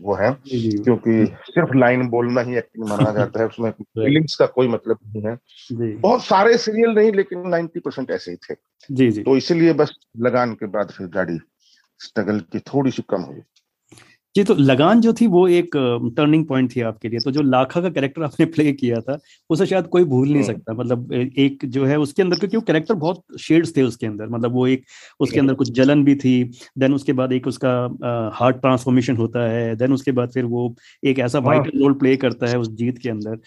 वो 0.00 0.14
है 0.14 0.30
क्योंकि 0.48 1.26
सिर्फ़ 1.26 1.76
लाइन 1.76 2.08
बोलना 2.08 2.40
ही 2.40 2.56
एक्टिंग 2.56 2.88
माना 2.88 3.12
जाता 3.12 3.40
है 3.40 3.46
उसमें 3.46 3.70
फीलिंग्स 3.82 4.34
का 4.34 4.46
कोई 4.46 4.68
मतलब 4.68 4.98
नहीं 5.06 5.22
है। 5.22 5.38
बहुत 5.96 6.24
सारे 6.24 6.58
सीरियल 6.58 6.90
नहीं 6.90 7.12
लेकिन 7.12 7.48
नाइन्टी 7.48 7.80
परसेंट 7.80 8.10
ऐसे 8.10 8.30
ही 8.30 8.36
थे। 8.36 8.54
जी 8.90 9.10
जी। 9.10 9.22
तो 9.22 9.36
इसीलिए 9.36 9.72
बस 9.72 9.94
लगान 10.18 10.54
के 10.54 10.66
बाद 10.66 10.90
फिर 10.90 11.06
गाड़ी 11.06 11.38
स्ट्रगल 12.00 12.40
की 12.40 12.58
थोड़ी 12.58 12.90
सी 12.90 13.02
कम 13.08 13.22
हुई। 13.22 13.40
जी 14.36 14.42
तो 14.44 14.54
लगान 14.54 15.00
जो 15.00 15.12
थी 15.12 15.26
वो 15.26 15.46
एक 15.48 15.76
टर्निंग 16.16 16.44
पॉइंट 16.46 16.74
थी 16.74 16.80
आपके 16.82 17.08
लिए। 17.08 17.20
तो 17.24 17.30
जो 17.30 17.42
लाखा 17.42 17.80
का 17.80 17.90
कैरेक्टर 17.90 18.22
आपने 18.22 18.46
प्ले 18.46 18.72
किया 18.72 19.00
था 19.00 19.18
उसे 19.50 19.66
शायद 19.66 19.86
कोई 19.86 20.04
भूल 20.04 20.28
नहीं 20.28 20.42
हाँ। 20.42 20.46
सकता। 20.46 20.72
मतलब 20.72 21.12
एक 21.12 21.64
जो 21.66 21.84
है 21.84 21.98
उसके 21.98 22.22
अंदर 22.22 22.38
क्योंकि 22.38 22.56
वो 22.56 22.62
कैरेक्टर 22.62 22.94
बहुत 22.96 23.22
शेड्स 23.40 23.76
थे 23.76 23.82
उसके 23.82 24.06
अंदर। 24.06 24.28
मतलब 24.28 24.52
वो 24.52 24.66
एक 24.66 24.84
उसके 25.20 25.40
अंदर 25.40 25.54
कुछ 25.54 25.70
जलन 25.72 26.04
भी 26.04 26.14
थी 26.16 26.42
देन 26.78 26.94
उसके 26.94 27.12
बाद 27.12 27.32
एक 27.32 27.46
उसका 27.46 28.30
हार्ट 28.34 28.56
ट्रांसफॉर्मेशन 28.56 29.16
होता 29.16 29.48
है 29.50 29.74
देन 29.76 29.92
उसके 29.92 30.12
बाद 30.12 30.32
फिर 30.34 30.44
वो 30.46 30.74
एक 31.04 31.18
ऐसा 31.18 31.38
वाइटल 31.40 31.78
रोल 31.78 31.92
प्ले 31.94 32.16
करता 32.16 32.46
है 32.46 32.58
उस 32.58 32.70
जीत 32.74 32.98
के 32.98 33.10
अंदर। 33.10 33.38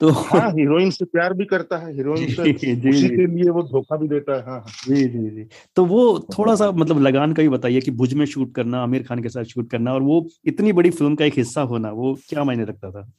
तो 0.00 0.08
हाँ 0.12 0.50
हीरोइन 0.50 0.90
से 0.90 1.04
प्यार 1.04 1.32
भी 1.32 1.44
करता 1.44 1.76
है 1.76 1.94
हीरोइन 1.94 2.26
से 2.26 2.52
जी, 2.52 2.90
उसी 2.90 3.08
के 3.08 3.26
लिए 3.26 3.50
वो 3.50 3.62
धोखा 3.62 3.96
भी 3.96 4.08
देता 4.08 4.36
है 4.36 4.42
हाँ, 4.42 4.58
हाँ। 4.60 4.72
जी 4.88 5.04
जी 5.04 5.30
जी। 5.30 5.46
तो 5.76 5.84
वो 5.84 6.26
थोड़ा 6.38 6.54
सा 6.54 6.70
मतलब 6.70 7.00
लगान 7.00 7.32
का 7.32 7.42
ही 7.42 7.48
बताइए 7.48 7.80
कि 7.80 7.90
भुज 7.90 8.14
में 8.14 8.26
शूट 8.26 8.54
करना 8.54 8.82
आमिर 8.82 9.02
खान 9.02 9.22
के 9.22 9.28
साथ 9.28 9.44
शूट 9.44 9.70
करना 9.70 9.94
और 9.94 10.02
वो 10.02 10.26
इतनी 10.44 10.72
बड़ी 10.72 10.90
फ़िल्म 10.90 11.14
का 11.14 11.24
एक 11.24 11.34
हिस्सा 11.34 11.60
होना 11.62 11.90
वो 11.90 12.18
क्या 12.28 12.44
मायने 12.44 12.64
रखता 12.64 12.90
था? 12.90 13.12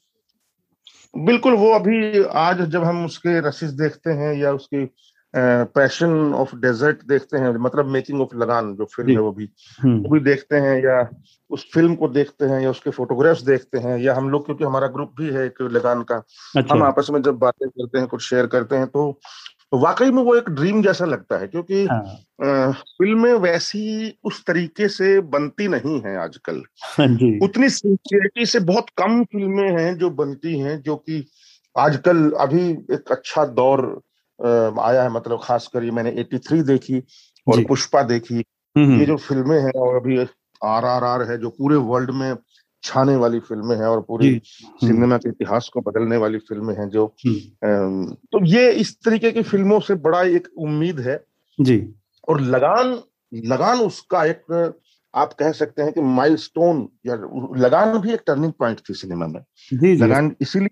बिल्कुल 1.17 1.53
वो 1.53 1.71
अभी 1.71 2.23
आज 2.23 2.61
जब 2.61 2.83
हम 2.83 3.05
उसके 3.05 3.47
रसीस 3.47 3.69
देखते 3.69 4.09
हैं 4.09 4.33
या 4.33 4.51
उसकी 4.51 4.85
पैशन 5.33 6.33
ऑफ़ 6.33 6.55
डेजर्ट 6.55 7.03
देखते 7.03 7.37
हैं 7.37 7.49
मतलब 7.57 7.85
मेकिंग 7.85 8.21
ऑफ़ 8.21 8.35
लगान 8.35 8.75
जो 8.75 8.85
फ़िल्म 8.85 9.11
है 9.11 9.19
वो 9.19 9.31
भी 9.31 9.49
हम्म। 9.79 10.01
वो 10.01 10.09
भी 10.09 10.19
देखते 10.19 10.55
हैं 10.55 10.83
या 10.83 11.09
उस 11.51 11.65
फ़िल्म 11.73 11.95
को 11.95 12.07
देखते 12.07 12.45
हैं 12.45 12.59
या 12.61 12.69
उसके 12.69 12.89
फोटोग्राफ्स 12.89 13.41
देखते 13.41 13.77
हैं 13.77 13.97
या 13.97 14.15
हम 14.15 14.29
लोग 14.29 14.45
क्योंकि 14.45 14.63
हमारा 14.63 14.87
ग्रुप 14.87 15.13
भी 15.19 15.29
है 15.29 15.45
एक 15.45 15.61
लगान 15.61 16.03
का 16.03 16.15
अच्छा। 16.57 16.73
हम 16.73 16.83
आपस 16.83 17.07
में 17.09 17.21
जब 17.21 17.37
बातें 17.37 17.69
करते 17.69 17.99
हैं 17.99 18.07
कुछ 18.07 18.29
शेयर 18.29 18.47
करते 18.47 18.75
हैं 18.75 18.87
तो 18.87 19.19
वाकई 19.73 20.11
में 20.11 20.21
वो 20.23 20.35
एक 20.35 20.49
ड्रीम 20.49 20.81
जैसा 20.83 21.05
लगता 21.05 21.37
है 21.37 21.47
क्योंकि 21.47 21.85
हाँ। 21.85 22.73
फ़िल्में 22.73 23.33
वैसी 23.33 24.13
उस 24.23 24.43
तरीके 24.45 24.87
से 24.87 25.19
बनती 25.29 25.67
नहीं 25.67 26.01
है 26.01 26.17
आजकल 26.17 26.63
हाँ 26.97 27.07
उतनी 27.43 27.69
सिंसियरिटी 27.69 28.45
से 28.45 28.59
बहुत 28.59 28.89
कम 28.97 29.23
फ़िल्में 29.23 29.69
हैं 29.79 29.97
जो 29.97 30.09
बनती 30.09 30.59
हैं 30.59 30.81
जो 30.81 30.95
कि 30.95 31.25
आजकल 31.77 32.31
अभी 32.39 32.69
एक 32.69 33.11
अच्छा 33.11 33.45
दौर 33.45 34.01
आया 34.41 35.03
है 35.03 35.09
मतलब 35.09 35.39
खासकर 35.43 35.83
ये 35.83 35.91
मैंने 35.91 36.11
83 36.11 36.61
देखी 36.61 37.03
और 37.47 37.63
पुष्पा 37.65 38.01
देखी। 38.03 38.39
ये 38.75 39.05
जो 39.05 39.17
फ़िल्में 39.17 39.59
हैं 39.59 39.71
और 39.71 39.95
अभी 39.95 40.17
आर 40.63 40.85
आर 40.85 41.03
आर 41.03 41.21
है 41.31 41.37
जो 41.37 41.49
पूरे 41.49 41.75
वर्ल्ड 41.75 42.11
में 42.11 42.35
छाने 42.83 43.15
वाली 43.15 43.39
फ़िल्में 43.39 43.75
हैं 43.75 43.85
और 43.85 44.01
पूरी 44.01 44.41
सिनेमा 44.45 45.17
के 45.17 45.29
इतिहास 45.29 45.69
को 45.73 45.81
बदलने 45.81 46.17
वाली 46.17 46.37
फ़िल्में 46.37 46.73
हैं 46.75 46.89
जो 46.89 47.05
तो 47.65 48.45
ये 48.45 48.71
इस 48.71 48.95
तरीके 49.05 49.31
की 49.31 49.41
फ़िल्मों 49.43 49.79
से 49.79 49.95
बड़ा 49.95 50.21
एक 50.21 50.47
उम्मीद 50.57 50.99
है। 50.99 51.23
जी। 51.59 51.77
और 52.27 52.41
लगान 52.41 52.99
लगान 53.33 53.79
उसका 53.79 54.23
एक 54.25 54.73
आप 55.13 55.33
कह 55.33 55.51
सकते 55.51 55.81
हैं 55.81 55.93
कि 55.93 56.01
माइलस्टोन 56.01 56.87
या 57.05 57.15
लगान 57.57 57.97
भी 57.97 58.13
एक 58.13 58.23
टर्निंग 58.27 58.53
पॉइंट 58.53 58.79
थी 58.79 58.93
सिनेमा 58.93 59.27
में। 59.27 59.41
जी, 59.73 59.95
लगान 59.95 60.35
इसीलिए 60.41 60.67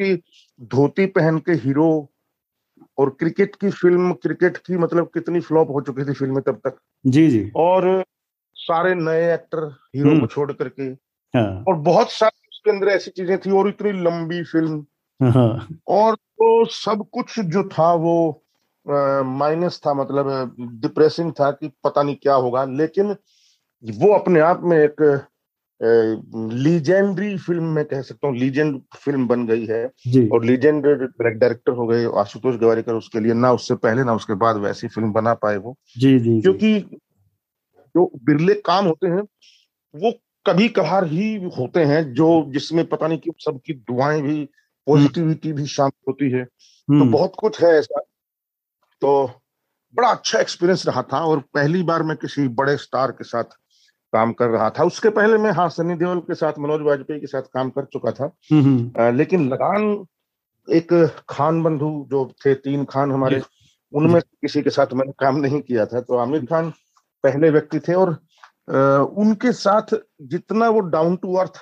कि 0.00 0.22
धोती 0.66 1.06
पहन 1.06 1.38
के 1.38 1.52
हीरो 1.52 1.88
और 2.98 3.10
क्रिकेट 3.10 3.56
की 3.56 3.70
फ़िल्म 3.70 4.12
क्रिकेट 4.12 4.56
की 4.56 4.76
मतलब 4.76 5.10
कितनी 5.14 5.40
फ्लॉप 5.40 5.70
हो 5.70 5.80
चुकी 5.80 6.04
थी 6.04 6.12
फ़िल्में 6.12 6.42
तब 6.42 6.60
तक 6.66 6.78
जी 7.06 7.28
जी 7.30 7.50
और 7.56 7.88
सारे 8.56 8.94
नए 8.94 9.32
एक्टर 9.34 9.64
हीरो 9.96 10.08
को 10.08 10.14
हम्म। 10.14 10.26
छोड़ 10.26 10.52
करके 10.52 10.82
हाँ। 11.34 11.64
और 11.68 11.74
बहुत 11.82 12.10
सारी 12.10 12.48
उसके 12.48 12.70
अंदर 12.70 12.88
ऐसी 12.88 13.10
चीज़ें 13.10 13.38
थी 13.38 13.50
और 13.50 13.68
इतनी 13.68 13.92
लंबी 14.02 14.42
फ़िल्म 14.42 15.30
हाँ। 15.30 15.68
और 15.88 16.14
तो 16.14 16.64
सब 16.72 17.04
कुछ 17.12 17.38
जो 17.40 17.62
था 17.68 17.92
वो 17.96 18.18
माइनस 18.86 19.80
था 19.86 19.94
मतलब 19.94 20.54
डिप्रेसिंग 20.80 21.32
था 21.32 21.50
कि 21.50 21.70
पता 21.84 22.02
नहीं 22.02 22.16
क्या 22.16 22.34
होगा 22.34 22.64
लेकिन 22.64 23.16
वो 23.84 24.12
अपने 24.14 24.40
आप 24.40 24.60
में 24.64 24.76
एक 24.78 25.02
लीजेंडरी 25.82 27.36
फ़िल्म 27.36 27.62
में 27.62 27.84
कह 27.84 28.02
सकता 28.02 28.28
हूँ 28.28 28.36
लीजेंड 28.36 28.80
फ़िल्म 28.96 29.26
बन 29.26 29.46
गई 29.46 29.66
है 29.66 29.84
और 30.28 30.44
लीजेंड 30.44 30.82
डायरेक्टर 30.86 31.72
हो 31.72 31.86
गए 31.86 32.06
आशुतोष 32.16 32.56
गवारीकर 32.56 32.92
उसके 32.94 33.20
लिए 33.20 33.32
ना 33.32 33.52
उससे 33.52 33.74
पहले 33.74 34.04
ना 34.04 34.14
उसके 34.14 34.34
बाद 34.34 34.56
वैसी 34.56 34.88
फ़िल्म 34.88 35.12
बना 35.12 35.34
पाए 35.34 35.56
वो। 35.56 35.76
जी 35.98 36.18
जी 36.18 36.40
क्योंकि 36.40 36.80
जो 37.96 38.12
बिरले 38.24 38.54
काम 38.54 38.84
होते 38.84 39.06
हैं 39.06 39.22
वो 39.96 40.12
कभी 40.46 40.68
कभार 40.68 41.06
ही 41.06 41.34
होते 41.34 41.84
हैं 41.84 42.14
जो 42.14 42.44
जिसमें 42.48 42.88
पता 42.88 43.06
नहीं 43.08 43.18
कि 43.18 43.30
सबकी 43.38 43.72
दुआएँ 43.72 44.22
भी 44.22 44.48
पॉजिटिविटी 44.86 45.52
भी 45.52 45.66
शामिल 45.66 46.04
होती 46.08 46.30
है। 46.30 46.44
तो 46.44 46.94
हम्म। 46.94 47.12
बहुत 47.12 47.32
कुछ 47.38 47.60
है 47.60 47.70
ऐसा। 47.70 48.00
तो 49.00 49.30
बड़ा 49.94 50.08
अच्छा 50.08 50.38
एक्सपीरियंस 50.38 50.86
रहा 50.86 51.02
था 51.02 51.20
और 51.20 51.38
पहली 51.40 51.82
बार 51.82 52.02
मैं 52.02 52.16
किसी 52.16 52.48
बड़े 52.48 52.76
स्टार 52.76 53.10
के 53.10 53.24
साथ 53.24 53.44
काम 54.12 54.32
कर 54.32 54.48
रहा 54.48 54.68
था। 54.70 54.84
उसके 54.84 55.10
पहले 55.10 55.38
मैं 55.38 55.50
हाँ 55.50 55.68
सनी 55.68 55.94
देओल 55.94 56.20
के 56.20 56.34
साथ 56.34 56.58
मनोज 56.58 56.80
वाजपेयी 56.80 57.20
के 57.20 57.26
साथ 57.26 57.42
काम 57.54 57.70
कर 57.70 57.84
चुका 57.84 58.10
था। 58.10 58.24
आ, 58.98 59.10
लेकिन 59.10 59.48
लगान 59.48 60.06
एक 60.68 60.92
खान 61.28 61.62
बंधु 61.62 61.90
जो 62.10 62.24
थे 62.46 62.54
तीन 62.54 62.84
खान 62.84 63.12
हमारे 63.12 63.42
उनमें 63.92 64.20
किसी 64.22 64.62
के 64.62 64.70
साथ 64.70 64.92
मैंने 64.94 65.12
काम 65.18 65.36
नहीं 65.36 65.60
किया 65.60 65.86
था। 65.86 66.00
तो 66.00 66.16
आमिर 66.16 66.44
खान 66.46 66.70
पहले 67.24 67.50
व्यक्ति 67.50 67.80
थे 67.80 67.94
और 67.94 68.10
आ, 68.70 68.98
उनके 68.98 69.52
साथ 69.52 69.94
जितना 70.22 70.68
वो 70.68 70.80
डाउन 70.80 71.16
टू 71.16 71.34
अर्थ 71.34 71.60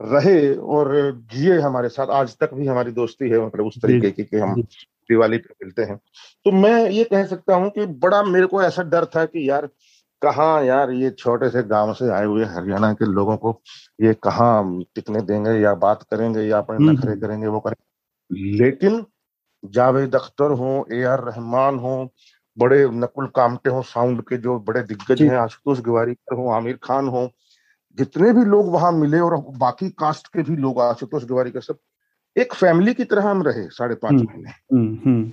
रहे 0.00 0.54
और 0.56 0.90
जिए 1.32 1.58
हमारे 1.60 1.88
साथ 1.88 2.06
आज 2.06 2.36
तक 2.38 2.54
भी 2.54 2.66
हमारी 2.66 2.92
दोस्ती 2.92 3.28
है 3.30 3.46
मतलब 3.46 3.66
उस 3.66 3.78
तरीके 3.82 4.10
की 4.10 4.24
कि 4.24 4.36
हम 4.36 4.62
दिवाली 4.62 5.38
पे 5.38 5.54
मिलते 5.64 5.82
हैं। 5.82 5.96
तो 6.44 6.52
मैं 6.52 6.90
ये 6.90 7.04
कह 7.04 7.24
सकता 7.24 7.54
हूँ 7.54 7.70
कि 7.70 7.86
बड़ा 7.86 8.22
मेरे 8.22 8.46
को 8.46 8.62
ऐसा 8.62 8.82
डर 8.82 9.04
था 9.04 9.24
कि 9.24 9.48
यार 9.50 9.68
कहा 10.24 10.46
यार 10.62 10.90
ये 10.92 11.10
छोटे 11.18 11.48
से 11.50 11.62
गाँव 11.68 11.92
से 11.94 12.10
आए 12.14 12.24
हुए 12.24 12.44
हरियाणा 12.46 12.92
के 12.92 13.04
लोगों 13.12 13.36
को 13.36 13.60
ये 14.00 14.14
कहाँ 14.22 14.82
टिकने 14.94 15.20
देंगे 15.22 15.50
या 15.60 15.74
बात 15.82 16.02
करेंगे 16.10 16.42
या 16.42 16.58
अपने 16.58 16.76
हम्म, 16.76 16.90
नखरे 16.90 17.10
हम्म। 17.10 17.20
करेंगे 17.20 17.46
वो 17.46 17.60
करेंगे 17.60 18.56
लेकिन 18.58 19.04
जावेद 19.62 20.14
अख्तर 20.14 20.50
हो 20.60 20.70
ए 20.92 21.02
आर 21.04 21.24
रहमान 21.24 21.78
हो 21.78 21.94
बड़े 22.56 22.84
नकुल 22.94 23.26
कामटे 23.36 23.70
हो 23.70 23.82
साउंड 23.84 24.22
के 24.28 24.36
जो 24.36 24.58
बड़े 24.68 24.82
दिग्गज 24.82 25.22
हैं 25.22 25.36
आशुतोष 25.36 25.80
गवारीकर 25.80 26.36
हो 26.36 26.48
आमिर 26.50 26.78
खान 26.82 27.08
हो 27.08 27.28
जितने 27.98 28.32
भी 28.32 28.44
लोग 28.44 28.72
वहाँ 28.72 28.92
मिले 28.92 29.18
और 29.20 29.36
बाकी 29.58 29.88
कास्ट 29.98 30.28
के 30.28 30.42
भी 30.42 30.56
लोग 30.56 30.80
आशुतोष 30.80 31.24
गवारीकर 31.24 31.60
सब 31.60 31.78
एक 32.36 32.54
फैमिली 32.54 32.94
की 32.94 33.04
तरह 33.04 33.28
हम 33.28 33.42
रहे 33.42 33.66
साढ़े 33.70 33.94
पाँच 33.94 34.12
हम्म, 34.12 34.26
महीने। 34.28 35.30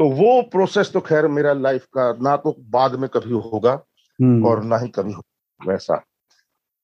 तो 0.00 0.08
वो 0.08 0.42
प्रोसेस 0.42 0.90
तो 0.92 1.00
खैर 1.00 1.28
मेरा 1.28 1.52
लाइफ 1.52 1.84
का 1.84 2.18
ना 2.22 2.36
तो 2.36 2.56
बाद 2.60 2.94
में 2.94 3.08
कभी 3.08 3.30
होगा 3.30 3.72
हम्म। 4.20 4.46
और 4.46 4.64
ना 4.64 4.78
ही 4.78 4.88
कभी 4.88 5.12
होगा 5.12 5.72
वैसा। 5.72 5.96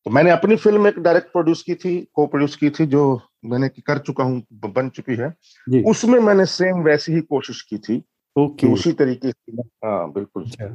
तो 0.04 0.10
मैंने 0.10 0.30
अपनी 0.30 0.56
फ़िल्म 0.56 0.86
एक 0.86 0.98
डायरेक्ट 0.98 1.32
प्रोड्यूस 1.32 1.62
की 1.62 1.74
थी 1.74 2.08
को 2.14 2.26
प्रोड्यूस 2.26 2.56
की 2.56 2.70
थी 2.70 2.86
जो 2.86 3.20
मैंने 3.44 3.68
कर 3.68 3.98
चुका 3.98 4.24
हूँ 4.24 4.42
बन 4.52 4.88
चुकी 4.88 5.16
है। 5.16 5.34
उसमें 5.82 6.20
मैंने 6.20 6.46
सेम 6.46 6.82
वैसी 6.82 7.12
ही 7.12 7.20
कोशिश 7.20 7.62
की 7.62 7.78
थी 7.78 8.02
ओके 8.38 8.66
उसी 8.66 8.92
तरीके 8.92 9.30
से 9.30 9.62
हाँ 9.62 10.12
बिल्कुल। 10.12 10.44
अच्छा। 10.44 10.66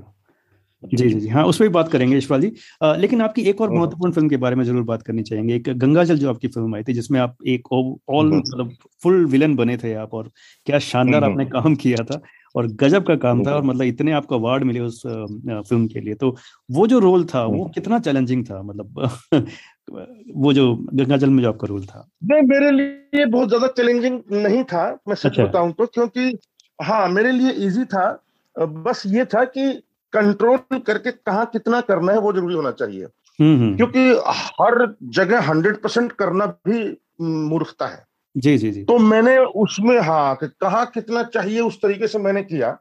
जी 0.84 1.10
जी। 1.10 1.20
जी 1.20 1.28
हाँ 1.30 1.44
उस 1.46 1.58
पर 1.58 1.66
भी 1.66 1.70
बात 1.70 1.90
करेंगे 1.90 2.18
यशपाल 2.18 2.42
जी। 2.42 2.52
आ, 2.82 2.96
लेकिन 2.96 3.22
आपकी 3.22 3.42
एक 3.44 3.62
और 3.62 3.70
हाँ। 3.70 3.80
महत्वपूर्ण 3.80 4.14
फ़िल्म 4.14 4.30
के 4.30 4.38
बारे 4.38 4.56
में 4.56 4.64
ज़रूर 4.66 4.84
बात 4.84 5.02
करनी 5.02 5.24
चाहेंगे 5.24 5.56
एक 5.56 5.70
गंगाजल 5.80 6.18
जो 6.18 6.30
आपकी 6.30 6.48
फ़िल्म 6.48 6.76
आई 6.76 6.84
थी 6.84 6.94
जिसमें 6.94 7.20
आप 7.20 7.36
एक 7.48 7.72
ऑल 7.74 8.32
मतलब 8.32 8.74
फुल 9.02 9.26
विलन 9.26 9.56
बने 9.56 9.78
थे 9.78 9.94
आप 9.96 10.14
और 10.14 10.32
क्या 10.68 10.80
शानदार 10.82 11.24
आपने 11.24 11.46
काम 11.48 11.76
किया 11.76 12.04
था 12.04 12.22
और 12.56 12.68
गजब 12.76 13.06
का 13.08 13.16
काम 13.16 13.44
था 13.44 13.56
और 13.56 13.64
मतलब 13.64 13.82
इतने 13.84 14.12
आपको 14.12 14.36
अवार्ड 14.36 14.64
मिले 14.64 14.80
उस 14.80 15.02
फ़िल्म 15.06 15.88
के 15.88 16.00
लिए। 16.00 16.14
तो 16.16 16.36
वो 16.70 16.88
जो 16.88 17.00
रोल 17.00 17.24
था 17.26 17.44
वो 17.46 17.66
कितना 17.76 18.00
चैलेंजिंग 18.00 18.44
था? 18.46 18.62
मतलब 18.62 19.22
वो 20.36 20.54
जो 20.54 20.74
गंगाजल 20.94 21.30
में 21.30 21.42
जो 21.44 21.50
आपका 21.50 21.68
रोल 21.68 21.86
था। 21.86 22.08
नहीं 22.24 22.42
मेरे 22.42 22.72
लिए 22.72 23.26
बहुत 23.28 23.48
ज़्यादा 23.48 23.68
चैलेंजिंग 23.68 24.20
नहीं 24.34 24.64
था 24.64 24.84
मैं 25.08 25.16
सच 25.16 25.26
अच्छा। 25.26 25.44
बताऊँ 25.44 25.72
तो 25.74 25.86
क्योंकि 25.86 26.34
हाँ 26.80 27.08
मेरे 27.10 27.32
लिए 27.32 27.52
इजी 27.68 27.86
था। 27.86 28.10
बस 28.56 29.04
ये 29.08 29.26
था 29.26 29.44
कि 29.48 29.72
कंट्रोल 30.14 30.80
करके 30.80 31.12
कहा 31.12 31.44
कितना 31.44 31.82
करना 31.82 32.12
है 32.12 32.20
वो 32.20 32.34
ज़रूरी 32.34 32.56
होना 32.56 32.72
चाहिए। 32.72 33.06
हम्म, 33.42 33.58
हम्म। 33.60 33.76
क्योंकि 33.76 34.22
हर 34.28 34.96
जगह 35.04 35.42
हंड्रेड 35.42 35.82
परसेंट 35.82 36.12
करना 36.12 36.46
भी 36.46 36.98
मूर्खता 37.22 37.88
है। 37.88 38.06
जी 38.38 38.58
जी 38.58 38.72
जी। 38.72 38.84
तो 38.84 38.98
मैंने 38.98 39.38
उसमें 39.38 40.00
हाँ 40.02 40.38
कहा 40.44 40.86
कितना 40.86 41.24
चाहिए 41.24 41.62
उस 41.62 41.78
तरीके 41.82 42.08
से 42.08 42.20
मैंने 42.20 42.44
किया। 42.44 42.78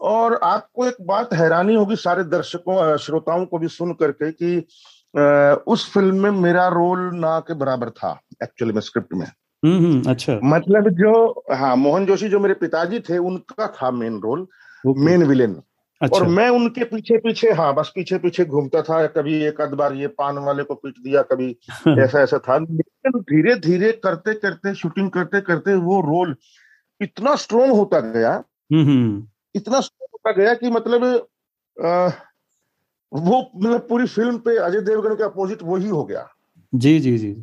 और 0.00 0.34
आपको 0.42 0.86
एक 0.86 0.96
बात 1.02 1.34
हैरानी 1.34 1.74
होगी 1.74 1.96
सारे 1.96 2.24
दर्शकों 2.24 2.96
श्रोताओं 2.96 3.46
को 3.46 3.58
भी 3.58 3.68
सुन 3.68 3.92
करके 3.92 4.32
कि 4.32 4.66
उस 5.66 5.92
फ़िल्म 5.92 6.22
में 6.22 6.30
मेरा 6.30 6.68
रोल 6.68 6.98
ना 7.14 7.40
के 7.40 7.54
बराबर 7.54 7.90
था 7.90 8.20
एक्चुअली 8.42 8.74
में 8.74 8.80
स्क्रिप्ट 8.80 9.14
में। 9.14 9.26
हम्म, 9.64 9.78
हम्म 9.78 10.10
अच्छा। 10.10 10.38
मतलब 10.44 10.88
जो 10.88 11.44
हाँ 11.52 11.76
मोहन 11.76 12.06
जोशी 12.06 12.28
जो 12.28 12.40
मेरे 12.40 12.54
पिताजी 12.54 13.00
थे 13.00 13.18
उनका 13.18 13.66
था 13.66 13.90
मेन 13.90 14.20
रोल 14.20 14.46
मेन 14.86 15.24
विलेन 15.24 15.60
अच्छा। 16.00 16.16
और 16.16 16.26
मैं 16.28 16.48
उनके 16.50 16.84
पीछे 16.84 17.18
पीछे 17.18 17.50
हाँ 17.52 17.72
बस 17.74 17.90
पीछे 17.94 18.18
पीछे 18.18 18.44
घूमता 18.44 18.82
था 18.82 19.06
कभी 19.06 19.34
एक 19.44 19.60
आध 19.60 19.74
बार 19.74 19.92
ये 19.94 20.06
पान 20.18 20.38
वाले 20.38 20.62
को 20.62 20.74
पीट 20.74 20.98
दिया 20.98 21.22
कभी 21.22 21.48
ऐसा 21.98 22.20
ऐसा 22.20 22.38
था 22.38 22.58
लेकिन 22.58 23.20
धीरे 23.22 23.54
धीरे 23.60 23.92
करते 24.04 24.34
करते 24.34 24.74
शूटिंग 24.74 25.10
करते 25.10 25.40
करते 25.40 25.74
वो 25.82 26.00
रोल 26.02 26.36
इतना 27.00 27.34
स्ट्रोंग 27.36 27.72
होता 27.72 28.00
गया 28.00 28.32
हम्म, 28.32 28.84
हम्म। 28.84 29.26
इतना 29.54 29.80
स्ट्रोंग 29.80 30.08
होता 30.12 30.42
गया 30.42 30.54
कि 30.54 30.70
मतलब 30.70 31.04
आ, 31.76 32.06
वो 33.12 33.40
मतलब 33.56 33.86
पूरी 33.88 34.06
फ़िल्म 34.06 34.38
पे 34.38 34.56
अजय 34.58 34.80
देवगन 34.82 35.14
के 35.14 35.22
अपोजिट 35.22 35.62
वही 35.62 35.88
हो 35.88 36.04
गया 36.04 36.28
जी 36.72 36.98
जी 37.00 37.18
जी 37.18 37.36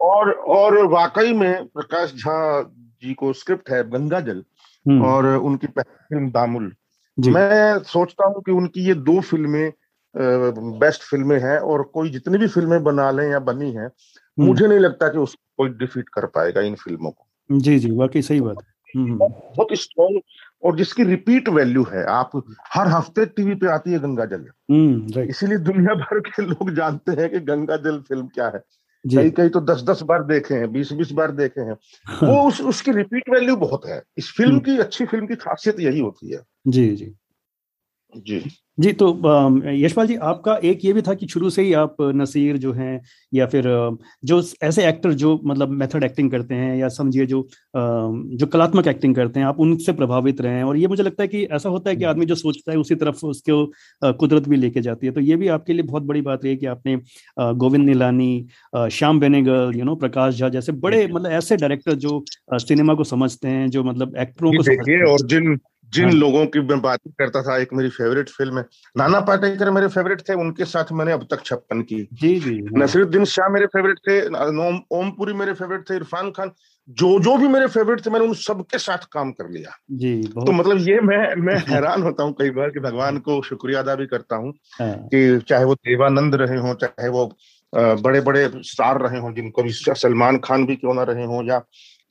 और 0.00 0.30
और 0.52 0.84
वाकई 0.88 1.32
में 1.32 1.66
प्रकाश 1.66 2.12
झा 2.14 2.62
जी 3.02 3.14
को 3.14 3.32
स्क्रिप्ट 3.32 3.70
है 3.70 3.82
गंगा 3.90 4.20
जल 4.20 4.44
हम्म। 4.86 5.04
और 5.04 5.26
उनकी 5.26 5.66
पहली 5.66 6.04
फ़िल्म 6.06 6.30
दामुल 6.30 6.72
मैं 7.18 7.78
सोचता 7.82 8.26
हूँ 8.26 8.42
कि 8.42 8.52
उनकी 8.52 8.80
ये 8.88 8.94
दो 8.94 9.20
फ़िल्में 9.20 9.72
बेस्ट 10.16 11.02
फ़िल्में 11.02 11.38
हैं 11.40 11.58
और 11.58 11.82
कोई 11.82 12.10
जितनी 12.10 12.38
भी 12.38 12.46
फ़िल्में 12.48 12.84
बना 12.84 13.10
लें 13.10 13.30
या 13.30 13.38
बनी 13.38 13.72
हैं 13.72 13.86
हम्म। 13.86 14.46
मुझे 14.46 14.66
नहीं 14.66 14.78
लगता 14.78 15.08
कि 15.08 15.18
उसको 15.18 15.42
कोई 15.56 15.68
डिफीट 15.78 16.08
कर 16.08 16.26
पाएगा 16.26 16.60
इन 16.60 16.74
फ़िल्मों 16.74 17.10
को। 17.10 17.58
जी 17.58 17.78
जी 17.78 17.90
वाकई 17.90 18.22
सही 18.22 18.40
बात। 18.40 18.56
है 18.62 19.00
हम्म, 19.00 19.12
हम्म। 19.12 19.18
बहुत 19.18 19.68
स्ट्रॉन्ग 19.72 20.20
और 20.64 20.76
जिसकी 20.76 21.04
रिपीट 21.04 21.48
वैल्यू 21.48 21.82
है 21.84 22.04
आप 22.04 22.30
हर 22.74 22.88
हफ़्ते 22.88 23.26
टीवी 23.26 23.54
पे 23.54 23.66
आती 23.66 23.92
है 23.92 23.98
गंगा 23.98 24.24
जल 24.24 24.46
इसीलिए 25.30 25.58
दुनिया 25.58 25.94
भर 25.94 26.20
के 26.20 26.42
लोग 26.42 26.70
जानते 26.74 27.12
हैं 27.12 27.30
कि 27.30 27.40
गंगा 27.40 27.76
जल 27.76 27.98
फ़िल्म 27.98 28.26
क्या 28.26 28.48
है। 28.48 28.62
कई 29.14 29.30
कई 29.30 29.48
तो 29.48 29.60
दस 29.60 29.82
दस 29.82 30.02
बार 30.02 30.22
देखे 30.22 30.54
हैं 30.54 30.72
बीस 30.72 30.92
बीस 30.92 31.12
बार 31.12 31.30
देखे 31.30 31.60
हैं। 31.60 31.76
हाँ। 32.06 32.28
वो 32.28 32.48
उस 32.48 32.60
उसकी 32.60 32.92
रिपीट 32.92 33.30
वैल्यू 33.30 33.56
बहुत 33.56 33.86
है। 33.86 34.02
इस 34.18 34.32
फ़िल्म 34.36 34.60
की 34.60 34.78
अच्छी 34.78 35.06
फ़िल्म 35.06 35.26
की 35.26 35.36
खासियत 35.36 35.80
यही 35.80 36.00
होती 36.00 36.32
है। 36.32 36.40
जी 36.66 36.88
जी। 36.96 37.14
जी। 38.16 38.50
जी 38.78 38.92
तो 38.92 39.06
यशपाल 39.74 40.06
जी 40.06 40.14
आपका 40.22 40.56
एक 40.64 40.84
ये 40.84 40.92
भी 40.92 41.02
था 41.02 41.12
कि 41.14 41.26
शुरू 41.28 41.50
से 41.50 41.62
ही 41.62 41.72
आप 41.72 41.96
नसीर 42.14 42.56
जो 42.56 42.72
हैं 42.72 43.00
या 43.32 43.46
फिर 43.46 43.64
जो 44.24 44.42
ऐसे 44.62 44.86
एक्टर 44.88 45.12
जो 45.12 45.40
मतलब 45.44 45.68
मेथड 45.72 46.04
एक्टिंग 46.04 46.30
करते 46.30 46.54
हैं 46.54 46.76
या 46.76 46.88
समझिए 46.88 47.26
जो 47.26 47.40
जो 47.76 48.46
कलात्मक 48.46 48.86
एक्टिंग 48.86 49.14
करते 49.14 49.40
हैं 49.40 49.46
आप 49.46 49.60
उनसे 49.60 49.92
प्रभावित 49.92 50.40
रहे 50.40 50.54
हैं 50.54 50.64
और 50.64 50.76
ये 50.76 50.86
मुझे 50.86 51.02
लगता 51.02 51.22
है 51.22 51.28
कि 51.28 51.42
ऐसा 51.52 51.68
होता 51.68 51.90
है 51.90 51.96
कि 51.96 52.04
आदमी 52.04 52.26
जो 52.26 52.34
सोचता 52.34 52.72
है 52.72 52.78
उसी 52.78 52.94
तरफ़ 52.94 53.24
उसको 53.26 53.64
कुदरत 54.12 54.48
भी 54.48 54.56
लेके 54.56 54.80
जाती 54.80 55.06
है। 55.06 55.12
तो 55.12 55.20
ये 55.20 55.36
भी 55.36 55.48
आपके 55.48 55.72
लिए 55.72 55.82
बहुत 55.82 56.02
बड़ी 56.02 56.20
बात 56.20 56.44
रही 56.44 56.52
है 56.52 56.56
कि 56.56 56.66
आपने 56.66 56.96
गोविंद 57.56 57.84
नीलानी 57.84 58.46
श्याम 58.92 59.20
बेनेगल 59.20 59.72
यू 59.76 59.84
नो 59.84 59.94
प्रकाश 59.96 60.34
झा 60.34 60.48
जैसे 60.48 60.72
बड़े 60.78 61.06
मतलब 61.06 61.30
ऐसे 61.30 61.56
डायरेक्टर 61.56 61.94
जो 61.96 62.22
सिनेमा 62.54 62.94
को 62.94 63.04
समझते 63.04 63.48
हैं 63.48 63.68
जो 63.70 63.84
मतलब 63.84 64.16
एक्टरों 64.18 64.52
को 64.52 64.62
समझते 64.62 64.92
हैं। 64.92 65.04
और 65.04 65.26
जिन 65.26 65.58
जिन 65.92 66.04
हाँ। 66.04 66.12
लोगों 66.12 66.44
की 66.46 66.60
मैं 66.60 66.80
बात 66.82 67.00
करता 67.18 67.42
था 67.42 67.56
एक 67.58 67.72
मेरी 67.72 67.88
फेवरेट 67.88 68.28
फ़िल्म 68.28 68.58
है 68.58 68.64
नाना 68.96 69.20
पाटेकर 69.20 69.70
मेरे 69.70 69.88
फेवरेट 69.88 70.20
थे 70.28 70.34
उनके 70.34 70.64
साथ 70.64 70.92
मैंने 70.92 71.12
अब 71.12 71.26
तक 71.30 71.44
छप्पन 71.44 71.82
की 71.82 72.02
जी 72.12 72.34
जी 72.40 72.58
नसरुद्दीन 72.74 73.24
शाह 73.24 73.48
मेरे 73.48 73.66
फेवरेट 73.66 73.98
थे 74.08 74.20
ओमपुरी 74.96 75.32
मेरे 75.32 75.52
फेवरेट 75.52 75.90
थे 75.90 75.96
इरफान 75.96 76.30
खान 76.30 76.52
जो 76.88 77.18
जो 77.18 77.36
भी 77.36 77.48
मेरे 77.48 77.66
फेवरेट 77.66 78.04
थे 78.06 78.10
मैंने 78.10 78.26
उन 78.26 78.34
सबके 78.34 78.78
साथ 78.78 79.06
काम 79.12 79.32
कर 79.32 79.50
लिया 79.50 79.76
जी 79.92 80.14
तो 80.34 80.52
मतलब 80.52 80.88
ये 80.88 81.00
मैं 81.00 81.34
मैं 81.36 81.56
हैरान 81.68 82.02
होता 82.02 82.22
हूँ 82.22 82.34
कई 82.38 82.50
बार 82.50 82.70
कि 82.70 82.80
भगवान 82.80 83.18
को 83.18 83.42
शुक्रिया 83.42 83.80
अदा 83.80 83.94
भी 83.94 84.06
करता 84.06 84.36
हूँ 84.36 84.52
हाँ। 84.80 84.94
कि 85.04 85.38
चाहे 85.48 85.64
वो 85.64 85.74
देवानंद 85.74 86.34
रहे 86.34 86.58
हों 86.58 86.74
चाहे 86.74 87.08
वो 87.08 87.26
बड़े 87.72 88.20
बड़े 88.20 88.48
स्टार 88.64 89.00
रहे 89.00 89.18
हों 89.18 89.32
जिनको 89.34 89.62
भी 89.62 89.72
सलमान 89.72 90.38
खान 90.38 90.66
भी 90.66 90.76
क्यों 90.76 90.94
ना 90.94 91.02
रहे 91.02 91.24
हो 91.24 91.42
या 91.42 91.58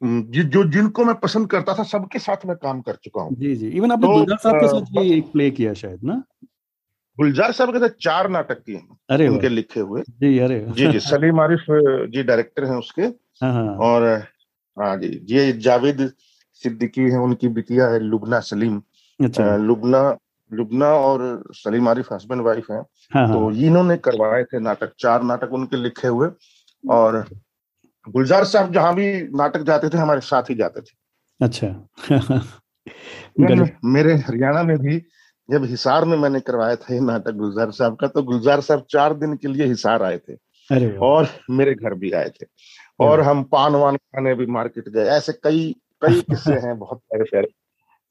जो 0.05 0.63
जिनको 0.71 1.05
मैं 1.05 1.15
पसंद 1.15 1.49
करता 1.49 1.73
था 1.73 1.83
सबके 1.83 2.19
साथ 2.19 2.45
मैं 2.45 2.55
काम 2.57 2.81
कर 2.81 2.95
चुका 3.03 3.21
हूँ। 3.21 3.35
जी 3.35 3.55
जी। 3.55 3.67
इवन 3.67 3.91
आपने 3.91 4.07
तो, 4.07 4.13
गुलजार 4.13 4.37
साहब 4.37 4.55
के 4.55 4.67
साथ 4.67 4.91
भी 4.97 5.11
एक 5.17 5.31
प्ले 5.31 5.49
किया 5.51 5.73
शायद 5.73 6.03
ना? 6.03 6.21
गुलजार 7.17 7.51
साहब 7.51 7.71
के 7.73 7.79
साथ 7.79 7.95
चार 8.01 8.29
नाटक 8.29 8.59
किए 8.59 8.81
अरे 9.09 9.27
उनके 9.27 9.49
लिखे 9.49 9.79
हुए। 9.79 10.01
जी 10.11 10.37
अरे 10.39 10.59
जी 10.69 10.91
जी 10.91 10.99
सलीम 10.99 11.39
आरिफ 11.39 11.65
जी 12.11 12.23
डायरेक्टर 12.23 12.63
हैं 12.63 12.77
उसके। 12.77 13.01
हाँ, 13.01 13.53
हाँ। 13.53 13.75
और 13.77 14.03
हाँ 14.77 14.95
जी 14.97 15.25
ये 15.29 15.51
जावेद 15.59 16.09
सिद्दीकी 16.63 17.01
है 17.01 17.19
उनकी 17.19 17.47
बिटिया 17.47 17.87
है 17.87 17.99
लुबना 17.99 18.39
सलीम। 18.41 18.81
अच्छा। 19.19 19.55
लुबना 19.57 20.17
लुबना 20.51 20.87
और 20.87 21.43
सलीम 21.53 21.87
आरिफ 21.89 22.11
हस्बैंड 22.13 22.41
वाइफ 22.41 22.65
हैं। 22.71 22.81
हाँ, 23.13 23.27
तो 23.33 23.39
हाँ। 23.39 23.53
इन्होंने 23.53 23.97
करवाए 23.97 24.43
थे 24.43 24.59
नाटक 24.59 24.93
चार 24.99 25.23
नाटक 25.23 25.53
उनके 25.53 25.77
लिखे 25.77 26.07
हुए। 26.07 26.29
और 26.83 27.17
गुलजार 28.09 28.43
साहब 28.43 28.73
जहाँ 28.73 28.95
भी 28.95 29.21
नाटक 29.21 29.61
जाते 29.61 29.89
थे 29.89 29.97
हमारे 29.97 30.19
साथ 30.19 30.43
ही 30.43 30.55
जाते 30.55 30.81
थे। 30.81 31.05
अच्छा। 31.41 31.87
मेरे 33.85 34.13
हरियाणा 34.15 34.63
में 34.63 34.77
भी 34.77 34.97
जब 35.51 35.63
हिसार 35.63 36.05
में 36.05 36.17
मैंने 36.17 36.39
करवाया 36.39 36.75
था 36.75 36.93
ये 36.93 36.99
नाटक 36.99 37.31
गुलजार 37.31 37.71
साहब 37.71 37.95
का 37.95 38.07
तो 38.07 38.23
गुलजार 38.23 38.61
साहब 38.61 38.85
चार 38.89 39.13
दिन 39.13 39.35
के 39.35 39.47
लिए 39.47 39.65
हिसार 39.65 40.03
आए 40.03 40.17
थे। 40.17 40.33
अरे 40.71 40.97
और 40.97 41.27
मेरे 41.49 41.73
घर 41.73 41.93
भी 41.93 42.11
आए 42.11 42.29
थे। 42.29 42.45
और 42.99 43.21
हम 43.21 43.43
पान 43.43 43.75
वान 43.75 43.95
खाने 43.95 44.35
भी 44.35 44.45
मार्केट 44.45 44.89
गए। 44.89 45.05
ऐसे 45.05 45.33
कई 45.33 45.75
कई 46.01 46.21
किस्से 46.21 46.53
हैं 46.53 46.79
बहुत 46.79 46.97
प्यारे 46.97 47.23
प्यारे 47.23 47.47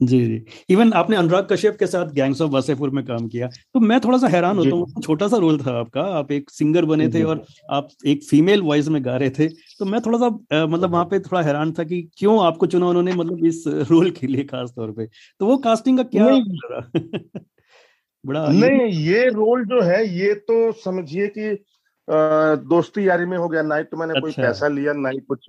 जी 0.02 0.26
जी। 0.26 0.44
इवन 0.68 0.92
आपने 0.92 1.16
अनुराग 1.16 1.48
कश्यप 1.50 1.76
के 1.78 1.86
साथ 1.86 2.06
गैंग्स 2.06 2.40
ऑफ़ 2.40 2.50
वासेपुर 2.50 2.90
में 2.90 3.04
काम 3.04 3.28
किया 3.28 3.48
तो 3.74 3.80
मैं 3.80 4.00
थोड़ा 4.00 4.18
सा 4.18 4.28
हैरान 4.28 4.56
होता 4.56 4.70
हूँ 4.70 5.02
छोटा 5.02 5.28
सा 5.28 5.36
रोल 5.36 5.58
था 5.58 5.78
आपका 5.80 6.02
आप 6.02 6.32
एक 6.32 6.50
सिंगर 6.50 6.84
बने 6.84 7.08
थे 7.08 7.22
और 7.22 7.44
आप 7.70 7.88
एक 8.06 8.24
फीमेल 8.24 8.62
वॉइस 8.62 8.88
में 8.88 9.04
गा 9.04 9.16
रहे 9.16 9.30
थे 9.30 9.48
तो 9.48 9.84
मैं 9.84 10.00
थोड़ा 10.00 10.18
सा 10.18 10.28
मतलब 10.66 10.90
वहाँ 10.90 11.04
पे 11.04 11.18
थोड़ा 11.18 11.42
हैरान 11.42 11.72
था 11.72 11.84
कि 11.84 12.10
क्यों 12.18 12.44
आपको 12.44 12.66
चुना 12.66 12.86
उन्होंने 12.86 13.12
मतलब 13.12 13.46
इस 13.46 13.64
रोल 13.66 14.10
के 14.10 14.26
लिए 14.26 14.44
खास 14.44 14.72
तौर 14.76 14.90
पे? 14.90 15.06
तो 15.40 15.46
वो 15.46 15.56
कास्टिंग 15.56 15.98
का 15.98 16.04
क्या 16.04 16.26
बड़ा 18.26 18.48
नहीं 18.48 18.80
ये 18.80 19.28
रोल 19.30 19.64
जो 19.64 19.82
है 19.82 20.18
ये 20.18 20.34
तो 20.34 20.72
समझिए 20.72 21.26
कि 21.26 21.64
दोस्ती 22.08 23.06
यारी 23.08 23.24
में 23.26 23.36
हो 23.38 23.48
गया 23.48 23.62
नाइट 23.62 23.90
तो 23.90 23.96
मैंने 23.96 24.14
अच्छा। 24.14 24.20
कोई 24.20 24.32
पैसा 24.32 24.68
लिया 24.68 24.92
नाइट 24.92 25.24
कुछ। 25.28 25.46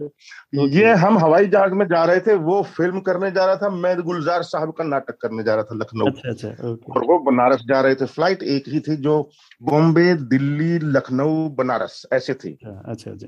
ये 0.54 0.94
हम 0.96 1.18
हवाई 1.18 1.48
जहाज़ 1.48 1.72
में 1.74 1.86
जा 1.86 2.04
रहे 2.06 2.20
थे 2.20 2.34
वो 2.44 2.62
फ़िल्म 2.78 3.00
करने 3.00 3.32
जा 3.32 3.46
रहा 3.46 3.56
था 3.56 3.70
मैं 3.70 3.96
गुलजार 4.02 4.44
साहब 4.44 4.72
का 4.74 4.84
नाटक 4.84 5.18
करने 5.22 5.44
जा 5.44 5.56
रहा 5.56 5.64
था 5.64 5.76
लखनऊ। 5.76 6.08
अच्छा, 6.08 6.30
अच्छा, 6.30 6.48
और 6.92 7.06
वो 7.06 7.18
बनारस 7.22 7.64
जा 7.68 7.82
रहे 7.82 7.96
थे। 7.96 8.06
फ़्लाइट 8.06 8.44
एक 8.44 8.68
ही 8.68 8.80
थी 8.80 8.96
जो 8.98 9.22
बॉम्बे 9.62 10.14
दिल्ली 10.30 10.78
लखनऊ 10.92 11.48
बनारस 11.50 12.02
ऐसे 12.14 12.34
थी। 12.34 12.58
अच्छा 12.66 13.12
अच्छा। 13.12 13.28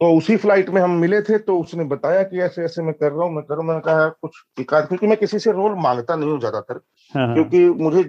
तो 0.00 0.12
उसी 0.18 0.36
फ़्लाइट 0.36 0.68
में 0.70 0.80
हम 0.82 0.90
मिले 0.90 1.20
थे 1.22 1.38
तो 1.38 1.58
उसने 1.60 1.84
बताया 1.84 2.22
कि 2.22 2.38
ऐसे 2.40 2.62
ऐसे 2.64 2.82
मैं 2.82 2.92
कर 2.94 3.12
रहा 3.12 3.24
हूँ 3.24 3.34
मैं 3.34 3.42
कर 3.44 3.54
रहा 3.54 3.62
हूँ। 3.62 3.68
मैंने 3.68 3.80
कहा 3.80 4.08
कुछ 4.22 4.42
एकाध 4.60 4.86
क्योंकि 4.88 5.06
मैं 5.06 5.16
किसी 5.18 5.38
से 5.38 5.52
रोल 5.52 5.74
माँगता 5.82 6.16
नहीं 6.16 6.30
हूँ 6.30 6.38
ज़्यादातर। 6.40 6.80
हाँ, 7.14 7.26
हाँ। 7.26 7.34
क्योंकि 7.34 7.68
मुझे 7.82 8.02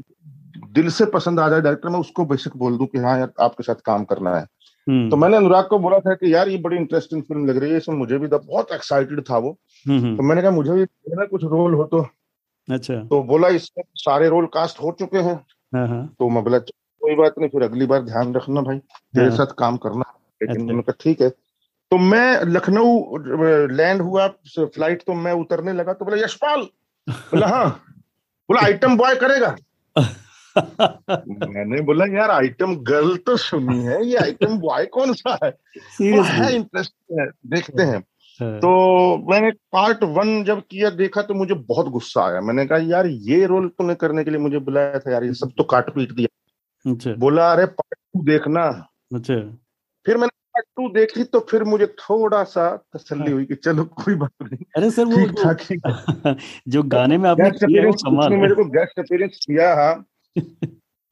दिल 0.71 0.89
से 0.89 1.05
पसंद 1.05 1.39
आ 1.39 1.47
जाए 1.49 1.61
डायरेक्टर 1.61 1.89
मैं 1.89 1.99
उसको 1.99 2.25
बेसिक 2.25 2.55
बोल 2.57 2.77
दूँ 2.77 2.87
कि 2.87 2.97
हाँ 2.97 3.17
यार 3.19 3.31
आपके 3.39 3.63
साथ 3.63 3.81
काम 3.85 4.03
करना 4.03 4.35
है 4.37 4.45
हम्म। 4.87 5.09
तो 5.09 5.17
मैंने 5.17 5.37
अनुराग 5.37 5.67
को 5.67 5.79
बोला 5.79 5.99
था 5.99 6.13
कि 6.13 6.33
यार 6.33 6.49
ये 6.49 6.57
बड़ी 6.57 6.77
इंटरेस्टिंग 6.77 7.21
फ़िल्म 7.23 7.45
लग 7.45 7.57
रही 7.57 7.71
है 7.71 7.77
इसमें 7.77 7.95
मुझे 7.95 8.17
भी 8.17 8.27
बहुत 8.27 8.71
एक्साइटेड 8.71 9.21
था 9.21 9.37
वो 9.37 9.57
हम्म, 9.85 9.99
हम्म। 9.99 10.15
तो 10.17 10.23
मैंने 10.23 10.41
कहा 10.41 10.51
मुझे 10.51 10.73
भी 10.73 10.83
ना 11.15 11.25
कुछ 11.25 11.43
रोल 11.45 11.73
हो 11.73 11.83
तो 11.83 12.05
अच्छा 12.67 12.95
तो 13.03 13.21
बोला 13.23 13.47
इसमें 13.49 13.83
सारे 13.97 14.29
रोल 14.29 14.45
कास्ट 14.45 14.81
हो 14.81 14.95
चुके 14.99 15.17
हैं 15.19 15.35
हाँ, 15.73 15.87
हाँ। 15.87 16.05
तो 16.19 16.29
मैं 16.29 16.43
बोला 16.43 16.57
कोई 16.57 17.15
बात 17.15 17.35
नहीं 17.39 17.49
फिर 17.49 17.63
अगली 17.63 17.85
बार 17.85 18.01
ध्यान 18.01 18.33
रखना 18.35 18.61
भाई 18.61 18.77
तेरे 18.77 19.27
हाँ। 19.27 19.37
साथ 19.37 19.53
काम 19.57 19.77
करना 19.77 20.13
लेकिन 20.41 20.55
अच्छा। 20.55 20.65
मैंने 20.65 20.81
कहा 20.81 20.95
ठीक 20.99 21.21
है 21.21 21.29
तो 21.91 21.97
मैं 21.97 22.45
लखनऊ 22.45 23.17
लैंड 23.69 24.01
हुआ 24.01 24.27
फ़्लाइट 24.57 25.03
तो 25.03 25.13
मैं 25.13 25.33
उतरने 25.33 25.73
लगा 25.73 25.93
तो 25.93 26.05
बोला 26.05 26.17
यशपाल 26.17 26.61
बोला 27.07 27.47
हाँ 27.47 27.69
बोला 28.49 28.61
आइटम 28.65 28.97
बॉय 28.97 29.15
करेगा 29.15 29.55
मैंने 31.49 31.81
बोला 31.81 32.05
यार 32.05 32.31
आइटम 32.31 32.75
गर्ल 32.75 33.17
तो 33.17 33.37
सुनी 33.37 33.79
है 33.79 34.05
ये 34.05 34.15
आइटम 34.15 34.57
बॉय 34.57 34.85
कौन 34.85 35.13
सा 35.13 35.39
है? 35.43 35.51
तो 36.15 36.21
है 36.21 36.55
इंटरेस्ट 36.55 36.93
है 37.19 37.25
देखते 37.25 37.83
हैं। 37.83 38.03
हाँ। 38.41 38.57
तो 38.57 39.31
मैंने 39.31 39.51
पार्ट 39.51 40.03
वन 40.03 40.43
जब 40.43 40.61
किया 40.61 40.89
देखा 40.89 41.21
तो 41.21 41.33
मुझे 41.33 41.53
बहुत 41.53 41.87
गुस्सा 41.87 42.25
आया। 42.25 42.41
मैंने 42.41 42.65
कहा 42.65 42.77
यार 42.77 43.07
ये 43.07 43.45
रोल 43.45 43.67
तूने 43.67 43.95
करने 43.95 44.23
के 44.23 44.31
लिए 44.31 44.39
मुझे 44.39 44.59
बुलाया 44.59 44.99
था 44.99 45.11
यार 45.11 45.23
ये 45.23 45.33
सब 45.33 45.51
तो 45.57 45.63
काट 45.63 45.89
पीट 45.89 46.11
दिया। 46.11 46.91
अच्छा। 46.91 47.13
बोला 47.13 47.51
अरे 47.51 47.65
पार्ट 47.65 47.95
टू 47.95 48.23
देखना। 48.23 48.87
अच्छा। 49.15 49.35
फिर 50.05 50.17
मैंने 50.17 50.27
पार्ट 50.27 50.65
टू 50.65 50.99
देखी 50.99 51.23
तो 51.23 51.39
फिर 51.39 51.63
मुझे 51.63 51.85
थोड़ा 51.85 52.43
सा 52.43 52.85
तसल्ली 52.95 53.23
हाँ। 53.23 53.31
हुई 53.31 53.45
कि 53.45 53.55
चलो 53.55 53.83
कोई 53.83 54.15
बात 54.15 54.31
नहीं। 54.43 54.65
अरे 54.77 54.91
सर 54.91 55.05
वो 55.05 56.35
जो 56.67 56.83
गाने 56.83 57.17
में 57.17 57.29
आपने 57.29 58.37
मेरे 58.37 58.55
को 58.55 58.65
गेस्ट 58.65 58.99
अपीयरेंस 58.99 59.39
किया 59.47 59.75
हाँ। 59.75 60.05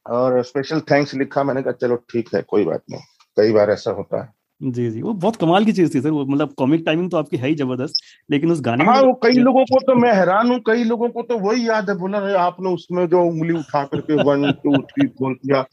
और 0.06 0.42
स्पेशल 0.42 0.80
थैंक्स 0.80 1.14
लिखा 1.14 1.42
मैंने 1.44 1.62
कहा 1.62 1.72
चलो 1.72 1.96
ठीक 2.10 2.34
है 2.34 2.42
कोई 2.42 2.64
बात 2.64 2.82
नहीं। 2.90 3.00
कई 3.36 3.52
बार 3.52 3.70
ऐसा 3.70 3.90
होता 3.90 4.22
है। 4.22 4.32
जी 4.60 4.90
जी। 4.90 5.02
वो 5.02 5.12
बहुत 5.14 5.36
कमाल 5.36 5.64
की 5.64 5.72
चीज़ 5.72 5.94
थी 5.94 6.00
सर। 6.00 6.10
वो 6.10 6.24
मतलब 6.24 6.52
कॉमिक 6.52 6.82
टाइमिंग 6.86 7.10
तो 7.10 7.16
आपकी 7.16 7.36
है 7.36 7.48
ही 7.48 7.54
ज़बरदस्त 7.54 8.00
लेकिन 8.30 8.50
उस 8.52 8.60
गाने 8.60 8.84
हाँ 8.84 9.00
वो 9.02 9.12
कई 9.22 9.38
लोगों 9.38 9.64
को 9.64 9.78
तो 9.80 9.94
मैं 9.94 10.12
हैरान 10.14 10.50
हूँ 10.50 10.58
कई 10.66 10.84
लोगों 10.84 11.08
को 11.08 11.22
तो 11.22 11.38
वही 11.38 11.68
याद 11.68 11.90
है 11.90 11.96
बोला 11.96 12.18
रहे 12.18 12.34
आपने 12.38 12.72
उसमें 12.74 13.06
जो 13.08 13.22
उंगली 13.22 13.52
उठा 13.52 13.84
करके 13.84 14.22
वन 14.22 14.50
टू 14.64 14.76
थ्री 14.82 15.06
बोल 15.20 15.34
किया 15.34 15.64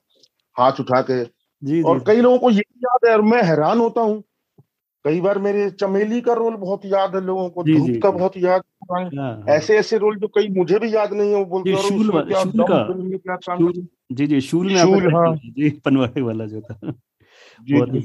हाथ 0.55 0.79
उठा 0.79 1.01
के। 1.01 1.23
जी, 1.61 1.81
और 1.81 2.03
कई 2.07 2.21
लोगों 2.21 2.37
को 2.37 2.49
यही 2.49 2.85
याद 2.85 3.07
है 3.07 3.13
और 3.13 3.21
मैं 3.21 3.41
हैरान 3.43 3.79
होता 3.79 4.01
हूँ 4.01 4.23
कई 5.03 5.21
बार 5.21 5.39
मेरे 5.39 5.69
चमेली 5.69 6.21
का 6.21 6.33
रोल 6.33 6.55
बहुत 6.55 6.81
याद 6.85 7.15
है 7.15 7.21
लोगों 7.21 7.49
को 7.49 7.63
धूप 7.63 8.03
का 8.03 8.11
बहुत 8.11 8.37
याद 8.37 8.61
हाँ, 8.91 9.09
हाँ। 9.19 9.45
ऐसे 9.49 9.77
ऐसे 9.77 9.97
रोल 9.97 10.17
जो 10.17 10.27
कई 10.27 10.47
मुझे 10.47 10.79
भी 10.79 10.95
याद 10.95 11.13
नहीं 11.13 11.29
है 11.29 11.35
वो 11.35 11.45
बोलते 11.45 11.71
जी 14.11 14.27
जी 14.27 14.41
शूल 14.41 14.67
में 14.73 14.77
शूल 14.77 15.15
हाँ। 15.15 15.35
जी 15.35 15.69
पनवाड़े 15.69 16.21
वाला 16.21 16.45
जो 16.45 16.61
था। 16.61 16.79
बहुत 16.83 17.89
ही 17.93 17.99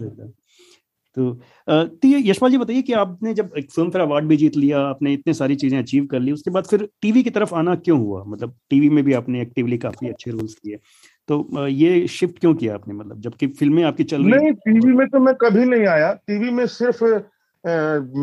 तो 1.17 1.41
तो 1.69 2.09
ये 2.09 2.31
यशपाल 2.31 2.51
जी 2.51 2.59
बताइए 2.59 2.83
कि 2.83 2.93
आपने 2.93 3.35
जब 3.35 3.51
एक 3.59 3.71
फ़िल्म 3.71 3.91
फेयर 3.91 4.05
अवार्ड 4.05 4.25
भी 4.25 4.37
जीत 4.37 4.57
लिया 4.57 4.81
आपने 4.81 5.13
इतने 5.13 5.35
सारी 5.35 5.57
चीज़ें 5.57 5.79
अचीव 5.79 6.07
कर 6.07 6.21
ली 6.21 6.33
उसके 6.33 6.51
बाद 6.51 6.65
फिर 6.65 6.89
टीवी 7.03 7.23
की 7.23 7.31
तरफ़ 7.31 7.55
आना 7.55 7.75
क्यों 7.75 8.01
हुआ? 8.01 8.25
मतलब 8.25 8.57
टीवी 8.71 8.89
में 8.89 9.05
भी 9.05 9.13
आपने 9.13 9.43
एक्टिवली 9.43 9.79
काफ़ी 9.79 10.09
अच्छे 10.09 10.31
रोल्स 10.31 10.55
किए। 10.55 10.79
तो 11.29 11.67
ये 11.67 12.07
शिफ्ट 12.09 12.39
क्यों 12.39 12.55
किया 12.55 12.75
आपने 12.75 12.95
मतलब? 12.95 13.21
जबकि 13.21 13.47
फ़िल्में 13.47 13.83
आपकी 13.85 14.05
चल 14.05 14.23
रही 14.23 14.35
नहीं 14.35 14.53
टीवी 14.53 14.93
में 14.93 15.07
तो 15.09 15.19
मैं 15.19 15.35
कभी 15.35 15.65
नहीं 15.65 15.87
आया। 15.87 16.13
टीवी 16.27 16.51
में 16.51 16.67
सिर्फ़ 16.67 17.05
आ, 17.05 17.73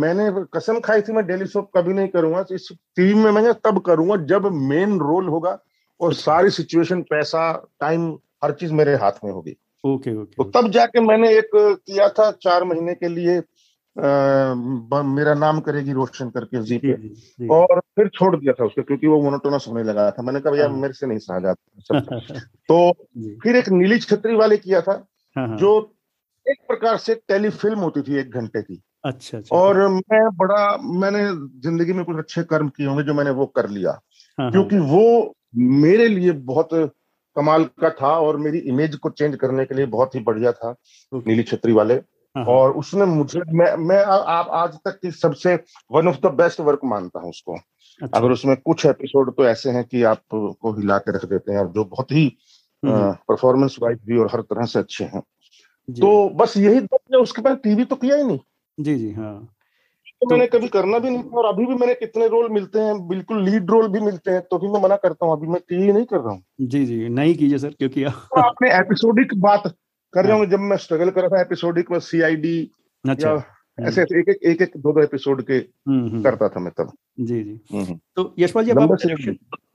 मैंने 0.01 0.29
कसम 0.53 0.79
खाई 0.79 1.01
थी 1.01 1.13
मैं 1.13 1.25
डेली 1.27 1.45
सोप 1.45 1.69
कभी 1.77 1.93
नहीं 1.93 2.07
करूँगा। 2.07 2.45
इस 2.51 2.67
टीवी 2.95 3.13
में 3.13 3.31
मैं 3.31 3.53
तब 3.65 3.79
करूँगा 3.79 4.15
जब 4.25 4.45
मेन 4.53 4.97
रोल 4.99 5.27
होगा 5.27 5.57
और 5.99 6.13
सारी 6.13 6.49
सिचुएशन 6.49 7.01
पैसा 7.01 7.51
टाइम 7.81 8.09
हर 8.43 8.51
चीज़ 8.51 8.73
मेरे 8.73 8.95
हाथ 8.95 9.23
में 9.25 9.31
होगी। 9.31 9.55
ओके 9.85 10.15
ओके 10.15 10.43
तो 10.43 10.49
तब 10.51 10.69
जाके 10.71 11.01
मैंने 11.01 11.29
एक 11.37 11.49
किया 11.55 12.07
था 12.09 12.29
चार 12.31 12.63
महीने 12.63 12.93
के 12.93 13.07
लिए। 13.07 13.39
मेरा 13.99 15.33
नाम 15.33 15.59
करेगी 15.59 15.91
रोशन 15.91 16.29
करके 16.29 16.61
जी 16.61 16.77
पे। 16.77 17.47
और 17.47 17.79
फिर 17.79 18.07
छोड़ 18.07 18.35
दिया 18.35 18.53
था 18.53 18.65
उसको 18.65 18.83
क्योंकि 18.83 19.07
वो 19.07 19.21
मोनोटोनस 19.21 19.65
होने 19.67 19.83
लगा 19.83 20.09
था। 20.11 20.23
मैंने 20.23 20.39
कहा 20.39 20.51
भैया 20.53 20.67
हाँ। 20.67 20.77
मेरे 20.77 20.93
से 20.93 21.07
नहीं 21.07 21.17
सहा 21.17 21.39
जाता 21.39 21.89
तो 22.69 22.91
फिर 23.43 23.55
एक 23.55 23.69
नीली 23.69 23.99
छतरी 23.99 24.35
वाले 24.35 24.57
किया 24.57 24.81
था 24.81 25.07
हाँ, 25.35 25.47
हाँ। 25.47 25.57
जो 25.57 25.95
एक 26.47 26.57
प्रकार 26.67 26.97
से 26.97 27.15
टेलीफिल्म 27.15 27.79
होती 27.79 28.01
थी 28.01 28.15
एक 28.15 28.31
घंटे 28.31 28.61
की। 28.61 28.81
अच्छा, 29.05 29.37
अच्छा। 29.37 29.55
और 29.55 29.87
मैं 29.87 30.29
बड़ा 30.35 30.77
मैंने 30.77 31.23
ज़िंदगी 31.61 31.93
में 31.93 32.05
कुछ 32.05 32.17
अच्छे 32.17 32.43
कर्म 32.43 32.69
किए 32.69 32.87
होंगे 32.87 33.03
जो 33.03 33.13
मैंने 33.13 33.31
वो 33.31 33.45
कर 33.45 33.69
लिया। 33.69 33.91
क्योंकि 34.39 34.77
वो 34.77 35.35
मेरे 35.55 36.07
लिए 36.07 36.31
बहुत 36.31 36.69
कमाल 37.35 37.63
का 37.63 37.89
था 37.89 38.19
और 38.19 38.37
मेरी 38.37 38.57
इमेज 38.57 38.95
को 38.95 39.09
चेंज 39.09 39.35
करने 39.35 39.65
के 39.65 39.75
लिए 39.75 39.85
बहुत 39.85 40.15
ही 40.15 40.19
बढ़िया 40.19 40.51
था 40.51 40.75
नीली 41.13 41.43
छतरी 41.43 41.73
वाले। 41.73 41.95
और 42.35 42.71
उसने 42.71 43.05
मुझे 43.05 43.39
मैं 43.39 43.75
मैं 43.77 44.03
आप 44.05 44.47
आज 44.49 44.75
तक 44.75 44.99
की 45.01 45.11
सबसे 45.11 45.55
one 45.91 46.07
of 46.07 46.17
the 46.17 46.25
best 46.25 46.59
work 46.59 46.79
मानता 46.83 47.19
हूँ 47.19 47.29
उसको। 47.29 47.55
अच्छा। 47.55 48.19
अगर 48.19 48.31
उसमें 48.31 48.55
कुछ 48.57 48.85
एपिसोड 48.85 49.35
तो 49.35 49.45
ऐसे 49.45 49.69
हैं 49.69 49.83
कि 49.83 50.03
आपको 50.03 50.71
हिला 50.71 50.97
के 50.97 51.15
रख 51.15 51.25
देते 51.25 51.51
हैं 51.51 51.59
और 51.59 51.67
जो 51.67 51.85
बहुत 51.85 52.11
ही 52.11 52.37
परफॉर्मेंस 52.83 53.77
हम्म, 53.77 53.85
वाइज। 53.85 53.99
भी 54.05 54.17
और 54.17 54.27
हर 54.27 54.41
तरह 54.41 54.65
से 54.65 54.79
अच्छे 54.79 55.03
हैं। 55.03 55.21
तो 55.89 56.29
बस 56.29 56.57
यही 56.57 56.79
उसके 57.17 57.41
बाद 57.41 57.57
टीवी 57.57 57.85
तो 57.85 57.95
किया 57.95 58.15
ही 58.15 58.23
नहीं। 58.23 58.39
जी 58.79 58.95
जी 58.95 59.11
हाँ। 59.11 59.55
तो, 60.21 60.29
तो 60.29 60.35
मैंने 60.35 60.47
कभी 60.47 60.67
करना 60.67 60.99
भी 60.99 61.09
नहीं 61.09 61.23
था 61.23 61.37
और 61.37 61.45
अभी 61.45 61.65
भी 61.65 61.75
मैंने 61.75 61.93
कितने 61.93 62.27
रोल 62.27 62.49
मिलते 62.49 62.79
हैं 62.79 63.07
बिल्कुल 63.07 63.43
लीड 63.43 63.69
रोल 63.71 63.87
भी 63.87 63.99
मिलते 63.99 64.31
हैं 64.31 64.41
तो 64.41 64.57
भी 64.57 64.67
मैं 64.67 64.81
मना 64.81 64.95
करता 64.95 65.25
हूँ 65.25 65.37
अभी 65.37 65.47
मैं 65.47 65.59
टीवी 65.69 65.91
नहीं 65.91 66.05
कर 66.05 66.17
रहा 66.17 66.33
हूँ। 66.33 66.43
जी 66.61 66.85
जी 66.85 67.09
नहीं 67.09 67.35
कीजिए 67.35 67.57
सर 67.57 67.69
क्योंकि 67.69 68.05
तो 68.05 68.41
आपने 68.41 68.69
एपिसोडिक 68.77 69.33
बात 69.37 69.73
कर 70.13 70.25
रहा 70.25 70.37
हूँ। 70.37 70.45
जब 70.45 70.59
मैं 70.59 70.77
स्ट्रगल 70.77 71.09
कर 71.09 71.21
रहा 71.21 71.29
था 71.29 71.41
एपिसोडिक 71.41 71.85
सी 71.93 72.21
आई 72.21 72.71
अच्छा। 73.09 73.35
ऐसे 73.79 74.01
हम्म। 74.01 74.19
एक 74.19 74.29
एक 74.29 74.43
एक 74.43 74.61
एक 74.61 74.71
दो 74.77 74.93
दो 74.93 75.01
एपिसोड 75.01 75.41
के 75.41 75.53
हम्म, 75.53 76.07
हम्म। 76.09 76.21
करता 76.23 76.49
था 76.49 76.59
मैं 76.59 76.71
तब। 76.77 76.91
जी 77.19 77.41
जी। 77.43 77.95
तो 78.15 78.33
यशपाल 78.39 78.65
जी 78.65 78.71
अब 78.71 78.79
आप 78.79 78.97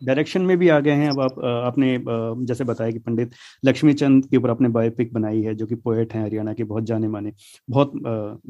डायरेक्शन 0.05 0.43
में 0.43 0.57
भी 0.59 0.69
आ 0.69 0.79
गए 0.81 0.93
हैं। 0.93 1.09
अब 1.11 1.21
आप 1.21 1.39
आपने 1.45 1.99
जैसे 2.47 2.65
बताया 2.65 2.91
कि 2.91 2.99
पंडित 2.99 3.31
लक्ष्मी 3.65 3.93
चंद 3.95 4.27
के 4.27 4.37
ऊपर 4.37 4.51
आपने 4.51 4.69
बायोपिक 4.69 5.13
बनाई 5.15 5.43
है 5.43 5.55
जो 5.55 5.67
कि 5.67 5.75
पोएट 5.75 6.13
हैं 6.15 6.23
हरियाणा 6.25 6.53
के 6.53 6.65
बहुत 6.65 6.85
जाने 6.85 7.09
माने 7.09 7.33
बहुत 7.71 7.93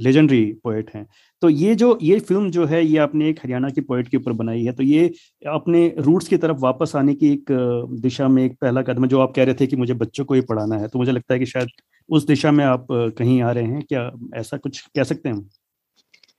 लेजेंडरी 0.01 0.45
पोएट 0.65 0.91
हैं। 0.95 1.07
तो 1.43 1.49
ये 1.49 1.75
जो 1.75 1.99
ये 2.03 2.19
फ़िल्म 2.21 2.51
जो 2.51 2.67
है 2.67 2.85
ये 2.87 2.99
आपने 2.99 3.29
एक 3.29 3.41
हरियाणा 3.45 3.69
की 3.69 3.81
पोएट 3.81 4.09
के 4.09 4.17
ऊपर 4.17 4.33
बनाई 4.33 4.65
है। 4.65 4.73
तो 4.73 4.83
ये 4.83 5.11
अपने 5.47 5.87
रूट्स 5.99 6.29
की 6.29 6.37
तरफ़ 6.37 6.59
वापस 6.61 6.93
आने 6.97 7.15
की 7.15 7.33
एक 7.33 7.53
दिशा 8.01 8.29
में 8.29 8.45
एक 8.45 8.57
पहला 8.61 8.83
कदम 8.83 9.07
जो 9.07 9.21
आप 9.21 9.33
कह 9.37 9.45
रहे 9.45 9.55
थे 9.55 9.67
कि 9.67 9.77
मुझे 9.77 9.95
बच्चों 9.95 10.25
को 10.25 10.35
ही 10.35 10.41
पढ़ाना 10.41 10.77
है। 10.77 10.89
तो 10.89 10.99
मुझे 10.99 11.13
लगता 11.13 11.35
है 11.35 11.41
कि 11.41 11.47
शायद 11.47 11.69
उस 12.09 12.27
दिशा 12.27 12.51
में 12.53 12.65
आप 12.65 12.87
कहीं 12.91 13.43
आ 13.43 13.51
रहे 13.51 13.65
हैं? 13.65 13.83
क्या 13.83 14.11
ऐसा 14.37 14.57
कुछ 14.57 14.81
कह 14.97 15.05
सकते 15.05 15.29
हैं? 15.29 15.51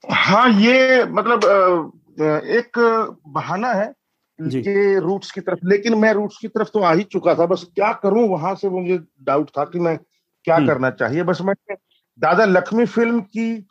हाँ 0.04 0.48
ये 0.60 1.04
मतलब 1.04 1.92
एक 2.16 2.78
बहाना 3.28 3.72
है 3.72 3.92
के 4.38 4.98
रूट्स 5.00 5.30
की 5.30 5.40
तरफ़ 5.40 5.58
लेकिन 5.64 5.94
मैं 5.98 6.12
रूट्स 6.12 6.38
की 6.38 6.48
तरफ़ 6.48 6.68
तो 6.74 6.80
आ 6.80 6.92
ही 6.94 7.02
चुका 7.02 7.34
था। 7.34 7.46
बस 7.46 7.66
क्या 7.74 7.92
करूँ? 7.92 8.28
वहाँ 8.28 8.54
से 8.54 8.68
वो 8.68 8.80
मुझे 8.80 8.98
डाउट 9.22 9.50
था 9.50 9.64
कि 9.64 9.78
मैं 9.78 9.96
क्या 10.44 10.56
हम्म। 10.56 10.66
करना 10.66 10.90
चाहिए। 10.90 11.22
बस 11.22 11.38
मैं 11.42 11.54
दादा 12.20 12.44
लक्ष्मी 12.44 12.84
फ़िल्म 12.86 13.20
की 13.20 13.66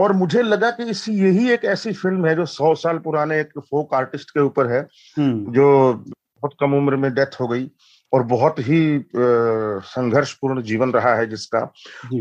और 0.00 0.12
मुझे 0.12 0.42
लगा 0.42 0.70
कि 0.70 0.84
इस 0.90 1.08
यही 1.08 1.50
एक 1.50 1.64
ऐसी 1.64 1.92
फ़िल्म 1.92 2.26
है 2.26 2.34
जो 2.36 2.46
सौ 2.46 2.74
साल 2.74 2.98
पुराने 2.98 3.40
एक 3.40 3.58
फोक 3.58 3.94
आर्टिस्ट 3.94 4.30
के 4.30 4.40
ऊपर 4.40 4.70
है 4.72 4.80
हम्म। 5.16 5.52
जो 5.52 5.92
बहुत 5.94 6.56
कम 6.60 6.74
उम्र 6.74 6.96
में 6.96 7.12
डेथ 7.14 7.40
हो 7.40 7.48
गई। 7.48 7.70
और 8.14 8.22
बहुत 8.22 8.58
ही 8.58 9.04
संघर्षपूर्ण 9.12 10.62
जीवन 10.62 10.92
रहा 10.92 11.14
है 11.14 11.26
जिसका। 11.26 11.72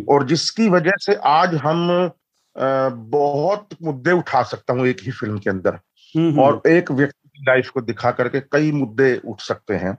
और 0.09 0.25
जिसकी 0.27 0.69
वजह 0.69 0.91
से 0.97 1.15
आज 1.15 1.55
हम 1.55 2.11
बहुत 2.57 3.67
मुद्दे 3.83 4.11
उठा 4.11 4.43
सकता 4.43 4.73
हूँ 4.73 4.87
एक 4.87 4.97
ही 5.03 5.11
फ़िल्म 5.11 5.39
के 5.39 5.49
अंदर। 5.49 5.71
हम्म, 5.71 6.29
हम्म। 6.29 6.39
और 6.39 6.61
एक 6.67 6.91
व्यक्ति 6.91 7.29
की 7.29 7.43
लाइफ 7.43 7.69
को 7.69 7.81
दिखा 7.81 8.11
करके 8.11 8.39
कई 8.39 8.71
मुद्दे 8.71 9.21
उठ 9.25 9.41
सकते 9.41 9.73
हैं। 9.73 9.93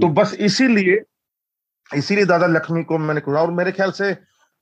तो 0.00 0.08
बस 0.08 0.34
इसीलिए 0.34 1.02
इसीलिए 1.96 2.24
दादा 2.24 2.46
लक्ष्मी 2.46 2.84
को 2.84 2.98
मैंने 2.98 3.20
कहा 3.20 3.42
और 3.42 3.50
मेरे 3.50 3.72
ख्याल 3.72 3.90
से 3.90 4.16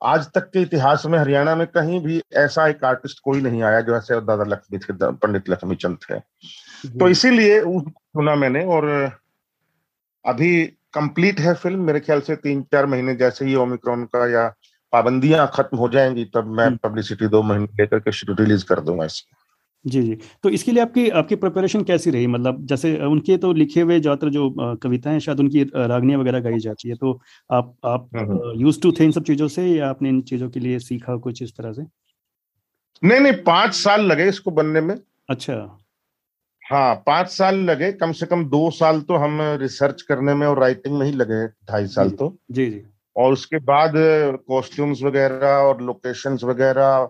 आज 0.04 0.26
तक 0.26 0.40
के 0.40 0.62
इतिहास 0.62 1.02
में 1.06 1.18
हरियाणा 1.18 1.56
में 1.56 1.66
कहीं 1.66 2.00
भी 2.00 2.22
ऐसा 2.34 2.68
एक 2.68 2.84
आर्टिस्ट 2.84 3.18
कोई 3.24 3.40
नहीं 3.40 3.62
आया 3.62 3.80
जो 3.80 3.96
ऐसे 3.96 4.20
दादा 4.20 4.44
लक्ष्मी 4.44 4.78
थे 4.78 5.12
पंडित 5.12 5.50
लक्ष्मी 5.50 5.76
चंद 5.76 5.98
थे 6.10 6.20
तो 6.98 7.08
इसीलिए 7.08 7.60
सुना 7.60 8.34
मैंने 8.34 8.64
और 8.64 9.19
अभी 10.24 10.64
कंप्लीट 10.94 11.40
है 11.40 11.54
फ़िल्म 11.54 11.80
मेरे 11.84 12.00
ख्याल 12.00 12.20
से 12.20 12.36
तीन 12.36 12.62
चार 12.72 12.86
महीने 12.86 13.14
जैसे 13.14 13.44
ही 13.44 13.54
ओमिक्रॉन 13.56 14.04
का 14.04 14.26
या 14.30 14.46
पाबंदियाँ 14.92 15.50
खत्म 15.54 15.76
हो 15.78 15.88
जाएँगी 15.88 16.24
तब 16.34 16.46
मैं 16.56 16.76
पब्लिसिटी 16.78 17.24
हम्म। 17.24 17.32
दो 17.32 17.42
महीने 17.42 17.66
लेकर 17.80 17.98
के 18.00 18.12
शुरू 18.12 18.34
रिलीज़ 18.34 18.64
कर 18.64 18.80
दूँगा 18.80 19.04
इसकी। 19.04 19.36
जी 19.84 20.02
जी। 20.02 20.16
तो 20.42 20.50
इसके 20.50 20.72
लिए 20.72 20.82
आपकी 20.82 21.08
आपकी 21.10 21.36
प्रिपरेशन 21.36 21.82
कैसी 21.84 22.10
रही? 22.10 22.26
मतलब 22.26 22.66
जैसे 22.66 22.96
उनके 23.06 23.36
तो 23.36 23.52
लिखे 23.52 23.80
हुए 23.80 23.98
ज़्यादातर 24.00 24.28
जो 24.30 24.50
कविताएँ 24.82 25.20
शायद 25.20 25.40
उनकी 25.40 25.62
रागनियाँ 25.76 26.20
वगैरह 26.20 26.40
गाई 26.40 26.58
जाती 26.58 26.88
है 26.88 26.94
तो 26.96 27.12
आप 27.50 27.74
आप 27.84 28.08
यूज़ 28.56 28.80
टू 28.80 28.92
थे 28.92 29.04
इन 29.04 29.12
सब 29.12 29.24
चीज़ों 29.24 29.48
से 29.48 29.66
या 29.66 29.88
आपने 29.90 30.08
इन 30.08 30.20
चीज़ों 30.22 30.48
के 30.50 30.60
लिए 30.60 30.78
सीखा 30.80 31.16
कुछ 31.18 31.42
इस 31.42 31.56
तरह 31.56 31.72
से? 31.72 31.82
नहीं 33.02 33.20
नहीं 33.20 33.32
पाँच 33.44 33.74
साल 33.74 34.04
लगे 34.06 34.28
इसको 34.28 34.50
बनने 34.50 34.80
में। 34.80 34.96
अच्छा। 35.28 35.79
हाँ 36.70 36.94
पाँच 37.06 37.28
साल 37.28 37.56
लगे 37.56 37.92
कम 37.92 38.12
से 38.12 38.26
कम 38.26 38.44
दो 38.44 38.70
साल 38.70 39.00
तो 39.00 39.16
हम 39.16 39.38
रिसर्च 39.60 40.02
करने 40.02 40.34
में 40.34 40.46
और 40.46 40.58
राइटिंग 40.58 40.98
में 40.98 41.06
ही 41.06 41.12
लगे 41.12 41.46
ढाई 41.48 41.86
साल 41.86 42.10
तो 42.10 42.36
जी 42.50 42.70
जी 42.70 42.82
और 43.16 43.32
उसके 43.32 43.58
बाद 43.58 43.92
कॉस्ट्यूम्स 44.48 45.02
वगैरह 45.02 45.48
और 45.48 45.80
लोकेशंस 45.82 46.44
वगैरह 46.44 47.04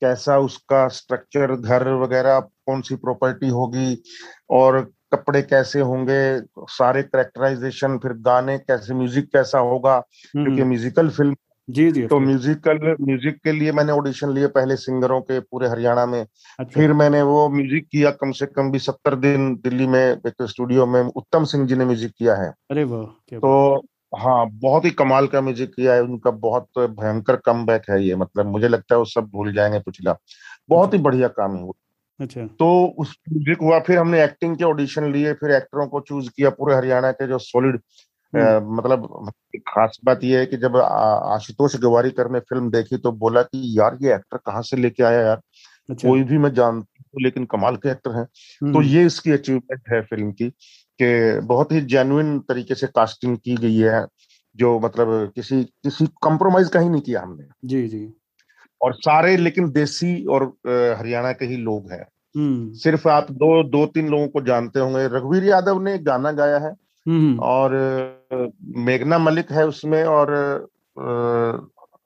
कैसा 0.00 0.38
उसका 0.38 0.88
स्ट्रक्चर 0.88 1.54
घर 1.56 1.88
वगैरह 1.88 2.40
कौन 2.40 2.80
सी 2.80 2.94
प्रॉपर्टी 2.96 3.48
होगी 3.48 4.02
और 4.50 4.80
कपड़े 5.14 5.42
कैसे 5.42 5.80
होंगे 5.80 6.40
सारे 6.58 7.02
करेक्टराइजेशन 7.02 7.98
फिर 7.98 8.12
गाने 8.12 8.58
कैसे 8.58 8.94
म्यूज़िक 8.94 9.32
कैसा 9.32 9.58
होगा 9.58 9.94
हम्म, 9.96 10.44
क्योंकि 10.44 10.64
म्यूजिकल। 10.64 11.08
फ़िल्म 11.08 11.34
जी 11.68 11.90
जी 11.90 12.06
तो 12.06 12.18
म्यूजिकल 12.20 12.78
म्यूज़िक 13.00 13.36
के 13.44 13.52
लिए 13.52 13.72
मैंने 13.72 13.92
ऑडिशन 13.92 14.32
लिए 14.32 14.46
पहले 14.46 14.76
सिंगरों 14.76 15.20
के 15.20 15.40
पूरे 15.40 15.68
हरियाणा 15.68 16.06
में 16.06 16.20
अच्छा। 16.20 16.64
फिर 16.64 16.92
मैंने 16.92 17.22
वो 17.22 17.48
म्यूज़िक 17.48 17.86
किया 17.92 18.10
कम 18.10 18.32
से 18.32 18.46
कम 18.46 18.70
भी 18.70 18.78
सत्तर 18.78 19.14
दिन 19.14 19.54
दिल्ली 19.54 19.86
में 19.86 20.00
एक 20.00 20.42
स्टूडियो 20.42 20.86
में 20.86 21.00
उत्तम 21.02 21.44
सिंह 21.44 21.66
जी 21.66 21.74
ने 21.74 21.84
म्यूज़िक 21.84 22.12
किया 22.18 22.34
है 22.34 22.48
अरे 22.70 22.84
वाह 22.84 23.36
तो 23.36 23.76
हाँ 24.18 24.46
बहुत 24.52 24.84
ही 24.84 24.90
कमाल 24.90 25.26
का 25.26 25.40
म्यूज़िक 25.40 25.70
किया 25.74 25.94
है 25.94 26.02
उनका 26.02 26.30
बहुत 26.30 26.68
भयंकर 26.78 27.36
कम 27.36 27.66
है 27.90 28.02
ये 28.04 28.16
मतलब 28.16 28.46
मुझे 28.46 28.68
लगता 28.68 28.94
है 28.94 28.98
वो 28.98 29.04
सब 29.04 29.30
भूल 29.30 29.52
जाएँगे 29.52 29.78
पिछला 29.78 30.16
बहुत 30.68 30.92
ही 30.92 30.98
अच्छा। 30.98 31.02
बढ़िया 31.04 31.28
काम 31.28 31.56
है 31.56 31.62
वो 31.62 31.76
अच्छा 32.20 32.46
तो 32.46 32.86
उस 32.98 33.16
म्यूज़िक 33.32 33.62
हुआ 33.62 33.78
फिर 33.80 33.98
हमने 33.98 34.22
एक्टिंग 34.24 34.56
के 34.56 34.64
ऑडिशन 34.64 35.12
लिए 35.12 35.32
फिर 35.32 35.50
एक्टरों 35.50 35.86
को 35.86 36.00
चूज़ 36.00 36.30
किया 36.30 36.50
पूरे 36.50 36.74
हरियाणा 36.74 37.12
के 37.12 37.26
जो 37.26 37.38
सॉलिड। 37.38 37.80
मतलब 38.34 39.30
खास 39.68 39.98
बात 40.04 40.24
यह 40.24 40.38
है 40.38 40.46
कि 40.46 40.56
जब 40.56 40.76
आशुतोष 40.76 41.76
गवारीकर 41.76 42.30
ने 42.30 42.40
फ़िल्म 42.40 42.70
देखी 42.70 42.96
तो 42.96 43.12
बोला 43.14 43.42
कि 43.42 43.78
यार 43.78 43.98
ये 44.02 44.14
एक्टर 44.14 44.36
कहाँ 44.36 44.62
से 44.62 44.76
लेके 44.76 45.02
आया 45.02 45.20
यार 45.20 45.40
अच्छा। 45.88 46.08
कोई 46.08 46.22
भी 46.22 46.38
मैं 46.38 46.52
जानती 46.54 47.02
हूँ 47.02 47.22
लेकिन 47.22 47.44
कमाल 47.44 47.76
के 47.76 47.90
एक्टर 47.90 48.16
हैं 48.16 48.24
तो 48.24 48.66
हम्म। 48.66 48.82
ये 48.82 49.04
इसकी 49.06 49.30
अचीवमेंट 49.30 49.92
है 49.92 50.00
फ़िल्म 50.02 50.30
की 50.32 50.48
कि 51.00 51.40
बहुत 51.46 51.72
ही 51.72 51.80
जेन्युन 51.86 52.38
तरीके 52.38 52.74
से 52.74 52.86
कास्टिंग 52.86 53.36
की 53.36 53.54
गई 53.56 53.76
है 53.76 54.06
जो 54.56 54.78
मतलब 54.80 55.32
किसी 55.34 55.62
किसी 55.64 56.06
कॉम्प्रोमाइज 56.22 56.68
कहीं 56.68 56.90
नहीं 56.90 57.02
किया 57.02 57.20
हमने 57.20 57.46
जी 57.64 57.86
जी 57.88 58.08
और 58.80 58.94
सारे 58.94 59.36
लेकिन 59.36 59.70
देसी 59.70 60.24
और 60.26 60.44
हरियाणा 60.66 61.32
के 61.32 61.44
ही 61.44 61.56
लोग 61.56 61.90
हैं 61.92 62.04
हम्म। 62.34 62.72
सिर्फ़ 62.72 63.08
आप 63.08 63.30
दो 63.32 63.62
दो 63.62 63.84
तीन 63.86 64.08
लोगों 64.08 64.28
को 64.28 64.40
जानते 64.40 64.80
होंगे 64.80 65.06
रघुवीर 65.08 65.44
यादव 65.44 65.82
ने 65.82 65.98
गाना 65.98 66.32
गाया 66.32 66.58
है 66.58 66.70
हम्म। 66.70 66.83
और 67.40 67.72
मेघना 68.78 69.18
मलिक 69.18 69.52
है 69.52 69.66
उसमें 69.66 70.02
और 70.04 70.30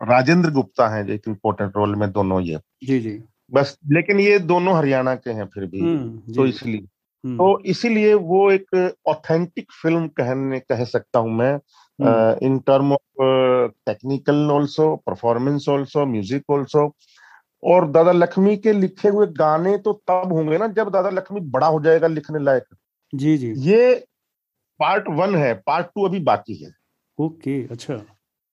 राजेंद्र 0.00 0.50
गुप्ता 0.50 0.88
है 0.88 1.08
एक 1.10 1.28
इम्पोर्टेंट 1.28 1.76
रोल 1.76 1.94
में 1.94 2.10
दोनों 2.12 2.40
ये। 2.40 2.58
जी 2.84 2.98
जी। 3.00 3.18
बस 3.52 3.76
लेकिन 3.92 4.20
ये 4.20 4.38
दोनों 4.38 4.76
हरियाणा 4.76 5.14
के 5.14 5.30
हैं 5.30 5.46
फिर 5.46 5.64
भी। 5.64 5.80
हम्म, 5.80 6.34
तो 6.34 6.46
इसलिए। 6.46 6.80
हम्म। 7.24 7.36
तो 7.36 7.58
इसीलिए 7.66 8.14
वो 8.14 8.50
एक 8.50 8.94
ऑथेंटिक 9.08 9.72
फ़िल्म 9.72 10.06
कहने 10.08 10.58
कह 10.60 10.84
सकता 10.84 11.18
हूँ 11.18 11.32
मैं 11.32 11.54
in 12.42 12.58
term 12.58 12.92
of 12.92 13.22
technical 13.86 14.50
also 14.50 14.94
performance 15.06 15.68
also 15.68 16.06
music 16.06 16.50
also 16.50 16.92
और 17.62 17.90
दादा 17.90 18.12
लक्ष्मी 18.12 18.56
के 18.56 18.72
लिखे 18.72 19.08
हुए 19.08 19.26
गाने 19.26 19.76
तो 19.78 19.92
तब 20.10 20.32
होंगे 20.32 20.58
ना 20.58 20.66
जब 20.68 20.90
दादा 20.90 21.10
लक्ष्मी 21.10 21.40
बड़ा 21.50 21.66
हो 21.66 21.80
जाएगा 21.80 22.06
लिखने 22.06 22.44
लायक। 22.44 22.64
जी 23.12 23.36
जी। 23.38 23.52
ये 23.70 24.04
पार्ट 24.80 25.08
वन 25.10 25.34
है 25.34 25.52
पार्ट 25.66 25.86
टू 25.86 26.04
अभी 26.04 26.20
बाकी 26.20 26.54
है। 26.54 26.70
ओके 27.18 27.62
अच्छा। 27.66 27.94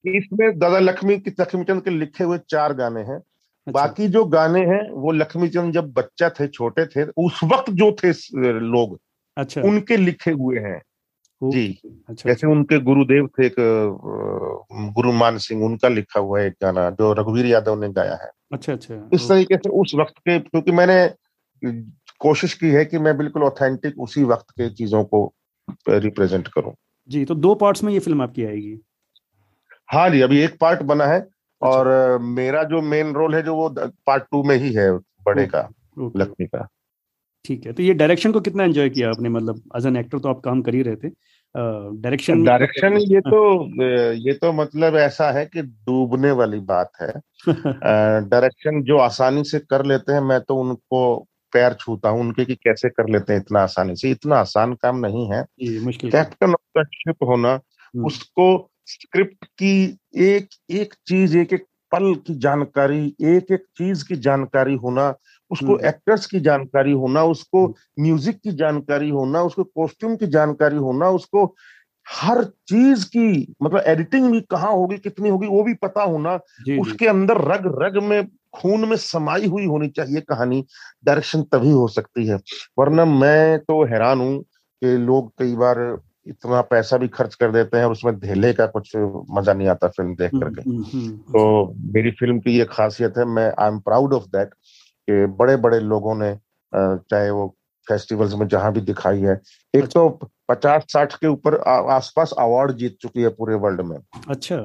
इसमें 0.06 0.58
दादा 0.60 0.80
लक्ष्मी 0.80 1.18
की 1.18 1.32
लक्ष्मीचंद 1.40 1.84
के 1.84 1.90
लिखे 1.90 2.24
हुए 2.24 2.38
चार 2.50 2.74
गाने 2.74 3.02
हैं। 3.02 3.18
अच्छा। 3.18 3.72
बाकी 3.72 4.08
जो 4.08 4.24
गाने 4.26 4.60
हैं 4.66 4.82
वो 4.92 5.12
लक्ष्मीचंद 5.12 5.74
जब 5.74 5.92
बच्चा 5.94 6.30
थे 6.30 6.48
छोटे 6.48 6.86
थे 6.86 7.04
उस 7.18 7.40
वक्त 7.44 7.70
जो 7.72 7.92
थे 7.94 8.12
लोग 8.60 9.00
अच्छा। 9.38 9.62
उनके 9.62 9.98
लिखे 9.98 10.32
हुए 10.32 10.60
हैं। 10.60 10.82
जी। 11.42 11.68
अच्छा, 12.10 12.30
जैसे। 12.30 12.48
उनके 12.48 12.80
गुरुदेव 12.80 13.28
थे 13.28 13.46
एक 13.46 13.56
गुरु 14.96 15.12
मान 15.12 15.38
सिंह 15.38 15.64
उनका 15.66 15.88
लिखा 15.88 16.20
हुआ 16.20 16.40
है 16.40 16.48
एक 16.48 16.54
गाना 16.62 16.90
जो 16.90 17.12
रघुवीर 17.14 17.46
यादव 17.46 17.80
ने 17.82 17.90
गाया 17.90 18.16
है। 18.24 18.30
अच्छा 18.54 18.74
अच्छा। 18.74 19.10
इस 19.14 19.28
तरीके 19.30 19.58
से 19.58 19.70
उस 19.70 19.92
वक्त 19.96 20.18
के 20.20 20.40
क्योंकि 20.40 20.72
मैंने 20.72 21.08
कोशिश 22.20 22.54
की 22.54 22.70
है 22.70 22.86
कि 22.86 23.00
मैं 23.00 23.18
बिल्कुल 23.18 23.44
ऑथेंटिक 23.44 24.00
उसी 24.00 24.24
वक्त 24.24 24.52
के 24.52 24.70
चीज़ों 24.70 25.04
को 25.04 25.26
रिप्रेजेंट 25.90 26.48
करूँ। 26.48 26.74
जी 27.10 27.26
तो 27.26 27.36
दो 27.36 27.56
पार्ट्स 27.56 27.84
में 27.84 27.94
ये 27.94 28.00
फ़िल्म 28.00 28.22
आपकी 28.22 28.46
आएगी। 28.46 28.78
हाँ 29.90 30.10
जी 30.10 30.22
अभी 30.22 30.40
एक 30.42 30.58
पार्ट 30.62 30.82
बना 30.82 31.06
है 31.06 31.20
अच्छा। 31.22 31.70
और 31.70 32.18
मेरा 32.20 32.64
जो 32.64 32.82
मेन 32.82 33.14
रोल 33.14 33.36
है 33.36 33.42
जो 33.42 33.56
वो 33.56 33.70
पार्ट 33.80 34.24
टू 34.24 34.44
में 34.44 34.56
ही 34.56 34.74
है 34.74 34.92
बड़े 34.98 35.46
का 35.46 35.70
लक्ष्मी 36.00 36.48
का। 36.48 36.68
ठीक 37.46 37.66
है 37.66 37.74
तो 37.74 37.84
ये 37.84 37.94
डायरेक्शन 37.94 38.32
को 38.32 38.42
कितना 38.42 38.64
एंजॉय 38.64 38.90
किया 38.90 39.10
आपने? 39.10 39.30
मतलब 39.30 39.62
एज 39.78 39.86
एन 39.86 39.98
एक्टर 39.98 40.20
तो 40.20 40.30
आप 40.30 40.40
काम 40.40 40.62
कर 40.62 40.74
ही 40.74 40.82
रहे 40.82 40.96
थे। 40.96 41.10
डायरेक्शन 41.56 42.44
डायरेक्शन 42.44 42.98
ये 42.98 43.20
तो 43.22 43.44
ये 44.14 44.34
तो 44.34 44.54
मतलब 44.54 44.96
ऐसा 44.96 45.32
है 45.32 45.46
कि 45.46 45.62
डूबने 45.62 46.32
वाली 46.32 46.60
बात 46.60 46.92
है। 47.02 47.14
डायरेक्शन 48.30 48.84
जो 48.84 48.98
आसानी 48.98 49.44
से 49.44 49.60
कर 49.60 49.86
लेते 49.86 50.14
हैं 50.14 50.22
मैं 50.22 50.42
तो 50.42 50.56
उनको 50.56 51.28
पैर 51.56 51.74
छूता 51.80 52.10
हूँ 52.10 52.22
उनके 52.22 52.46
कि 52.46 52.56
कैसे 52.58 52.90
कर 52.90 53.10
लेते 53.10 53.34
हैं 53.34 53.40
इतना 53.40 53.62
आसानी 53.62 53.96
से 53.96 54.12
इतना 54.12 54.38
आसान 54.38 54.74
काम 54.78 55.06
नहीं 55.06 55.28
है 55.32 55.44
कैप्टन 55.62 56.52
ऑफ़ 56.52 56.80
द 56.80 56.86
शिप 56.94 57.24
होना 57.24 57.54
हम्म। 57.54 58.06
उसको 58.06 58.48
स्क्रिप्ट 58.88 59.46
की 59.60 59.76
एक 60.24 60.50
एक 60.74 60.94
चीज़ 61.08 61.38
एक 61.38 61.54
एक 61.54 61.66
पल 61.92 62.14
की 62.28 62.36
जानकारी 62.40 63.06
एक 63.26 63.52
एक 63.52 63.64
चीज़ 63.78 64.04
की 64.08 64.16
जानकारी 64.22 64.76
होना 64.78 65.14
उसको 65.52 65.78
एक्टर्स 65.80 66.22
हम्म। 66.22 66.30
की 66.32 66.44
जानकारी 66.46 66.92
होना 66.94 67.24
उसको 67.26 67.66
म्यूज़िक 68.00 68.36
हम्म। 68.36 68.52
की 68.52 68.58
जानकारी 68.58 69.10
होना 69.10 69.42
उसको 69.44 69.64
कॉस्ट्यूम 69.64 70.16
की 70.16 70.28
जानकारी 70.30 70.78
होना 70.80 71.10
उसको 71.12 71.46
हर 72.08 72.44
चीज़ 72.70 73.06
की 73.08 73.56
मतलब 73.64 73.84
एडिटिंग 73.88 74.32
भी 74.32 74.42
कहाँ 74.50 74.72
होगी 74.72 74.98
कितनी 75.00 75.30
होगी 75.30 75.48
वो 75.48 75.64
भी 75.64 75.74
पता 75.82 76.04
होना 76.06 76.36
उसके 76.80 77.08
अंदर 77.08 77.42
रग 77.44 77.72
रग 77.82 78.02
में 78.04 78.22
खून 78.56 78.88
में 78.90 78.96
समाई 78.98 79.48
हुई 79.48 79.66
होनी 79.66 79.88
चाहिए 79.90 80.22
कहानी 80.22 80.64
डायरेक्शन 81.06 81.42
तभी 81.44 81.72
हो 81.72 81.88
सकती 81.88 82.26
है। 82.28 82.40
वरना 82.80 83.06
मैं 83.06 83.60
तो 83.60 83.84
हैरान 83.86 84.20
हूँ 84.20 84.42
कि 84.42 84.98
लोग 84.98 85.32
कई 85.40 85.56
बार 85.56 85.80
इतना 86.28 86.62
पैसा 86.62 86.98
भी 86.98 87.08
खर्च 87.08 87.36
कर 87.36 87.52
देते 87.52 87.78
हैं 87.78 87.86
और 87.86 87.92
उसमें 87.92 88.20
धेले 88.20 88.52
का 88.54 88.66
कुछ 88.68 88.92
मज़ा 88.96 89.54
नहीं 89.54 89.68
आता 89.68 89.88
फ़िल्म 89.88 90.16
देख 90.16 90.32
करके। 90.34 90.70
हम्म, 90.70 90.84
हम्म, 90.84 91.00
हम्म, 91.00 91.18
तो 91.18 91.74
मेरी 91.94 92.12
फ़िल्म 92.12 92.40
की 92.40 92.58
ये 92.58 92.66
खासियत 92.66 93.18
है 93.18 93.26
मैं 93.26 93.52
I 93.60 93.68
am 93.68 93.80
proud 93.80 94.14
of 94.14 94.24
that 94.36 94.54
कि 95.08 95.26
बड़े 95.36 95.56
बड़े 95.58 95.80
लोगों 95.80 96.16
ने 96.16 96.34
चाहे 96.74 97.30
वो 97.30 97.48
फेस्टिवल्स 97.88 98.34
में 98.34 98.48
जहाँ 98.48 98.72
भी 98.74 98.82
दिखाई 98.82 99.20
है 99.22 99.42
एक 99.74 99.84
अच्छा। 99.84 100.00
तो 100.00 100.30
पचास 100.50 100.86
साठ 100.90 101.14
के 101.14 101.28
ऊपर 101.28 101.56
आसपास 101.92 102.34
अवार्ड 102.40 102.72
जीत 102.72 102.98
चुकी 103.02 103.22
है 103.22 103.30
पूरे 103.30 103.56
वर्ल्ड 103.56 103.82
में। 103.82 103.98
अच्छा। 104.30 104.58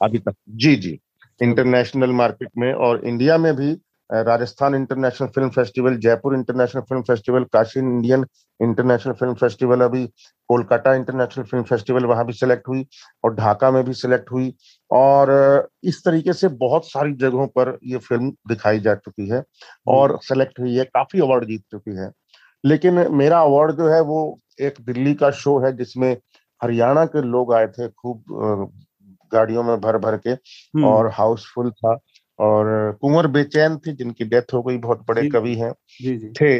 अभी 0.00 0.18
तक। 0.18 0.34
जी 0.48 0.74
जी। 0.76 0.98
इंटरनेशनल 1.40 2.10
मार्केट 2.12 2.50
में 2.58 2.72
और 2.72 3.04
इंडिया 3.06 3.38
में 3.38 3.54
भी 3.56 3.72
Rajasthan 4.10 4.74
international 4.74 5.28
film 5.28 5.48
festival 5.48 5.96
Jaipur 5.96 6.34
international 6.34 6.82
film 6.82 7.02
festival 7.02 7.44
Kashi 7.52 7.80
Indian 7.80 8.24
international 8.60 9.12
film 9.12 9.34
festival 9.34 9.80
अभी 9.80 10.04
कोलकाता 10.50 10.94
इंटरनेशनल 10.94 11.44
फ़िल्म 11.44 11.64
फेस्टिवल 11.64 12.04
वहाँ 12.04 12.24
भी 12.26 12.32
सिलेक्ट 12.32 12.68
हुई 12.68 12.86
और 13.24 13.34
ढाका 13.34 13.70
में 13.70 13.82
भी 13.84 13.92
सिलेक्ट 13.94 14.32
हुई 14.32 14.52
और 14.90 15.30
इस 15.84 16.02
तरीके 16.04 16.32
से 16.32 16.48
बहुत 16.64 16.90
सारी 16.90 17.12
जगहों 17.14 17.46
पर 17.46 17.78
ये 17.84 17.98
फ़िल्म 17.98 18.30
दिखाई 18.48 18.80
जा 18.80 18.94
चुकी 18.94 19.28
है 19.28 19.42
और 19.88 20.18
सेलेक्ट 20.22 20.60
हुई 20.60 20.76
है 20.76 20.84
काफ़ी 20.84 21.20
अवार्ड 21.20 21.44
जीत 21.44 21.62
चुकी 21.70 21.96
है। 21.96 22.10
लेकिन 22.64 23.06
मेरा 23.16 23.40
अवार्ड 23.42 23.76
जो 23.76 23.88
है 23.88 24.00
वो 24.02 24.20
एक 24.62 24.74
दिल्ली 24.80 25.14
का 25.14 25.30
शो 25.32 25.58
है 25.60 25.76
जिसमें 25.76 26.12
हरियाणा 26.60 27.04
के 27.06 27.22
लोग 27.22 27.54
आए 27.54 27.66
थे 27.68 27.88
खूब 27.88 28.72
गाड़ियों 29.32 29.62
में 29.62 29.76
भर 29.80 29.98
भर 29.98 30.16
के 30.16 30.30
हम्म। 30.30 30.84
और 30.84 31.10
हाउसफुल 31.10 31.70
था 31.70 31.98
और 32.38 32.66
कुंवर 33.00 33.26
बेचैन 33.26 33.76
थे 33.76 33.92
जिनकी 33.92 34.24
डेथ 34.24 34.54
हो 34.54 34.62
गई 34.62 34.76
बहुत 34.78 35.04
बड़े 35.08 35.28
कवि 35.28 35.54
हैं 35.54 35.72
थे 36.32 36.58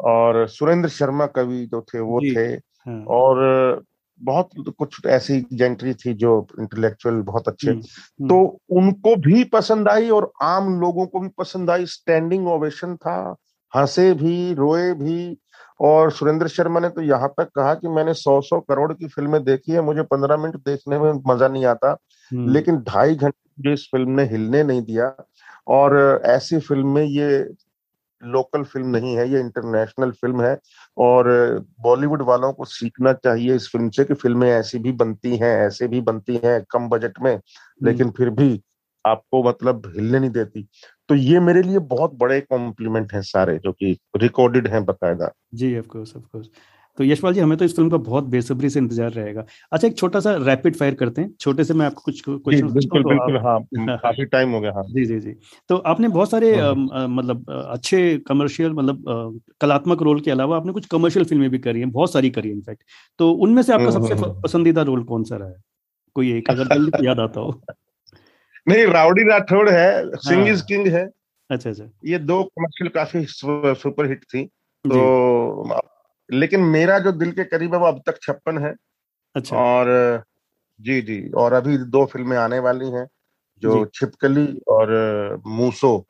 और 0.00 0.46
सुरेंद्र 0.48 0.88
शर्मा 0.88 1.26
कवि 1.26 1.64
जो 1.66 1.80
थे 1.84 2.00
वो 2.00 2.20
थे 2.20 2.46
हाँ। 2.86 3.02
और 3.10 3.84
बहुत 4.20 4.50
कुछ 4.78 5.06
ऐसी 5.06 5.40
जेंट्री 5.52 5.94
थी 5.94 6.12
जो 6.14 6.46
इंटेलेक्चुअल 6.60 7.14
बहुत 7.22 7.48
अच्छे 7.48 7.70
हम्म, 7.70 7.80
हम्म। 7.80 8.28
तो 8.28 8.58
उनको 8.70 9.14
भी 9.16 9.42
पसंद 9.44 9.88
आई 9.88 10.08
और 10.10 10.30
आम 10.42 10.78
लोगों 10.80 11.06
को 11.06 11.20
भी 11.20 11.28
पसंद 11.38 11.70
आई 11.70 11.86
स्टैंडिंग 11.86 12.46
ओवेशन 12.48 12.96
था 12.96 13.18
हंसे 13.72 14.12
भी 14.14 14.54
रोए 14.54 14.92
भी 14.94 15.16
और 15.80 16.10
सुरेंद्र 16.12 16.48
शर्मा 16.48 16.80
ने 16.80 16.88
तो 16.88 17.02
यहाँ 17.02 17.28
तक 17.30 17.48
कहा 17.50 17.74
कि 17.74 17.88
मैंने 17.88 18.14
सौ 18.14 18.40
सौ 18.40 18.60
करोड़ 18.60 18.92
की 18.92 19.08
फ़िल्में 19.08 19.42
देखी 19.44 19.72
है 19.72 19.80
मुझे 19.82 20.02
पंद्रह 20.04 20.36
मिनट 20.36 20.56
देखने 20.66 20.98
में 20.98 21.12
मज़ा 21.26 21.48
नहीं 21.48 21.64
आता 21.66 21.96
हम्म। 22.30 22.52
लेकिन 22.52 22.78
ढाई 22.82 23.14
घंटे 23.14 23.72
इस 23.72 23.88
फ़िल्म 23.92 24.10
ने 24.10 24.24
हिलने 24.24 24.62
नहीं 24.62 24.82
दिया 24.82 25.14
और 25.68 25.96
ऐसी 26.26 26.58
फ़िल्म 26.60 26.94
में 26.94 27.02
ये 27.04 27.28
लोकल 28.22 28.62
फ़िल्म 28.64 28.86
नहीं 28.88 29.16
है 29.16 29.28
ये 29.30 29.40
इंटरनेशनल 29.40 30.10
फ़िल्म 30.12 30.42
है 30.42 30.58
और 30.98 31.28
बॉलीवुड 31.80 32.22
वालों 32.22 32.52
को 32.52 32.64
सीखना 32.64 33.12
चाहिए 33.14 33.54
इस 33.54 33.68
फ़िल्म 33.72 33.90
से 33.90 34.04
कि 34.04 34.14
फ़िल्में 34.14 34.48
ऐसी 34.50 34.78
भी 34.78 34.92
बनती 34.94 35.36
हैं 35.36 35.56
ऐसे 35.58 35.88
भी 35.88 36.00
बनती 36.00 36.40
हैं 36.44 36.62
कम 36.70 36.88
बजट 36.88 37.20
में 37.22 37.32
हम्म। 37.32 37.86
लेकिन 37.86 38.10
फिर 38.10 38.30
भी 38.30 38.48
आपको 39.06 39.42
मतलब 39.42 39.92
हिलने 39.96 40.18
नहीं 40.18 40.30
देती। 40.30 40.66
तो 41.08 41.14
ये 41.14 41.40
मेरे 41.40 41.62
लिए 41.62 41.78
बहुत 41.90 42.14
बड़े 42.14 42.40
कॉम्प्लीमेंट 42.40 43.12
हैं 43.12 43.22
सारे 43.22 43.58
जो 43.58 43.72
कि 43.72 43.96
रिकॉर्डेड 44.16 44.68
हैं 44.68 44.84
बकायदा। 44.84 45.32
जी 45.54 45.78
ऑफ़ 45.78 45.86
कोर्स 45.86 46.16
ऑफ़ 46.16 46.24
कोर्स 46.32 46.48
तो 46.98 47.04
यशपाल 47.04 47.34
जी 47.34 47.40
हमें 47.40 47.56
तो 47.58 47.64
इस 47.64 47.74
फ़िल्म 47.76 47.90
का 47.90 47.96
बहुत 47.96 48.24
बेसब्री 48.24 48.68
से 48.70 48.78
इंतज़ार 48.78 49.10
रहेगा। 49.12 49.44
अच्छा 49.72 49.86
एक 49.88 49.96
छोटा 49.98 50.20
सा 50.20 50.34
रैपिड 50.36 50.76
फायर 50.76 50.94
करते 50.94 51.22
हैं। 51.22 51.30
छोटे 51.40 51.64
से 51.64 51.74
मैं 51.74 51.86
आपको 51.86 52.00
कुछ 52.00 52.22
क्वेश्चन 52.26 52.72
बिल्कुल 52.72 53.02
तो 53.02 53.08
बिल्कुल 53.08 53.36
हाँ 53.38 53.58
काफ़ी 53.96 54.24
टाइम 54.24 54.52
हो 54.52 54.60
गया 54.60 54.72
हाँ। 54.72 54.84
जी 54.84 55.04
जी 55.04 55.18
जी। 55.20 55.34
तो 55.68 55.76
आपने 55.86 56.08
बहुत 56.08 56.30
सारे 56.30 56.54
हाँ। 56.56 56.74
मतलब 57.08 57.50
अच्छे 57.50 58.00
कमर्शियल 58.18 58.72
मतलब 58.72 59.40
कलात्मक 59.60 60.02
रोल 60.02 60.20
के 60.20 60.30
अलावा 60.30 60.56
आपने 60.56 60.72
कुछ 60.72 60.86
कमर्शियल 60.86 61.24
फ़िल्में 61.24 61.48
भी 61.50 61.58
करी 61.58 61.80
हैं 61.80 61.90
बहुत 61.90 62.12
सारी 62.12 62.30
करी 62.30 62.48
है 62.48 62.54
इनफैक्ट 62.54 62.82
तो 63.18 63.30
उनमें 63.30 63.62
से 63.62 63.72
आपका 63.72 63.84
हम्म, 63.84 63.94
सबसे 63.94 64.14
हम्म, 64.14 64.24
हम्म। 64.24 64.40
पसंदीदा 64.40 64.82
रोल 64.82 65.02
कौन 65.04 65.24
सा 65.24 65.36
रहा 65.36 65.48
है? 65.48 65.56
कोई 66.16 66.32
एक 66.32 66.50
अगर 66.50 66.74
जल्दी 66.74 67.06
याद 67.06 67.20
आता 67.20 67.40
हो। 67.40 67.60
नहीं 68.68 68.86
राउडी 68.86 69.22
राठौड़ 69.22 69.68
है 69.70 70.16
सिंग 70.16 70.48
इज़ 70.48 70.62
किंग 70.62 70.86
है। 70.86 71.08
अच्छा 71.50 71.70
अच्छा। 71.70 71.84
ये 72.04 72.18
दो 72.18 72.42
कमर्शियल 72.44 72.90
काफ़ी 72.90 73.24
सुपर 73.26 74.08
हिट 74.08 74.24
थी। 74.24 74.44
तो 74.84 75.80
लेकिन 76.30 76.60
मेरा 76.60 76.98
जो 76.98 77.12
दिल 77.12 77.32
के 77.32 77.44
करीब 77.44 77.74
है 77.74 77.80
वो 77.80 77.86
अब 77.86 78.02
तक 78.06 78.18
छप्पन 78.22 78.58
है। 78.58 78.74
अच्छा। 79.34 79.56
और 79.56 80.24
जी 80.80 81.00
जी 81.02 81.30
और 81.30 81.52
अभी 81.52 81.76
दो 81.78 82.04
फ़िल्में 82.04 82.36
आने 82.36 82.58
वाली 82.58 82.90
हैं 82.90 83.06
जो 83.62 83.84
छिपकली 83.94 84.46
और 84.68 84.90
मूसो 85.46 86.06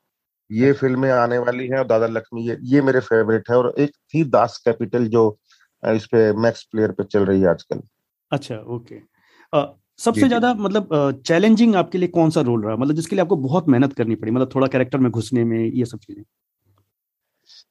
ये 0.51 0.73
फ़िल्में 0.73 1.11
आने 1.11 1.39
वाली 1.39 1.67
हैं 1.67 1.79
और 1.79 1.87
दादा 1.87 2.07
लक्ष्मी 2.07 2.49
ये 2.49 2.57
ये 2.63 2.81
मेरे 2.83 3.01
फेवरेट 3.01 3.51
है 3.51 3.57
और 3.57 3.75
एक 3.79 3.91
थी 3.91 4.25
दास 4.25 4.63
कैपिटल 4.65 5.07
जो 5.07 5.39
इस 5.83 6.07
पे 6.07 6.33
मैक्स 6.33 6.63
प्लेयर 6.63 6.93
पे 6.93 7.05
चल 7.05 7.25
रही 7.25 7.41
है 7.41 7.49
आजकल। 7.49 7.83
अच्छा 8.33 8.57
ओके। 8.57 9.01
सबसे 9.99 10.29
ज़्यादा 10.29 10.53
मतलब 10.55 11.23
चैलेंजिंग 11.27 11.75
आपके 11.77 11.99
लिए 11.99 12.09
कौन 12.11 12.31
सा 12.31 12.41
रोल 12.43 12.65
रहा? 12.65 12.77
मतलब 12.77 12.95
जिसके 12.95 13.17
लिए 13.17 13.23
आपको 13.23 13.37
बहुत 13.39 13.69
मेहनत 13.69 13.93
करनी 13.93 14.15
पड़ी 14.15 14.33
मतलब 14.33 14.51
थोड़ा 14.55 14.67
कैरेक्टर 14.67 14.99
में 14.99 15.11
घुसने 15.11 15.45
में 15.45 15.59
ये 15.59 15.85
सब 15.85 15.99
चीज़ें। 15.99 16.23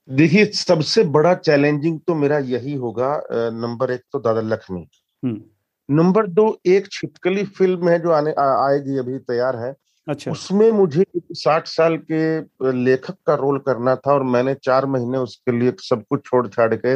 देखिए 0.09 0.45
सबसे 0.45 1.03
बड़ा 1.11 1.33
चैलेंजिंग 1.35 1.99
तो 2.07 2.15
मेरा 2.15 2.37
यही 2.47 2.73
होगा 2.75 3.09
नंबर 3.31 3.91
एक 3.91 4.01
तो 4.13 4.19
दादा 4.19 4.41
लक्ष्मी 4.43 4.87
हम्म। 5.23 5.95
नंबर 5.95 6.27
दो 6.29 6.45
एक 6.67 6.87
छिपकली 6.91 7.43
फ़िल्म 7.45 7.89
है 7.89 7.99
जो 7.99 8.11
आने 8.11 8.31
आ, 8.31 8.45
आएगी 8.67 8.97
अभी 8.97 9.17
तैयार 9.19 9.55
है। 9.55 9.73
अच्छा। 10.07 10.31
उसमें 10.31 10.71
मुझे 10.71 11.03
साठ 11.33 11.67
साल 11.67 11.97
के 12.11 12.73
लेखक 12.73 13.15
का 13.27 13.35
रोल 13.35 13.57
करना 13.59 13.95
था 13.97 14.13
और 14.13 14.23
मैंने 14.25 14.53
चार 14.63 14.85
महीने 14.85 15.17
उसके 15.17 15.59
लिए 15.59 15.73
सब 15.81 16.03
कुछ 16.09 16.25
छोड़ 16.25 16.47
छाड़ 16.47 16.73
के 16.75 16.95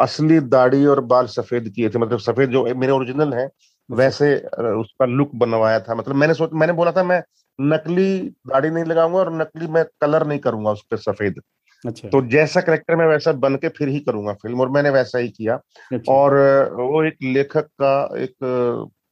असली 0.00 0.38
दाढ़ी 0.40 0.84
और 0.86 1.00
बाल 1.04 1.26
सफ़ेद 1.28 1.68
किए 1.68 1.88
थे। 1.90 1.98
मतलब 1.98 2.18
सफ़ेद 2.20 2.50
जो 2.50 2.64
मेरे 2.74 2.92
ओरिजिनल 2.92 3.32
है 3.34 3.48
वैसे 3.90 4.34
उसका 4.72 5.06
लुक 5.06 5.30
बनवाया 5.34 5.80
था। 5.80 5.94
मतलब 5.94 6.14
मैंने 6.14 6.34
सोच 6.34 6.50
मैंने 6.52 6.72
बोला 6.72 6.92
था 6.92 7.04
मैं 7.04 7.22
नकली 7.58 8.18
दाढ़ी 8.48 8.70
नहीं 8.70 8.84
लगाऊँगा 8.84 9.18
और 9.18 9.32
नकली 9.32 9.66
मैं 9.66 9.84
कलर 10.00 10.26
नहीं 10.26 10.38
करूँगा 10.38 10.70
उस 10.70 10.84
पर 10.90 10.96
सफ़ेद। 10.96 11.40
अच्छा। 11.84 12.08
तो 12.08 12.20
जैसा 12.26 12.60
करेक्टर 12.60 12.96
मैं 12.96 13.06
वैसा 13.06 13.32
बन 13.32 13.56
के 13.56 13.68
फिर 13.68 13.88
ही 13.88 14.00
करूँगा 14.00 14.32
फ़िल्म 14.32 14.60
और 14.60 14.70
मैंने 14.70 14.90
वैसा 14.90 15.18
ही 15.18 15.28
किया। 15.28 15.54
अच्छा। 15.92 16.12
और 16.12 16.34
वो 16.74 17.02
एक 17.04 17.16
लेखक 17.22 17.66
का 17.82 18.18
एक 18.18 18.34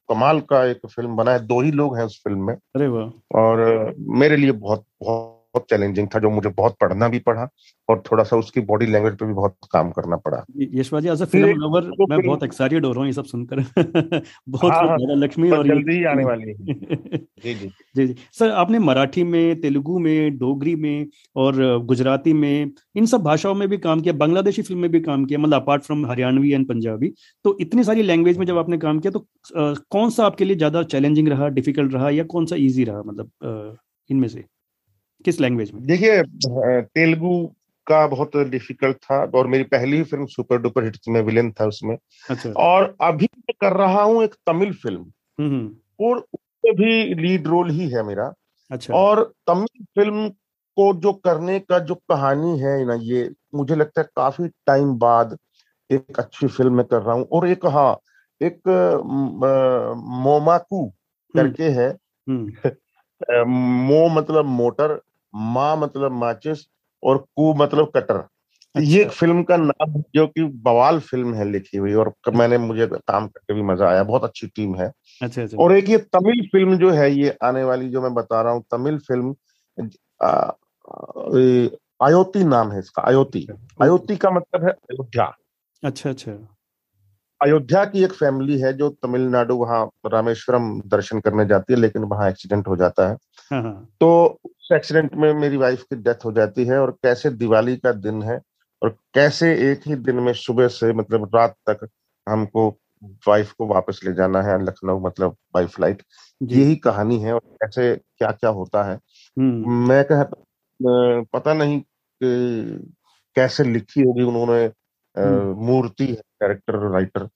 कमाल 0.09 0.41
का 0.41 0.65
एक 0.65 0.87
फ़िल्म 0.87 1.17
बना 1.17 1.33
है। 1.33 1.47
दो 1.47 1.61
ही 1.61 1.71
लोग 1.71 1.97
हैं 1.97 2.05
उस 2.05 2.21
फ़िल्म 2.25 2.47
में। 2.47 2.55
अरे 2.55 2.87
वाह। 2.89 3.11
और 3.41 3.95
मेरे 3.99 4.37
लिए 4.37 4.53
बहुत 4.53 4.85
बहुत 5.03 5.38
बहुत 5.59 5.71
चैलेंजिंग 5.71 6.09
था 6.15 6.19
जो 6.19 6.31
मुझे 6.31 6.49
बहुत 6.49 6.77
पढ़ना 6.81 7.09
भी 7.09 7.19
पड़ा 7.19 7.49
और 7.89 8.03
थोड़ा 8.13 8.25
सा 8.25 8.37
उसकी 8.37 8.61
बॉडी 8.61 8.87
लैंग्वेज 8.87 9.17
पे 9.19 9.27
भी 9.27 9.33
बहुत 9.35 9.57
काम 9.73 9.91
करना 9.91 10.17
पड़ा। 10.17 10.45
यशवा 10.75 11.01
ji 11.01 11.09
as 11.09 11.23
a 11.23 11.25
film 11.25 11.49
lover 11.49 11.91
मैं 12.11 12.21
बहुत 12.23 12.43
एक्साइटेड 12.43 12.85
हो 12.87 12.93
रहा 12.93 13.01
हूँ 13.01 13.07
ये 13.07 13.13
सब 13.13 13.25
सुनकर। 13.25 13.57
बहुत 14.49 14.73
हाँ, 14.73 14.87
हाँ, 14.89 14.97
लक्ष्मी 15.17 15.51
और 15.51 15.67
जल्दी 15.69 15.97
ही 15.97 16.05
आने 16.05 16.25
वाली 16.25 16.49
है। 16.49 16.55
जी 17.45 17.55
जी। 17.55 17.69
जी 17.97 18.07
जी। 18.07 18.15
सर 18.33 18.51
आपने 18.51 18.79
मराठी 18.79 19.23
में 19.25 19.61
तेलुगु 19.61 19.99
में 19.99 20.39
डोगरी 20.39 20.75
में 20.77 21.07
और 21.37 21.85
गुजराती 21.85 22.33
में 22.33 22.71
इन 22.97 23.07
सब 23.07 23.23
भाषाओं 23.23 23.55
में 23.55 23.69
भी 23.69 23.79
काम 23.79 24.01
किया 24.01 24.15
बांग्लादेशी 24.15 24.63
फ़िल्म 24.63 24.81
में 24.81 24.91
भी 24.91 25.01
काम 25.01 25.25
किया 25.25 25.39
मतलब 25.39 25.63
apart 25.63 25.83
from 25.83 26.07
Haryanvi 26.07 26.53
and 26.53 26.69
Punjabi 26.69 27.13
तो 27.45 27.57
इतनी 27.61 27.85
सारी 27.85 28.03
लैंग्वेज 28.03 28.39
में 28.39 28.47
जब 28.47 28.59
आपने 28.59 28.79
काम 28.79 28.99
किया 28.99 29.11
तो 29.11 29.27
कौन 29.91 30.11
सा 30.11 30.27
आपके 30.27 30.45
लिए 30.45 30.57
ज़्यादा 30.57 30.83
चैलेंजिंग 30.83 31.29
रहा 31.29 31.49
डिफ़िकल्ट 31.49 31.95
रहा 31.95 32.11
या 32.11 32.25
कौन 32.25 32.47
सा 32.47 32.57
ईजी 32.59 32.85
रहा 32.85 33.03
मतलब 33.03 33.79
इनमें 34.11 34.29
से? 34.29 34.45
किस 35.25 35.41
लैंग्वेज 35.41 35.71
में? 35.73 35.87
देखिए 35.87 36.23
तेलुगु 36.83 37.47
का 37.87 38.07
बहुत 38.07 38.37
डिफ़िकल्ट 38.37 38.97
था 38.97 39.25
और 39.35 39.47
मेरी 39.47 39.65
पहली 39.65 40.03
फ़िल्म 40.03 40.27
सुपर 40.27 40.59
डुपर 40.59 40.85
हिट 40.85 40.97
में 41.09 41.21
विलेन 41.21 41.51
था 41.53 41.67
उसमें। 41.67 41.97
अच्छा। 42.31 42.51
और 42.53 42.97
अभी 43.01 43.29
मैं 43.39 43.55
कर 43.61 43.77
रहा 43.77 44.03
हूँ 44.03 44.23
एक 44.25 44.35
तमिल 44.47 44.73
फ़िल्म 44.73 45.01
हम्म, 45.41 45.49
हम्म। 45.51 46.07
और 46.07 46.19
उसमें 46.19 46.75
भी 46.75 47.15
लीड 47.15 47.47
रोल 47.47 47.71
ही 47.71 47.89
है 47.89 48.03
मेरा। 48.03 48.33
अच्छा। 48.71 48.95
और 48.95 49.33
तमिल 49.47 49.85
फ़िल्म 49.85 50.29
को 50.77 50.93
जो 50.95 51.13
करने 51.13 51.59
का 51.61 51.79
जो 51.79 51.95
कहानी 51.95 52.59
है 52.59 52.85
ना 52.87 52.95
ये 52.95 53.31
मुझे 53.55 53.75
लगता 53.75 54.01
है 54.01 54.09
काफ़ी 54.17 54.49
टाइम 54.67 54.95
बाद 54.99 55.37
एक 55.91 56.19
अच्छी 56.19 56.47
फ़िल्म 56.47 56.75
में 56.75 56.85
कर 56.87 57.03
रहा 57.03 57.15
हूँ। 57.15 57.25
और 57.33 57.49
एक 57.49 57.67
हाँ 57.67 57.99
एक 58.43 58.61
मोमाकू 60.05 60.85
हम्म। 60.85 61.43
करके 61.43 61.65
है। 61.65 61.97
मो 63.47 64.09
मतलब 64.09 64.45
मोटर 64.45 65.01
माँ 65.35 65.77
मतलब 65.79 66.13
माचिस 66.15 66.67
और 67.03 67.19
कु 67.37 67.53
मतलब 67.55 67.91
कटर। 67.97 68.17
अच्छा। 68.17 68.81
ये 68.83 69.03
एक 69.03 69.11
फ़िल्म 69.13 69.43
का 69.43 69.57
नाम 69.59 70.03
जो 70.15 70.27
कि 70.29 70.45
बवाल 70.65 70.99
फ़िल्म 71.03 71.35
है 71.35 71.45
लिखी 71.45 71.79
हुई 71.79 71.95
और 71.95 72.13
मैंने 72.35 72.59
मुझे 72.59 72.87
काम 72.89 73.27
करके 73.29 73.55
भी 73.55 73.63
मज़ा 73.65 73.89
आया 73.91 74.03
बहुत 74.05 74.25
अच्छी 74.25 74.47
टीम 74.49 74.75
है। 74.77 74.91
अच्छा, 75.21 75.43
अच्छा। 75.43 75.59
और 75.59 75.73
एक 75.73 75.89
ये 75.89 75.99
तमिल 76.15 76.47
फ़िल्म 76.49 76.77
जो 76.79 76.91
है 76.93 77.11
ये 77.13 77.37
आने 77.45 77.65
वाली 77.65 77.89
जो 77.91 78.03
मैं 78.03 78.15
बता 78.15 78.43
रहा 78.43 78.53
हूँ 78.53 78.65
तमिल 78.73 78.99
फ़िल्म 79.01 79.35
अयोती 82.01 82.45
नाम 82.45 82.73
है 82.73 82.79
इसका 82.79 83.03
अयोती। 83.03 83.47
अच्छा, 83.47 83.85
अयोती 83.85 84.17
का 84.17 84.31
मतलब 84.31 84.65
है 84.65 84.71
अयोध्या। 84.73 85.33
अच्छा 85.83 86.11
अच्छा। 86.11 86.58
अयोध्या 87.43 87.85
की 87.85 88.05
एक 88.05 88.13
फैमिली 88.13 88.59
है 88.61 88.73
जो 88.73 88.89
तमिलनाडु 89.03 89.55
वहाँ 89.55 89.85
रामेश्वरम 90.07 90.81
दर्शन 90.87 91.21
करने 91.21 91.47
जाती 91.47 91.73
है 91.73 91.79
लेकिन 91.81 92.03
वहाँ 92.03 92.29
एक्सीडेंट 92.31 92.69
हो 92.69 92.77
जाता 92.77 93.09
है 93.09 93.17
हाँ, 93.53 93.63
हाँ। 93.63 93.89
तो 94.01 94.41
उस 94.45 94.69
एक्सीडेंट 94.73 95.15
में 95.15 95.33
मेरी 95.35 95.57
वाइफ 95.57 95.83
की 95.83 95.97
डेथ 95.97 96.25
हो 96.25 96.33
जाती 96.33 96.65
है 96.65 96.79
और 96.79 96.91
कैसे 97.03 97.31
दिवाली 97.31 97.77
का 97.77 97.93
दिन 97.93 98.23
है 98.23 98.41
और 98.83 98.97
कैसे 99.15 99.53
एक 99.73 99.81
ही 99.87 99.95
दिन 99.95 100.17
में 100.17 100.33
सुबह 100.33 100.69
से 100.69 100.93
मतलब 100.93 101.31
रात 101.37 101.57
तक 101.69 101.89
हमको 102.29 102.69
वाइफ 103.29 103.53
को 103.53 103.67
वापस 103.67 104.01
ले 104.05 104.13
जाना 104.13 104.43
है 104.43 104.65
लखनऊ 104.65 105.01
मतलब 105.01 105.37
बाई 105.55 105.67
फ़्लाइट 105.67 106.03
यही 106.43 106.77
कहानी 106.77 107.19
है 107.19 107.33
और 107.33 107.41
कैसे 107.41 107.95
क्या 107.97 108.31
क्या 108.31 108.51
होता 108.51 108.83
है 108.85 108.99
हम्म। 109.37 109.89
मैं 109.89 110.05
कह 110.05 110.25
पता 111.33 111.55
नहीं 111.55 111.81
कि 111.81 112.89
कैसे 113.37 113.65
लिखी 113.65 114.03
होगी 114.03 114.23
उन्होंने। 114.23 114.69
मूर्ति 115.57 116.07
है 116.07 116.15
कैरेक्टर 116.15 116.79
राइटर 116.91 117.29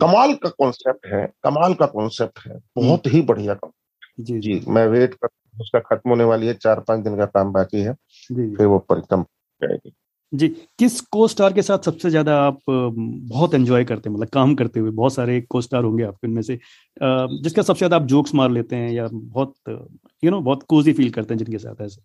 कमाल 0.00 0.34
का 0.34 0.48
कॉन्सेप्ट 0.48 1.06
है 1.06 1.26
कमाल 1.44 1.74
का 1.74 1.86
कॉन्सेप्ट 1.86 2.38
है 2.46 2.58
बहुत। 2.76 3.06
ही 3.06 3.22
बढ़िया 3.22 3.58
जी, 4.20 4.38
जी 4.40 4.60
मैं 4.68 4.86
वेट 4.86 5.14
कर 5.14 5.28
उसका 5.60 5.78
खत्म 5.80 6.10
होने 6.10 6.24
वाली 6.24 6.46
है 6.46 6.54
चार 6.54 6.80
पाँच 6.80 7.04
दिन 7.04 7.16
का 7.16 7.26
काम 7.26 7.52
बाकी 7.52 7.80
है 7.80 7.92
फिर 8.30 8.66
वो 8.66 8.78
परिक्रम 8.78 9.22
जाएगी 9.62 9.92
जी 10.32 10.48
किस 10.78 11.00
को 11.00 11.28
स्टार 11.28 11.52
के 11.52 11.62
साथ 11.62 11.78
सबसे 11.78 12.10
ज़्यादा 12.10 12.36
आप 12.40 12.58
बहुत 12.68 13.54
एंजॉय 13.54 13.84
करते 13.84 14.10
हैं? 14.10 14.16
मतलब 14.16 14.28
काम 14.28 14.54
करते 14.54 14.80
हुए 14.80 14.90
बहुत 14.90 15.14
सारे 15.14 15.40
को 15.40 15.60
स्टार 15.60 15.84
होंगे 15.84 16.04
आपके 16.04 16.26
इनमें 16.28 16.42
से। 16.42 16.58
जिसका 16.96 17.62
सबसे 17.62 17.78
ज़्यादा 17.78 17.96
आप 17.96 18.02
जोक्स 18.06 18.34
मार 18.34 18.50
लेते 18.50 18.76
हैं 18.76 18.90
या 18.92 19.08
बहुत 19.12 19.54
यू 20.22 20.30
नो 20.30 20.40
बहुत 20.40 20.62
कोजी 20.62 20.92
फील 20.92 21.10
करते 21.10 21.34
हैं 21.34 21.38
जिनके 21.38 21.58
साथ 21.58 21.82
ऐसे? 21.82 22.00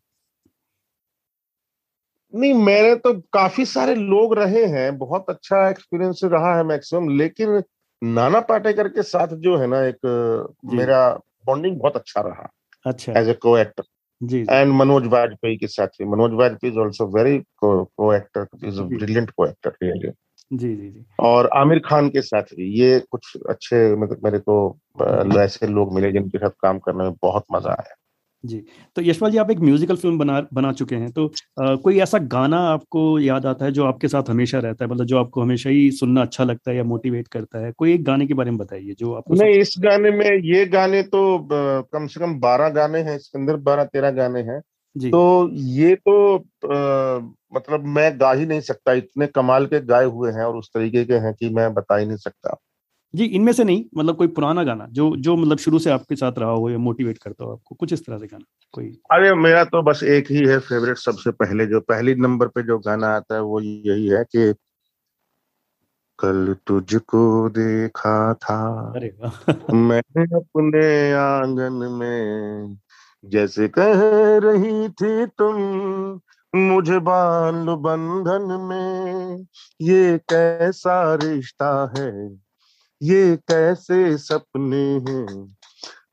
नहीं 2.34 2.54
मेरे 2.54 2.96
तो 2.96 3.14
काफ़ी 3.34 3.66
सारे 3.66 3.96
लोग 3.96 4.34
रहे 4.34 4.66
हैं 4.66 4.98
बहुत 4.98 5.26
अच्छा 5.30 5.70
एक्सपीरियंस 5.70 6.20
रहा 6.24 6.58
है 6.58 6.64
मैक्सिमम 6.64 7.10
लेकिन 7.10 7.64
नाना 8.04 8.40
पाटेकर 8.40 8.88
के 8.88 9.04
साथ 9.04 9.28
जो 9.28 9.58
है 9.58 9.68
ना 9.68 9.82
एक 9.82 10.50
मेरा 10.66 11.10
बॉन्डिंग 11.46 11.80
बहुत 11.80 11.96
अच्छा 11.96 12.22
रहा 12.22 12.50
अच्छा। 12.86 13.14
एज 13.20 13.30
ए 13.30 13.34
को 13.34 13.58
एक्टर 13.58 13.84
एंड 14.50 14.74
मनोज 14.74 15.06
वाजपेयी 15.06 15.58
के 15.58 15.68
साथ 15.68 15.88
भी। 15.88 16.06
Manoj 16.06 16.32
Vajpayee 16.34 16.74
is 16.74 16.80
also 16.80 17.06
very 17.08 17.38
co 17.64 18.14
actor 18.14 18.48
is 18.68 18.80
a 18.80 18.84
brilliant 18.84 19.32
co 19.32 19.48
actor 19.48 19.76
really 19.84 20.12
जी 20.52 20.76
जी 20.76 20.90
जी। 20.90 21.06
और 21.20 21.50
आमिर 21.54 21.80
खान 21.80 22.10
के 22.10 22.22
साथ 22.22 22.44
भी। 22.44 22.82
ये 22.82 23.00
कुछ 23.12 23.38
अच्छे 23.50 23.96
मतलब 23.96 24.24
मेरे 24.24 24.40
को 24.40 24.56
ऐसे 25.42 25.68
लोग 25.68 25.94
मिले 25.96 26.12
जिनके 26.12 26.38
साथ 26.38 26.50
काम 26.50 26.80
करने 26.80 27.04
में 27.04 27.14
बहुत 27.22 27.46
मज़ा 27.52 27.72
आया। 27.72 27.96
जी 28.44 28.58
तो 28.96 29.02
यशपाल 29.02 29.32
जी 29.32 29.38
आप 29.38 29.52
एक 29.52 29.60
म्यूजिकल 29.60 29.96
फ़िल्म 29.96 30.18
बना 30.18 30.40
बना 30.54 30.72
चुके 30.74 30.96
हैं 30.96 31.12
तो 31.12 31.26
आ, 31.60 31.76
कोई 31.76 32.00
ऐसा 32.00 32.18
गाना 32.28 32.58
आपको 32.70 33.20
याद 33.20 33.46
आता 33.46 33.66
है 33.66 33.72
जो 33.72 33.86
आपके 33.86 34.08
साथ 34.08 34.30
हमेशा 34.30 34.60
रहता 34.60 34.86
है? 34.86 34.92
मतलब 34.92 35.06
जो 35.06 35.18
आपको 35.18 35.42
हमेशा 35.42 35.70
ही 35.70 35.90
सुनना 35.92 36.22
अच्छा 36.22 36.44
लगता 36.44 36.72
है 36.72 36.78
या 36.78 36.84
मोटिवेट 36.84 37.28
करता 37.28 37.66
है? 37.66 37.72
कोई 37.72 37.94
एक 37.94 38.04
गाने 38.04 38.28
के 38.28 38.34
बारे 38.34 38.52
में 38.52 38.58
बताइए 38.58 38.96
जो 39.00 39.14
आपको 39.14 39.36
नहीं 39.36 39.60
इस 39.60 39.74
गाने 39.80 40.12
में 40.12 40.26
ये 40.46 40.66
गाने 40.68 41.02
तो 41.04 41.22
कम 41.52 42.08
से 42.08 42.20
कम 42.20 42.40
बारह 42.40 42.70
गाने 42.70 43.00
हैं 43.00 43.16
इसके 43.16 43.38
अंदर 43.40 43.56
बारह 43.62 43.84
तेरह 43.84 44.12
गाने 44.12 44.42
हैं। 44.42 44.62
जी। 44.96 45.10
तो 45.12 45.50
ये 45.54 45.96
तो 46.08 46.36
आ, 46.38 47.20
मतलब 47.54 47.86
मैं 47.88 48.12
गा 48.20 48.32
ही 48.32 48.46
नहीं 48.46 48.62
सकता 48.62 48.94
इतने 48.94 49.28
कमाल 49.28 49.66
के 49.66 49.80
गाए 49.86 50.06
हुए 50.08 50.32
हैं 50.32 50.44
और 50.44 50.58
उस 50.58 50.70
तरीके 50.74 51.04
के 51.06 51.14
हैं 51.18 51.34
कि 51.34 51.50
मैं 51.50 51.74
बता 51.74 51.98
ही 51.98 52.06
नहीं 52.06 52.18
सकता। 52.18 52.56
जी 53.16 53.26
इनमें 53.26 53.54
से 53.54 53.64
नहीं 53.64 53.86
मतलब 53.98 54.16
कोई 54.16 54.28
पुराना 54.28 54.64
गाना 54.64 54.88
जो 54.92 55.16
जो 55.16 55.36
मतलब 55.36 55.58
शुरू 55.58 55.80
से 55.80 55.90
आपके 55.90 56.16
साथ 56.16 56.32
रहा 56.38 56.50
हो 56.50 56.70
या 56.70 56.78
मोटिवेट 56.78 57.18
करता 57.18 57.44
हो 57.44 57.52
आपको 57.52 57.76
कुछ 57.76 57.94
इस 57.94 58.06
तरह 58.06 58.18
से 58.18 58.28
गाना 58.28 58.46
कोई? 58.74 58.98
अरे 59.12 59.34
मेरा 59.36 59.64
तो 59.64 59.82
बस 59.82 60.04
एक 60.04 60.32
ही 60.32 60.48
है 60.48 60.60
फेवरेट 60.60 60.98
सबसे 60.98 61.32
पहले 61.32 61.66
जो 61.66 61.80
पहली 61.80 62.16
नंबर 62.16 62.48
पे 62.48 62.64
जो 62.64 62.80
गाना 62.80 63.08
आता 63.08 63.36
है 63.36 63.42
वो 63.42 63.60
यही 63.60 64.08
है 64.08 64.24
कि 64.24 64.54
कल 66.20 66.56
तुझको 66.68 67.50
देखा 67.50 68.34
था 68.34 68.58
अरे 68.96 69.12
मैंने 69.74 70.24
अपने 70.24 71.14
आँगन 71.14 71.74
में 71.74 72.78
जैसे 73.26 73.68
कह 73.68 74.02
रही 74.44 74.90
थी 74.90 75.26
तुम 75.26 75.56
मुझे 76.56 77.00
बाल 77.00 77.66
बंधन 77.80 78.48
में 78.62 79.46
ये 79.82 80.18
कैसा 80.18 81.16
रिश्ता 81.16 81.94
है? 81.98 82.12
ये 83.04 83.36
कैसे 83.38 84.18
सपने 84.18 84.94
हैं? 84.94 85.56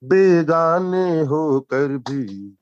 बेगाने 0.04 1.20
होकर 1.20 1.88
भी 1.88 2.56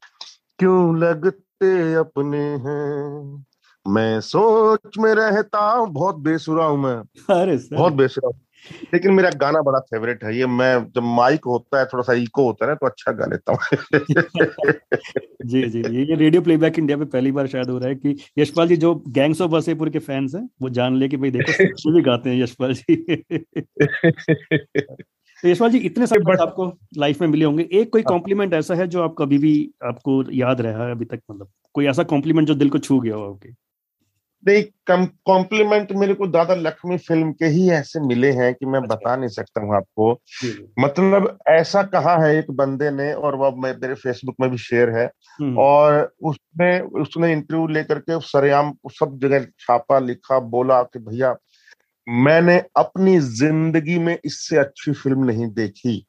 क्यों 0.58 0.98
लगते 0.98 1.94
अपने 1.94 2.38
हैं? 2.38 3.46
मैं 3.88 4.20
सोच 4.20 4.98
में 4.98 5.14
रहता 5.14 5.58
हूँ 5.58 5.88
बहुत 5.90 6.16
बेसुरा 6.16 6.64
हूँ 6.64 6.78
मैं। 6.78 6.96
अरे 7.36 7.56
बहुत 7.72 7.92
बेसुरा 7.92 8.28
हूँ। 8.28 8.45
लेकिन 8.94 9.12
मेरा 9.12 9.30
गाना 9.30 9.62
बड़ा 9.62 9.78
फेवरेट 9.78 10.24
है। 10.24 10.38
ये 10.38 10.46
मैं 10.46 10.84
जब 10.84 11.02
माइक 11.02 11.40
होता 11.46 11.78
है 11.78 11.84
थोड़ा 11.84 12.02
सा 12.02 12.12
इको 12.12 12.44
होता 12.44 12.64
है 12.64 12.70
ना 12.70 12.74
तो 12.74 12.86
अच्छा 12.86 13.12
गा 13.12 13.26
लेता 13.26 13.52
हूँ। 13.52 13.60
जी 15.46 15.62
जी 15.62 15.80
ये 15.80 16.04
ये 16.04 16.14
रेडियो 16.14 16.42
प्लेबैक 16.42 16.78
इंडिया 16.78 16.98
पे 16.98 17.04
पहली 17.04 17.32
बार 17.32 17.46
शायद 17.46 17.70
हो 17.70 17.78
रहा 17.78 17.88
है 17.88 17.94
कि 17.94 18.16
यशपाल 18.38 18.68
जी 18.68 18.76
जो 18.76 19.04
गैंग्स 19.08 19.40
ऑफ़ 19.40 19.50
वसेपुर 19.50 19.90
के 19.90 19.98
फैंस 19.98 20.34
हैं 20.34 20.48
वो 20.62 20.68
जान 20.68 20.96
ले 20.96 21.08
कि 21.08 21.16
भाई 21.16 21.30
देखो 21.30 21.92
भी 21.92 22.02
गाते 22.02 22.30
हैं 22.30 22.42
यशपाल 22.42 22.74
जी। 22.74 22.96
तो 25.42 25.48
यशपाल 25.48 25.70
जी 25.70 25.78
इतने 25.78 26.06
सब 26.06 26.30
आपको 26.40 26.78
लाइफ 26.98 27.20
में 27.20 27.28
मिले 27.28 27.44
होंगे। 27.44 27.68
एक 27.72 27.92
कोई 27.92 28.02
कॉम्प्लीमेंट 28.02 28.54
ऐसा 28.54 28.74
है 28.74 28.86
जो 28.86 29.02
आप 29.02 29.14
कभी 29.18 29.38
भी 29.38 29.70
आपको 29.84 30.30
याद 30.30 30.60
रहा 30.60 30.86
है 30.86 30.90
अभी 30.90 31.04
तक 31.04 31.20
मतलब? 31.30 31.48
कोई 31.74 31.86
ऐसा 31.86 32.02
कॉम्प्लीमेंट 32.02 32.48
जो 32.48 32.54
दिल 32.54 32.70
को 32.70 32.78
छू 32.78 33.00
गया 33.00 33.14
हो 33.14 33.32
आपके? 33.32 33.65
नहीं 34.46 35.06
कॉम्प्लीमेंट 35.26 35.92
मेरे 35.92 36.14
को 36.14 36.26
दादा 36.26 36.54
लक्ष्मी 36.54 36.96
फ़िल्म 36.98 37.32
के 37.32 37.46
ही 37.46 37.68
ऐसे 37.70 38.00
मिले 38.00 38.30
हैं 38.32 38.52
कि 38.54 38.66
मैं 38.66 38.80
अच्छा। 38.80 38.94
बता 38.94 39.16
नहीं 39.16 39.28
सकता 39.28 39.60
हूँ 39.60 39.74
आपको 39.76 40.10
मतलब 40.80 41.38
ऐसा 41.48 41.82
कहा 41.88 42.16
है 42.16 42.36
एक 42.36 42.50
बंदे 42.50 42.90
ने 42.90 43.12
और 43.12 43.34
वह 43.34 43.54
मेरे 43.58 43.94
फेसबुक 43.94 44.36
में 44.40 44.50
भी 44.50 44.58
शेयर 44.58 44.90
है 44.90 45.04
हम्म। 45.40 45.58
और 45.58 46.00
उसने 46.22 46.78
उसने 47.00 47.32
इंटरव्यू 47.32 47.66
लेकर 47.66 47.98
के 48.00 48.20
सरेआम 48.20 48.72
सब 48.92 49.18
जगह 49.22 49.44
छापा 49.60 49.98
लिखा 49.98 50.38
बोला 50.48 50.82
कि 50.82 50.98
भैया 50.98 51.36
मैंने 52.06 52.58
अपनी 52.76 53.18
ज़िंदगी 53.18 53.98
में 53.98 54.18
इससे 54.24 54.56
अच्छी 54.56 54.92
फ़िल्म 54.92 55.24
नहीं 55.24 55.46
देखी 55.52 56.04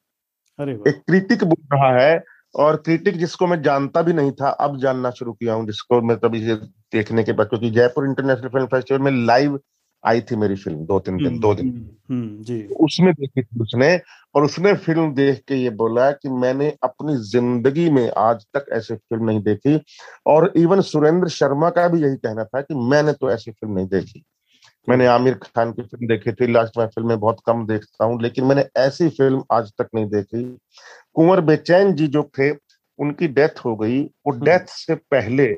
अरे 0.60 0.74
एक 0.88 1.02
क्रिटिक 1.08 1.44
बोल 1.44 1.78
रहा 1.78 1.92
है 2.00 2.18
और 2.56 2.76
क्रिटिक 2.76 3.18
जिसको 3.18 3.48
मैं 3.48 3.62
जानता 3.62 4.02
भी 4.02 4.14
नहीं 4.14 4.32
था 4.32 4.50
अब 4.50 4.80
जानना 4.80 5.10
शुरू 5.10 5.34
किया 5.34 5.54
हूँ 5.54 5.66
जिसको 5.66 6.02
मैं 6.02 6.18
तभी 6.18 6.46
से 6.46 6.56
देखने 6.56 7.24
के 7.24 7.32
बाद 7.32 7.48
क्योंकि 7.48 7.70
जयपुर 7.70 8.06
इंटरनेशनल 8.06 8.50
फ़िल्म 8.50 8.66
फेस्टिवल 8.66 9.02
में 9.02 9.26
लाइव 9.26 9.60
आई 10.06 10.22
थी 10.22 10.36
मेरी 10.36 10.56
फ़िल्म 10.56 10.86
दो 10.86 11.00
तीन 11.00 11.18
दिन 11.18 11.40
दो 11.40 11.56
दिन। 11.56 11.68
हम्म, 11.68 12.16
हम्म, 12.16 12.44
जी। 12.44 12.64
उसमें 12.64 13.14
देखी 13.14 13.42
थी 13.44 13.60
उसने 13.62 14.00
और 14.36 14.44
उसने 14.44 14.74
फ़िल्म 14.74 15.14
देख 15.14 15.44
के 15.48 15.56
ये 15.56 15.70
बोला 15.70 16.12
कि 16.12 16.30
मैंने 16.30 16.74
अपनी 16.84 17.16
ज़िंदगी 17.18 17.90
में 17.90 18.12
आज 18.18 18.46
तक 18.54 18.66
ऐसी 18.72 18.96
फ़िल्म 18.96 19.26
नहीं 19.26 19.42
देखी। 19.42 19.80
और 20.26 20.54
इवन 20.56 20.82
सुरेंद्र 20.82 21.30
शर्मा 21.30 21.70
का 21.70 21.88
भी 21.88 22.02
यही 22.02 22.16
कहना 22.16 22.44
था 22.44 22.62
कि 22.62 22.74
मैंने 22.74 23.14
तो 23.14 23.32
ऐसी 23.32 23.52
फ़िल्म 23.52 23.76
नहीं 23.76 23.88
देखी। 23.88 24.24
मैंने 24.88 25.06
आमिर 25.08 25.34
खान 25.36 25.72
की 25.72 25.82
फ़िल्म 25.84 26.08
देखी 26.08 26.32
थी 26.32 26.48
लास्ट 26.48 26.78
में 26.78 26.86
फ़िल्में 26.88 27.20
बहुत 27.20 27.40
कम 27.46 27.66
देखता 27.68 28.06
हूँ 28.06 28.22
लेकिन 28.22 28.46
मैंने 28.46 28.66
ऐसी 28.78 29.10
फ़िल्म 29.12 29.44
आज 29.52 29.72
तक 29.78 29.90
नहीं 29.96 30.06
देखी 30.10 30.44
कुंवर 31.16 31.42
बेचैन 31.42 31.94
जी 31.94 32.08
जो 32.08 32.24
थे 32.40 32.52
उनकी 33.00 33.28
डेथ 33.30 33.66
हो 33.66 33.76
गई 33.76 34.02
वो 34.28 34.32
डेथ 34.34 34.60
हम्म। 34.60 34.66
से 34.68 34.96
पहले 34.96 35.56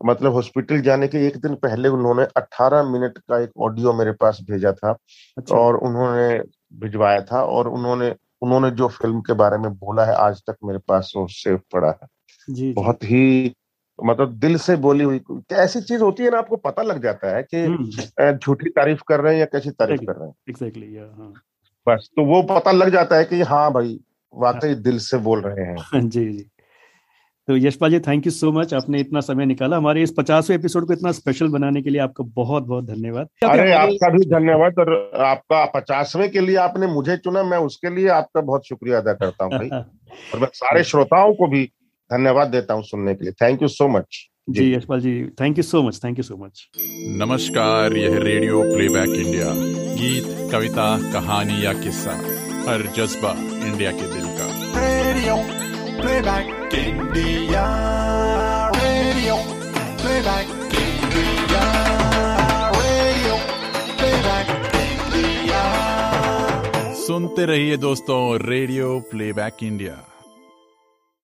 मतलब 0.00 0.32
हॉस्पिटल 0.32 0.80
जाने 0.80 1.08
के 1.08 1.26
एक 1.26 1.36
दिन 1.36 1.54
पहले 1.54 1.88
उन्होंने 1.88 2.24
18 2.38 2.84
मिनट 2.84 3.18
का 3.20 3.38
एक 3.38 3.50
ऑडियो 3.58 3.92
मेरे 3.92 4.12
पास 4.12 4.38
भेजा 4.50 4.72
था 4.72 4.90
अच्छा। 5.36 5.56
और 5.56 5.76
उन्होंने 5.78 6.38
भिजवाया 6.80 7.20
था 7.22 7.42
और 7.44 7.68
उन्होंने 7.68 8.14
उन्होंने 8.42 8.70
जो 8.70 8.88
फ़िल्म 8.90 9.20
के 9.20 9.32
बारे 9.34 9.58
में 9.58 9.72
बोला 9.74 10.04
है 10.04 10.14
आज 10.16 10.42
तक 10.46 10.56
मेरे 10.64 10.78
पास 10.88 11.12
वो 11.16 11.26
सेव 11.32 11.60
पड़ा 11.72 11.88
है 11.92 12.08
जी, 12.48 12.72
बहुत 12.72 13.04
ही 13.04 13.54
मतलब 14.04 14.32
दिल 14.32 14.56
से 14.56 14.76
बोली 14.76 15.04
हुई 15.04 15.20
ऐसी 15.52 15.80
चीज़ 15.80 16.02
होती 16.02 16.22
है 16.22 16.30
ना 16.30 16.38
आपको 16.38 16.56
पता 16.56 16.82
लग 16.82 17.02
जाता 17.02 17.36
है 17.36 17.42
कि 17.42 17.64
हम्म। 17.64 18.32
झूठी 18.32 18.70
तारीफ़ 18.70 19.00
कर 19.08 19.20
रहे 19.20 19.32
हैं 19.32 19.40
या 19.40 19.46
कैसी 19.46 19.70
तारीफ़ 19.70 20.00
कर 20.00 20.12
रहे 20.12 20.28
हैं? 20.28 20.34
एग्जैक्टली 20.48 20.96
हाँ। 20.96 21.32
बस 21.88 22.10
तो 22.16 22.24
वो 22.24 22.42
पता 22.42 22.72
लग 22.72 22.92
जाता 22.92 23.16
है 23.16 23.24
कि 23.24 23.42
हाँ 23.42 23.72
भाई 23.72 24.00
वाकई 24.34 24.68
हाँ। 24.68 24.82
दिल 24.82 24.98
से 24.98 25.18
बोल 25.18 25.40
रहे 25.40 25.66
हैं। 25.66 26.08
जी 26.08 26.32
जी। 26.32 26.50
तो 27.48 27.56
Yashpal 27.56 27.90
ji 27.90 27.98
thank 28.00 28.26
you 28.26 28.32
so 28.32 28.52
much 28.52 28.74
आपने 28.74 29.00
इतना 29.00 29.20
समय 29.20 29.46
निकाला। 29.46 29.76
हमारे 29.76 30.02
इस 30.02 30.14
पचासवें 30.18 30.58
एपिसोड 30.58 30.86
को 30.86 30.92
इतना 30.92 31.12
स्पेशल 31.12 31.48
बनाने 31.48 31.82
के 31.82 31.90
लिए 31.90 32.00
आपका 32.00 32.24
बहुत 32.24 32.62
बहुत 32.62 32.84
धन्यवाद। 32.84 33.28
अरे 33.44 33.72
आपका 33.72 34.08
भी 34.08 34.18
धन्यवाद 34.18 34.78
और 34.78 35.10
आपका 35.14 35.64
पचासवें 35.64 36.30
के 36.30 36.40
लिए 36.40 36.56
आपने 36.56 36.86
मुझे 36.86 37.16
चुना 37.16 37.42
मैं 37.42 37.58
उसके 37.58 37.90
लिए 37.90 38.08
आपका 38.08 38.40
बहुत 38.40 38.66
शुक्रिया 38.66 38.98
अदा 38.98 39.12
करता 39.12 39.44
हूँ 39.44 39.52
भाई। 39.52 39.68
और 40.34 40.40
मैं 40.40 40.48
सारे 40.54 40.84
श्रोताओं 40.84 41.34
को 41.34 41.46
भी 41.46 41.72
धन्यवाद 42.10 42.48
देता 42.48 42.74
हूँ 42.74 42.82
सुनने 42.84 43.14
के 43.14 43.24
लिए। 43.24 43.32
Thank 43.42 43.62
you 43.62 43.68
so 43.68 43.88
much 43.88 44.24
ji 44.56 44.64
Yashpal 44.74 45.00
ji 45.00 45.12
thank 45.40 45.56
you 45.58 45.62
so 45.62 45.82
much 45.82 46.00
thank 46.04 46.18
you 46.18 46.22
so 46.24 46.36
much 46.44 46.68
नमस्कार 47.22 47.96
यह 47.96 48.18
रेडियो 48.22 48.62
प्लेबैक 48.74 49.08
इंडिया 49.08 49.52
गीत 50.00 50.24
कविता 50.52 50.86
कहानी 51.12 51.64
या 51.64 51.72
किस्सा 51.82 52.14
हर 52.68 52.86
जज्बा 52.96 53.32
इंडिया 53.66 53.90
के 53.92 54.06
दिल 54.14 54.26
का। 54.38 54.46
Radio 54.78 55.36
playback 56.00 56.74
India 56.74 57.66
radio 58.76 59.36
playback 60.02 60.48
India 60.80 61.62
radio 62.80 63.36
playback 64.00 64.48
India 64.82 65.62
सुनते 67.06 67.46
रहिए 67.46 67.76
दोस्तों 67.86 68.20
रेडियो 68.46 68.98
प्लेबैक 69.10 69.62
इंडिया 69.62 70.04